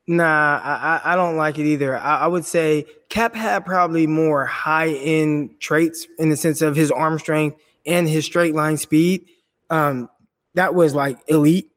Nah, 0.06 0.60
I, 0.62 1.00
I 1.06 1.14
I 1.14 1.16
don't 1.16 1.38
like 1.38 1.58
it 1.60 1.66
either. 1.66 1.98
I, 1.98 2.20
I 2.22 2.28
would 2.28 2.44
say 2.46 2.86
Kap 3.10 3.36
had 3.36 3.66
probably 3.66 4.06
more 4.06 4.46
high 4.46 4.90
end 4.90 5.60
traits 5.62 6.06
in 6.20 6.30
the 6.30 6.36
sense 6.36 6.62
of 6.62 6.76
his 6.76 6.92
arm 6.92 7.20
strength 7.20 7.58
and 7.86 8.08
his 8.08 8.26
straight 8.26 8.54
line 8.54 8.76
speed. 8.78 9.26
Um, 9.70 10.10
that 10.56 10.76
was 10.76 10.94
like 10.94 11.20
elite. 11.28 11.70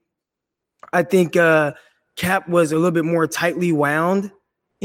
I 0.93 1.05
think 1.05 1.37
uh, 1.37 1.75
Kap 2.17 2.49
was 2.49 2.73
a 2.73 2.75
little 2.77 2.91
bit 2.91 3.05
more 3.05 3.27
tightly 3.29 3.71
wound. 3.71 4.33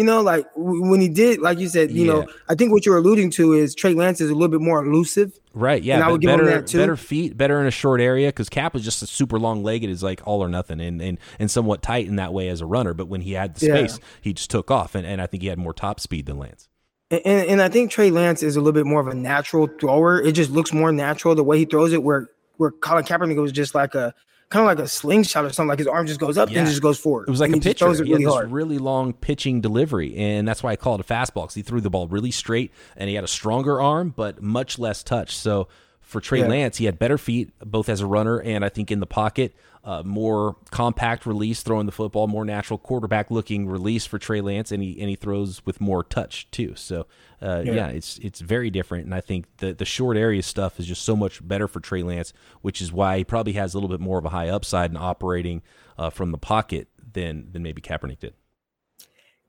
You 0.02 0.08
know, 0.08 0.22
like 0.22 0.48
when 0.56 1.00
he 1.00 1.10
did, 1.10 1.42
like 1.42 1.60
you 1.60 1.68
said, 1.70 1.92
you 1.92 2.06
Yeah. 2.06 2.14
know, 2.14 2.26
I 2.50 2.56
think 2.56 2.72
what 2.72 2.88
you're 2.88 2.98
alluding 2.98 3.30
to 3.32 3.54
is 3.54 3.76
Trey 3.76 3.94
Lance 3.94 4.20
is 4.20 4.32
a 4.32 4.34
little 4.34 4.48
bit 4.48 4.60
more 4.62 4.84
elusive. 4.84 5.40
Right. 5.54 5.84
Yeah. 5.84 5.96
And 5.96 6.04
I 6.04 6.12
would 6.12 6.22
give 6.22 6.32
him 6.32 6.46
that, 6.48 6.66
too. 6.66 6.80
better 6.80 6.96
feet, 6.96 7.38
better 7.38 7.62
in 7.62 7.68
a 7.68 7.72
short 7.72 8.02
area 8.02 8.30
because 8.30 8.50
Kap 8.50 8.74
was 8.74 8.84
just 8.84 9.04
a 9.04 9.06
super 9.08 9.38
long 9.38 9.62
legged, 9.62 9.92
is 9.92 10.02
like 10.02 10.22
all 10.26 10.44
or 10.44 10.50
nothing, 10.50 10.82
and, 10.82 11.00
and 11.04 11.20
and 11.38 11.52
somewhat 11.52 11.84
tight 11.84 12.08
in 12.08 12.16
that 12.16 12.34
way 12.34 12.50
as 12.50 12.62
a 12.62 12.66
runner. 12.66 12.96
But 12.96 13.10
when 13.10 13.22
he 13.22 13.34
had 13.34 13.54
the 13.56 13.68
Yeah. 13.68 13.76
space, 13.76 14.00
he 14.22 14.34
just 14.34 14.50
took 14.50 14.72
off, 14.72 14.96
and, 14.96 15.06
and 15.06 15.22
I 15.22 15.28
think 15.28 15.44
he 15.44 15.50
had 15.50 15.60
more 15.60 15.74
top 15.74 16.00
speed 16.00 16.26
than 16.26 16.40
Lance. 16.40 16.68
And, 17.12 17.22
and, 17.24 17.50
and 17.52 17.62
I 17.62 17.70
think 17.70 17.92
Trey 17.92 18.10
Lance 18.10 18.42
is 18.42 18.56
a 18.56 18.60
little 18.60 18.72
bit 18.74 18.88
more 18.88 19.02
of 19.02 19.08
a 19.08 19.14
natural 19.14 19.70
thrower. 19.80 20.20
It 20.20 20.32
just 20.32 20.50
looks 20.50 20.74
more 20.74 20.92
natural 20.92 21.36
the 21.36 21.44
way 21.44 21.60
he 21.60 21.66
throws 21.66 21.94
it. 21.94 22.02
Where 22.02 22.28
where 22.58 22.72
Colin 22.72 23.04
Kaepernick 23.04 23.40
was 23.40 23.52
just 23.52 23.76
like 23.76 23.94
a 23.94 24.16
kind 24.52 24.62
of 24.70 24.78
like 24.78 24.86
a 24.86 24.88
slingshot 24.88 25.44
or 25.46 25.50
something. 25.50 25.70
Like 25.70 25.80
his 25.80 25.88
arm 25.88 26.06
just 26.06 26.20
goes 26.20 26.38
up 26.38 26.52
Yeah. 26.52 26.60
and 26.60 26.68
just 26.68 26.82
goes 26.82 27.00
forward. 27.00 27.28
It 27.28 27.32
was 27.32 27.40
like 27.40 27.52
and 27.52 27.62
a 27.62 27.64
pitcher. 27.64 27.86
throws 27.86 28.00
it 28.00 28.06
he 28.06 28.14
really 28.14 28.26
hard. 28.26 28.52
really 28.52 28.78
long 28.78 29.14
pitching 29.14 29.62
delivery, 29.62 30.16
and 30.18 30.48
that's 30.48 30.62
why 30.62 30.72
I 30.72 30.76
call 30.76 30.96
it 30.96 31.02
a 31.02 31.04
fastball 31.04 31.44
because 31.44 31.56
he 31.56 31.62
threw 31.64 31.82
the 31.82 31.90
ball 31.90 32.08
really 32.08 32.32
straight, 32.32 32.72
and 32.96 33.10
he 33.10 33.16
had 33.16 33.24
a 33.24 33.28
stronger 33.28 33.82
arm, 33.82 34.14
but 34.16 34.42
much 34.42 34.78
less 34.78 35.02
touch. 35.04 35.36
So 35.36 35.68
for 36.02 36.20
Trey 36.22 36.40
Yeah. 36.42 36.48
Lance, 36.48 36.78
he 36.78 36.86
had 36.86 37.00
better 37.00 37.18
feet, 37.18 37.52
both 37.66 37.88
as 37.90 38.02
a 38.02 38.06
runner 38.06 38.40
and 38.40 38.64
I 38.66 38.70
think 38.70 38.92
in 38.92 39.00
the 39.00 39.06
pocket. 39.08 39.56
Uh, 39.84 40.04
more 40.06 40.58
compact 40.70 41.26
release, 41.26 41.64
throwing 41.64 41.88
the 41.88 41.92
football, 41.92 42.28
more 42.28 42.46
natural 42.46 42.78
quarterback 42.78 43.32
looking 43.32 43.68
release 43.68 44.06
for 44.06 44.20
Trey 44.20 44.40
Lance, 44.40 44.72
and 44.72 44.84
he 44.84 45.00
and 45.00 45.10
he 45.10 45.16
throws 45.16 45.66
with 45.66 45.82
more 45.82 46.04
touch 46.04 46.50
too. 46.52 46.76
So 46.76 47.08
uh, 47.42 47.64
yeah. 47.66 47.74
Yeah. 47.74 47.88
it's 47.88 48.20
it's 48.20 48.42
very 48.42 48.70
different, 48.70 49.06
and 49.06 49.16
I 49.16 49.22
think 49.22 49.46
the 49.58 49.74
the 49.74 49.86
short 49.86 50.18
area 50.18 50.44
stuff 50.44 50.80
is 50.80 50.86
just 50.86 51.02
so 51.02 51.16
much 51.16 51.46
better 51.48 51.68
for 51.68 51.80
Trey 51.80 52.04
Lance, 52.04 52.32
which 52.62 52.80
is 52.80 52.92
why 52.94 53.18
he 53.18 53.24
probably 53.24 53.54
has 53.54 53.74
a 53.74 53.78
little 53.78 53.90
bit 53.90 54.00
more 54.00 54.20
of 54.20 54.26
a 54.26 54.30
high 54.30 54.50
upside 54.50 54.92
in 54.92 54.98
operating 54.98 55.64
uh, 55.98 56.12
from 56.12 56.32
the 56.32 56.38
pocket 56.38 56.88
than 57.14 57.52
than 57.52 57.64
maybe 57.64 57.82
Kaepernick 57.82 58.20
did. 58.20 58.36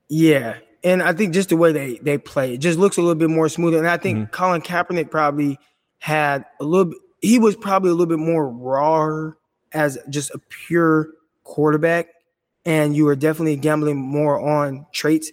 Yeah. 0.09 0.57
And 0.83 1.01
I 1.01 1.13
think 1.13 1.33
just 1.33 1.49
the 1.49 1.57
way 1.57 1.71
they 1.71 1.99
they 1.99 2.17
play, 2.17 2.55
it 2.55 2.57
just 2.57 2.77
looks 2.77 2.97
a 2.97 3.01
little 3.01 3.15
bit 3.15 3.29
more 3.29 3.49
smoother. 3.49 3.77
And 3.77 3.87
I 3.87 3.97
think 3.97 4.17
Mm-hmm. 4.17 4.31
Colin 4.31 4.61
Kaepernick 4.61 5.11
probably 5.11 5.57
had 5.99 6.45
a 6.59 6.63
little 6.63 6.85
bit, 6.85 6.97
he 7.21 7.39
was 7.39 7.55
probably 7.55 7.89
a 7.89 7.93
little 7.93 8.07
bit 8.07 8.19
more 8.19 8.49
raw 8.49 9.31
as 9.73 9.97
just 10.09 10.31
a 10.31 10.39
pure 10.49 11.09
quarterback. 11.43 12.07
And 12.65 12.95
you 12.95 13.05
were 13.05 13.15
definitely 13.15 13.57
gambling 13.57 13.97
more 13.97 14.39
on 14.39 14.85
traits. 14.93 15.31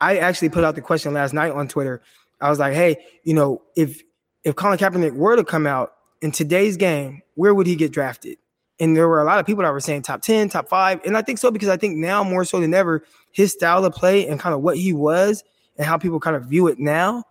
I 0.00 0.18
actually 0.18 0.48
put 0.48 0.64
out 0.64 0.74
the 0.74 0.82
question 0.82 1.14
last 1.14 1.32
night 1.32 1.52
on 1.52 1.68
Twitter. 1.68 2.02
I 2.40 2.50
was 2.50 2.58
like, 2.58 2.74
hey, 2.74 3.04
you 3.22 3.34
know, 3.34 3.62
if 3.76 4.02
if 4.42 4.56
Colin 4.56 4.78
Kaepernick 4.78 5.14
were 5.14 5.36
to 5.36 5.44
come 5.44 5.66
out 5.66 5.94
in 6.20 6.30
today's 6.30 6.76
game, 6.76 7.22
where 7.34 7.54
would 7.54 7.66
he 7.66 7.76
get 7.76 7.92
drafted? 7.92 8.38
And 8.80 8.96
there 8.96 9.08
were 9.08 9.20
a 9.20 9.24
lot 9.24 9.38
of 9.38 9.46
people 9.46 9.62
that 9.62 9.72
were 9.72 9.80
saying 9.80 10.02
top 10.02 10.20
10, 10.22 10.48
top 10.48 10.68
five. 10.68 11.00
And 11.04 11.16
I 11.16 11.22
think 11.22 11.38
so 11.38 11.50
because 11.50 11.68
I 11.68 11.76
think 11.76 11.96
now 11.96 12.24
more 12.24 12.44
so 12.44 12.60
than 12.60 12.74
ever, 12.74 13.04
his 13.30 13.52
style 13.52 13.84
of 13.84 13.94
play 13.94 14.26
and 14.26 14.38
kind 14.38 14.54
of 14.54 14.60
what 14.60 14.76
he 14.76 14.92
was 14.92 15.44
and 15.78 15.86
how 15.86 15.96
people 15.96 16.20
kind 16.20 16.36
of 16.36 16.46
view 16.46 16.66
it 16.66 16.78
now, 16.78 17.24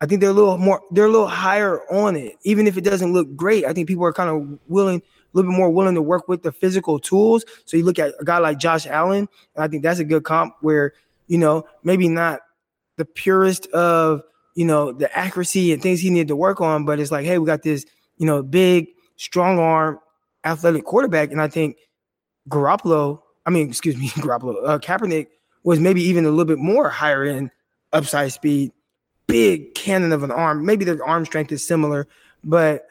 I 0.00 0.06
think 0.06 0.20
they're 0.20 0.30
a 0.30 0.34
little 0.34 0.58
more, 0.58 0.82
they're 0.90 1.06
a 1.06 1.10
little 1.10 1.26
higher 1.26 1.80
on 1.90 2.16
it. 2.16 2.36
Even 2.42 2.66
if 2.66 2.76
it 2.76 2.82
doesn't 2.82 3.12
look 3.12 3.34
great, 3.34 3.64
I 3.64 3.72
think 3.72 3.88
people 3.88 4.04
are 4.04 4.12
kind 4.12 4.30
of 4.30 4.58
willing, 4.68 5.00
little 5.36 5.50
bit 5.50 5.56
more 5.56 5.70
willing 5.70 5.94
to 5.94 6.02
work 6.02 6.28
with 6.28 6.42
the 6.42 6.52
physical 6.52 6.98
tools. 6.98 7.44
So 7.64 7.76
you 7.76 7.84
look 7.84 7.98
at 7.98 8.14
a 8.20 8.24
guy 8.24 8.38
like 8.38 8.58
Josh 8.58 8.86
Allen, 8.86 9.28
and 9.54 9.64
I 9.64 9.68
think 9.68 9.82
that's 9.82 10.00
a 10.00 10.04
good 10.04 10.24
comp 10.24 10.54
where, 10.60 10.94
you 11.26 11.38
know, 11.38 11.66
maybe 11.82 12.08
not 12.08 12.40
the 12.96 13.04
purest 13.04 13.66
of, 13.68 14.22
you 14.54 14.64
know, 14.64 14.92
the 14.92 15.16
accuracy 15.16 15.72
and 15.72 15.82
things 15.82 16.00
he 16.00 16.10
needed 16.10 16.28
to 16.28 16.36
work 16.36 16.60
on, 16.60 16.84
but 16.84 17.00
it's 17.00 17.10
like, 17.10 17.26
hey, 17.26 17.38
we 17.38 17.46
got 17.46 17.62
this, 17.62 17.84
you 18.18 18.26
know, 18.26 18.42
big, 18.42 18.88
strong 19.16 19.58
arm, 19.58 19.98
athletic 20.44 20.84
quarterback. 20.84 21.32
And 21.32 21.40
I 21.40 21.48
think 21.48 21.76
Garoppolo, 22.48 23.20
I 23.46 23.50
mean, 23.50 23.68
excuse 23.68 23.96
me, 23.96 24.08
Garoppolo, 24.10 24.56
uh, 24.64 24.78
Kaepernick 24.78 25.28
was 25.64 25.80
maybe 25.80 26.02
even 26.02 26.24
a 26.24 26.30
little 26.30 26.44
bit 26.44 26.58
more 26.58 26.88
higher 26.88 27.24
in 27.24 27.50
upside 27.92 28.32
speed, 28.32 28.70
big 29.26 29.74
cannon 29.74 30.12
of 30.12 30.22
an 30.22 30.30
arm. 30.30 30.64
Maybe 30.64 30.84
their 30.84 31.02
arm 31.04 31.24
strength 31.24 31.52
is 31.52 31.66
similar, 31.66 32.06
but 32.44 32.86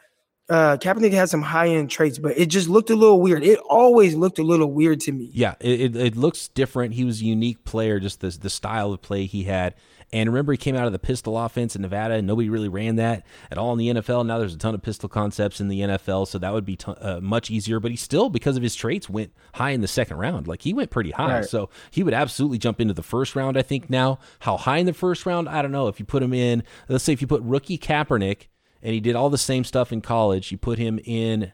uh, 0.48 0.76
Kaepernick 0.76 1.12
had 1.12 1.28
some 1.30 1.42
high 1.42 1.68
end 1.68 1.90
traits, 1.90 2.18
but 2.18 2.36
it 2.36 2.46
just 2.46 2.68
looked 2.68 2.90
a 2.90 2.96
little 2.96 3.20
weird. 3.20 3.42
It 3.42 3.58
always 3.68 4.14
looked 4.14 4.38
a 4.38 4.42
little 4.42 4.70
weird 4.72 5.00
to 5.00 5.12
me. 5.12 5.30
Yeah, 5.32 5.54
it, 5.60 5.80
it, 5.80 5.96
it 5.96 6.16
looks 6.16 6.48
different. 6.48 6.94
He 6.94 7.04
was 7.04 7.20
a 7.22 7.24
unique 7.24 7.64
player, 7.64 7.98
just 8.00 8.20
the 8.20 8.28
the 8.28 8.50
style 8.50 8.92
of 8.92 9.00
play 9.02 9.24
he 9.26 9.44
had. 9.44 9.74
And 10.12 10.28
remember, 10.28 10.52
he 10.52 10.58
came 10.58 10.76
out 10.76 10.86
of 10.86 10.92
the 10.92 10.98
pistol 11.00 11.36
offense 11.36 11.74
in 11.74 11.82
Nevada, 11.82 12.14
and 12.14 12.26
nobody 12.26 12.48
really 12.48 12.68
ran 12.68 12.96
that 12.96 13.26
at 13.50 13.58
all 13.58 13.72
in 13.72 13.78
the 13.78 13.88
NFL. 14.00 14.24
Now 14.26 14.38
there's 14.38 14.54
a 14.54 14.58
ton 14.58 14.72
of 14.74 14.80
pistol 14.82 15.08
concepts 15.08 15.60
in 15.60 15.66
the 15.66 15.80
NFL, 15.80 16.28
so 16.28 16.38
that 16.38 16.52
would 16.52 16.64
be 16.64 16.76
ton 16.76 16.94
uh, 17.00 17.18
much 17.20 17.50
easier. 17.50 17.80
But 17.80 17.90
he 17.90 17.96
still, 17.96 18.28
because 18.30 18.56
of 18.56 18.62
his 18.62 18.76
traits, 18.76 19.08
went 19.10 19.32
high 19.54 19.70
in 19.70 19.80
the 19.80 19.88
second 19.88 20.18
round. 20.18 20.46
Like 20.46 20.62
he 20.62 20.72
went 20.72 20.90
pretty 20.90 21.10
high, 21.10 21.36
Right. 21.38 21.44
so 21.44 21.68
he 21.90 22.04
would 22.04 22.14
absolutely 22.14 22.58
jump 22.58 22.80
into 22.80 22.94
the 22.94 23.02
first 23.02 23.34
round. 23.34 23.56
I 23.56 23.62
think 23.62 23.90
now, 23.90 24.20
how 24.40 24.56
high 24.56 24.76
in 24.78 24.86
the 24.86 24.92
first 24.92 25.26
round, 25.26 25.48
I 25.48 25.62
don't 25.62 25.72
know. 25.72 25.88
If 25.88 25.98
you 25.98 26.04
put 26.06 26.22
him 26.22 26.34
in, 26.34 26.62
let's 26.88 27.02
say 27.02 27.12
if 27.14 27.20
you 27.20 27.26
put 27.26 27.42
rookie 27.42 27.78
Kaepernick, 27.78 28.48
and 28.84 28.92
he 28.94 29.00
did 29.00 29.16
all 29.16 29.30
the 29.30 29.38
same 29.38 29.64
stuff 29.64 29.92
in 29.92 30.00
college, 30.00 30.52
you 30.52 30.58
put 30.58 30.78
him 30.78 31.00
in 31.04 31.52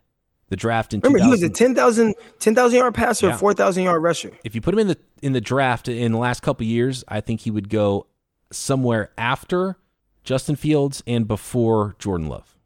the 0.49 0.57
draft 0.57 0.93
in 0.93 1.01
Remember, 1.01 1.25
he 1.25 1.31
was 1.31 1.43
a 1.45 1.49
10,000 1.49 2.15
10,000 2.41 2.77
yard 2.79 2.93
passer, 2.95 3.29
Yeah. 3.29 3.37
4,000 3.37 3.85
yard 3.85 4.03
rusher. 4.03 4.33
if 4.45 4.55
you 4.55 4.61
put 4.61 4.75
him 4.75 4.81
in 4.81 4.89
the 4.89 4.99
in 5.23 5.33
the 5.33 5.41
draft 5.41 5.89
in 5.89 6.13
the 6.13 6.19
last 6.19 6.43
couple 6.43 6.65
of 6.65 6.69
years, 6.69 7.05
I 7.09 7.21
think 7.21 7.41
he 7.41 7.51
would 7.51 7.69
go 7.71 8.07
somewhere 8.51 9.11
after 9.17 9.79
Justin 10.25 10.57
Fields 10.57 11.03
and 11.07 11.27
before 11.29 11.95
Jordan 11.99 12.27
Love. 12.29 12.57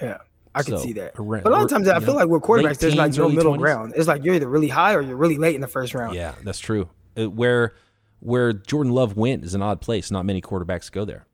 Yeah, 0.00 0.18
I 0.54 0.62
can 0.62 0.78
see 0.78 0.94
that. 0.94 1.14
But 1.16 1.46
a 1.46 1.50
lot 1.50 1.64
of 1.64 1.68
times, 1.70 1.86
I 1.88 1.98
feel 2.00 2.14
know, 2.14 2.20
like 2.20 2.28
with 2.28 2.42
quarterbacks, 2.42 2.78
there's 2.78 2.94
like 2.96 3.14
no 3.14 3.28
middle 3.28 3.54
20s. 3.54 3.58
ground. 3.58 3.92
It's 3.96 4.08
like 4.08 4.24
you're 4.24 4.34
either 4.34 4.48
really 4.48 4.68
high 4.68 4.94
or 4.94 5.02
you're 5.02 5.16
really 5.16 5.36
late 5.38 5.54
in 5.54 5.60
the 5.60 5.68
first 5.68 5.92
round. 5.92 6.14
Yeah, 6.14 6.34
that's 6.44 6.60
true. 6.60 6.88
Uh, 7.16 7.28
where 7.28 7.74
where 8.20 8.52
Jordan 8.52 8.92
Love 8.92 9.16
went 9.16 9.44
is 9.44 9.54
an 9.54 9.60
odd 9.62 9.80
place. 9.80 10.10
Not 10.10 10.24
many 10.24 10.40
quarterbacks 10.40 10.90
go 10.90 11.04
there. 11.04 11.26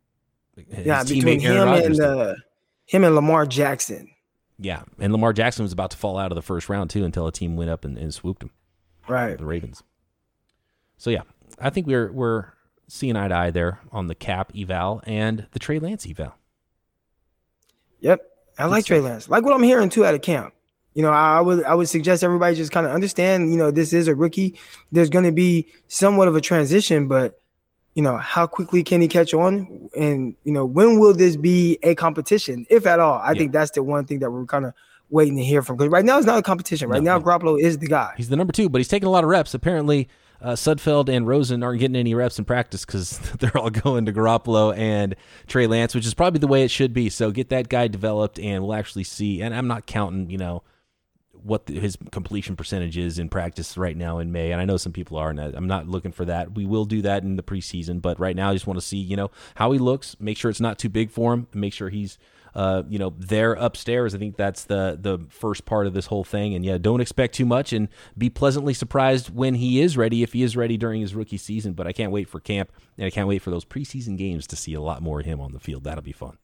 His 0.57 0.87
yeah, 0.87 1.03
between 1.05 1.41
him 1.41 1.69
and 1.69 2.01
uh, 2.01 2.35
him 2.87 3.05
and 3.05 3.15
Lamar 3.15 3.47
Jackson. 3.47 4.11
yeah, 4.59 4.83
and 4.99 5.13
Lamar 5.13 5.33
Jackson 5.33 5.63
was 5.63 5.73
about 5.73 5.91
to 5.93 5.97
fall 5.97 6.19
out 6.19 6.31
of 6.31 6.37
the 6.37 6.43
first 6.43 6.69
round 6.69 6.91
too 6.91 7.05
until 7.05 7.27
a 7.27 7.33
team 7.33 7.57
went 7.57 7.71
up 7.71 7.85
and, 7.85 7.97
and 7.99 8.13
swooped 8.13 8.43
him. 8.43 8.51
Right. 9.09 9.37
the 9.37 9.45
Ravens. 9.45 9.83
So 10.97 11.11
yeah, 11.11 11.23
I 11.59 11.71
think 11.71 11.87
we're 11.87 12.11
we're 12.13 12.53
seeing 12.89 13.17
eye 13.17 13.29
to 13.29 13.35
eye 13.35 13.51
there 13.51 13.81
on 13.93 14.07
the 14.07 14.15
Kap 14.15 14.53
eval 14.57 15.03
and 15.05 15.47
the 15.53 15.59
Trey 15.59 15.79
Lance 15.79 16.07
eval. 16.09 16.35
Yep. 18.01 18.21
I 18.59 18.67
like 18.67 18.85
Trey 18.85 19.01
Lance. 19.01 19.29
Like 19.29 19.45
what 19.45 19.55
I'm 19.55 19.63
hearing 19.63 19.89
too 19.89 20.05
out 20.05 20.15
of 20.15 20.23
camp. 20.23 20.55
You 20.95 21.03
know, 21.03 21.11
I 21.11 21.41
would 21.41 21.65
I 21.65 21.75
would 21.75 21.89
suggest 21.89 22.23
everybody 22.23 22.55
just 22.55 22.71
kind 22.71 22.87
of 22.87 22.93
understand, 22.93 23.51
you 23.51 23.57
know, 23.59 23.71
this 23.71 23.93
is 23.93 24.07
a 24.07 24.15
rookie. 24.15 24.59
There's 24.93 25.11
going 25.11 25.25
to 25.25 25.33
be 25.33 25.67
somewhat 25.89 26.29
of 26.29 26.37
a 26.37 26.41
transition, 26.41 27.09
but 27.09 27.41
you 27.95 28.03
know, 28.03 28.17
how 28.17 28.47
quickly 28.47 28.83
can 28.83 29.01
he 29.01 29.09
catch 29.09 29.33
on? 29.35 29.89
And 29.97 30.35
you 30.45 30.53
know, 30.53 30.65
when 30.65 30.99
will 30.99 31.15
this 31.15 31.37
be 31.37 31.79
a 31.83 31.95
competition, 31.95 32.67
if 32.71 32.87
at 32.87 33.01
all? 33.01 33.19
I 33.19 33.33
Yeah. 33.33 33.39
think 33.39 33.53
that's 33.53 33.71
the 33.73 33.83
one 33.83 34.05
thing 34.05 34.19
that 34.21 34.31
we're 34.31 34.45
kind 34.47 34.65
of 34.67 34.73
waiting 35.11 35.37
to 35.37 35.45
hear 35.45 35.63
from. 35.63 35.77
Because 35.77 35.91
right 35.93 36.05
now 36.05 36.19
it's 36.19 36.27
not 36.27 36.39
a 36.39 36.43
competition. 36.43 36.89
Right 36.89 37.03
No, 37.03 37.13
now, 37.13 37.19
no. 37.19 37.25
Garoppolo 37.25 37.61
is 37.61 37.79
the 37.79 37.87
guy. 37.87 38.13
He's 38.17 38.29
the 38.29 38.37
number 38.37 38.53
two, 38.53 38.69
but 38.69 38.79
he's 38.79 38.89
taking 38.89 39.07
a 39.07 39.11
lot 39.11 39.23
of 39.23 39.31
reps. 39.31 39.55
Apparently, 39.55 40.09
uh, 40.43 40.53
Sudfeld 40.53 41.09
and 41.09 41.27
Rosen 41.27 41.63
aren't 41.63 41.79
getting 41.81 41.95
any 41.97 42.15
reps 42.15 42.39
in 42.39 42.45
practice 42.45 42.85
because 42.85 43.19
they're 43.39 43.57
all 43.57 43.71
going 43.71 44.07
to 44.07 44.13
Garoppolo 44.13 44.77
and 44.77 45.15
Trey 45.47 45.67
Lance, 45.67 45.95
which 45.95 46.05
is 46.07 46.15
probably 46.15 46.41
the 46.41 46.47
way 46.49 46.65
it 46.65 46.71
should 46.71 46.93
be. 46.93 47.09
So 47.11 47.31
get 47.31 47.49
that 47.51 47.69
guy 47.69 47.87
developed, 47.89 48.39
and 48.41 48.63
we'll 48.65 48.75
actually 48.75 49.05
see. 49.05 49.41
And 49.41 49.55
I'm 49.55 49.69
not 49.69 49.87
counting, 49.87 50.31
you 50.31 50.39
know, 50.39 50.63
what 51.45 51.67
the, 51.67 51.79
his 51.79 51.97
completion 52.11 52.57
percentage 52.57 52.97
is 52.97 53.19
in 53.19 53.29
practice 53.29 53.77
right 53.77 53.97
now 53.97 54.19
in 54.19 54.33
May. 54.33 54.51
And 54.51 54.61
I 54.61 54.65
know 54.65 54.77
some 54.77 54.93
people 54.93 55.19
are, 55.19 55.31
and 55.31 55.39
I'm 55.39 55.67
not 55.67 55.87
looking 55.89 56.13
for 56.13 56.25
that. 56.25 56.55
We 56.55 56.67
will 56.67 56.85
do 56.85 57.03
that 57.03 57.23
in 57.23 57.37
the 57.37 57.43
preseason, 57.43 58.01
but 58.01 58.19
right 58.19 58.35
now 58.35 58.51
I 58.51 58.55
just 58.55 58.67
want 58.67 58.79
to 58.81 58.87
see, 58.87 58.97
you 58.97 59.17
know, 59.17 59.31
how 59.55 59.73
he 59.73 59.79
looks. 59.79 60.17
Make 60.19 60.39
sure 60.39 60.51
it's 60.51 60.61
not 60.61 60.79
too 60.79 60.89
big 60.89 61.11
for 61.11 61.35
him, 61.35 61.47
and 61.53 61.61
make 61.61 61.73
sure 61.73 61.91
he's 61.91 62.19
uh, 62.55 62.85
you 62.89 62.99
know, 62.99 63.13
there 63.19 63.55
upstairs. 63.55 64.15
I 64.15 64.19
think 64.19 64.37
that's 64.37 64.65
the 64.65 64.97
the 65.01 65.19
first 65.29 65.65
part 65.65 65.87
of 65.87 65.95
this 65.95 66.07
whole 66.07 66.25
thing. 66.25 66.55
And 66.55 66.65
yeah, 66.65 66.79
don't 66.79 67.01
expect 67.01 67.35
too 67.35 67.45
much 67.45 67.73
and 67.73 67.89
be 68.17 68.31
pleasantly 68.31 68.75
surprised 68.75 69.35
when 69.35 69.55
he 69.55 69.81
is 69.81 69.97
ready, 69.97 70.23
if 70.23 70.33
he 70.33 70.43
is 70.43 70.57
ready 70.57 70.77
during 70.77 71.01
his 71.01 71.15
rookie 71.15 71.37
season. 71.37 71.73
But 71.73 71.87
I 71.87 71.93
can't 71.93 72.13
wait 72.13 72.29
for 72.29 72.41
camp 72.41 72.71
and 72.97 73.07
I 73.07 73.11
can't 73.11 73.29
wait 73.29 73.43
for 73.43 73.51
those 73.51 73.65
preseason 73.65 74.17
games 74.17 74.47
to 74.49 74.57
see 74.57 74.75
a 74.75 74.81
lot 74.81 75.03
more 75.03 75.21
of 75.21 75.27
him 75.27 75.41
on 75.41 75.53
the 75.53 75.59
field. 75.59 75.85
That'll 75.85 76.03
be 76.03 76.13
fun. 76.13 76.39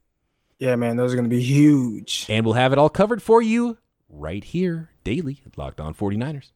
Yeah, 0.58 0.76
man, 0.76 0.96
those 0.96 1.12
are 1.12 1.16
going 1.16 1.30
to 1.30 1.34
be 1.34 1.42
huge. 1.42 2.26
And 2.28 2.44
we'll 2.44 2.54
have 2.54 2.72
it 2.72 2.78
all 2.78 2.90
covered 2.90 3.22
for 3.22 3.40
you 3.40 3.78
right 4.10 4.44
here 4.44 4.90
daily 5.04 5.40
at 5.46 5.56
Locked 5.56 5.80
On 5.80 5.94
49ers. 5.94 6.50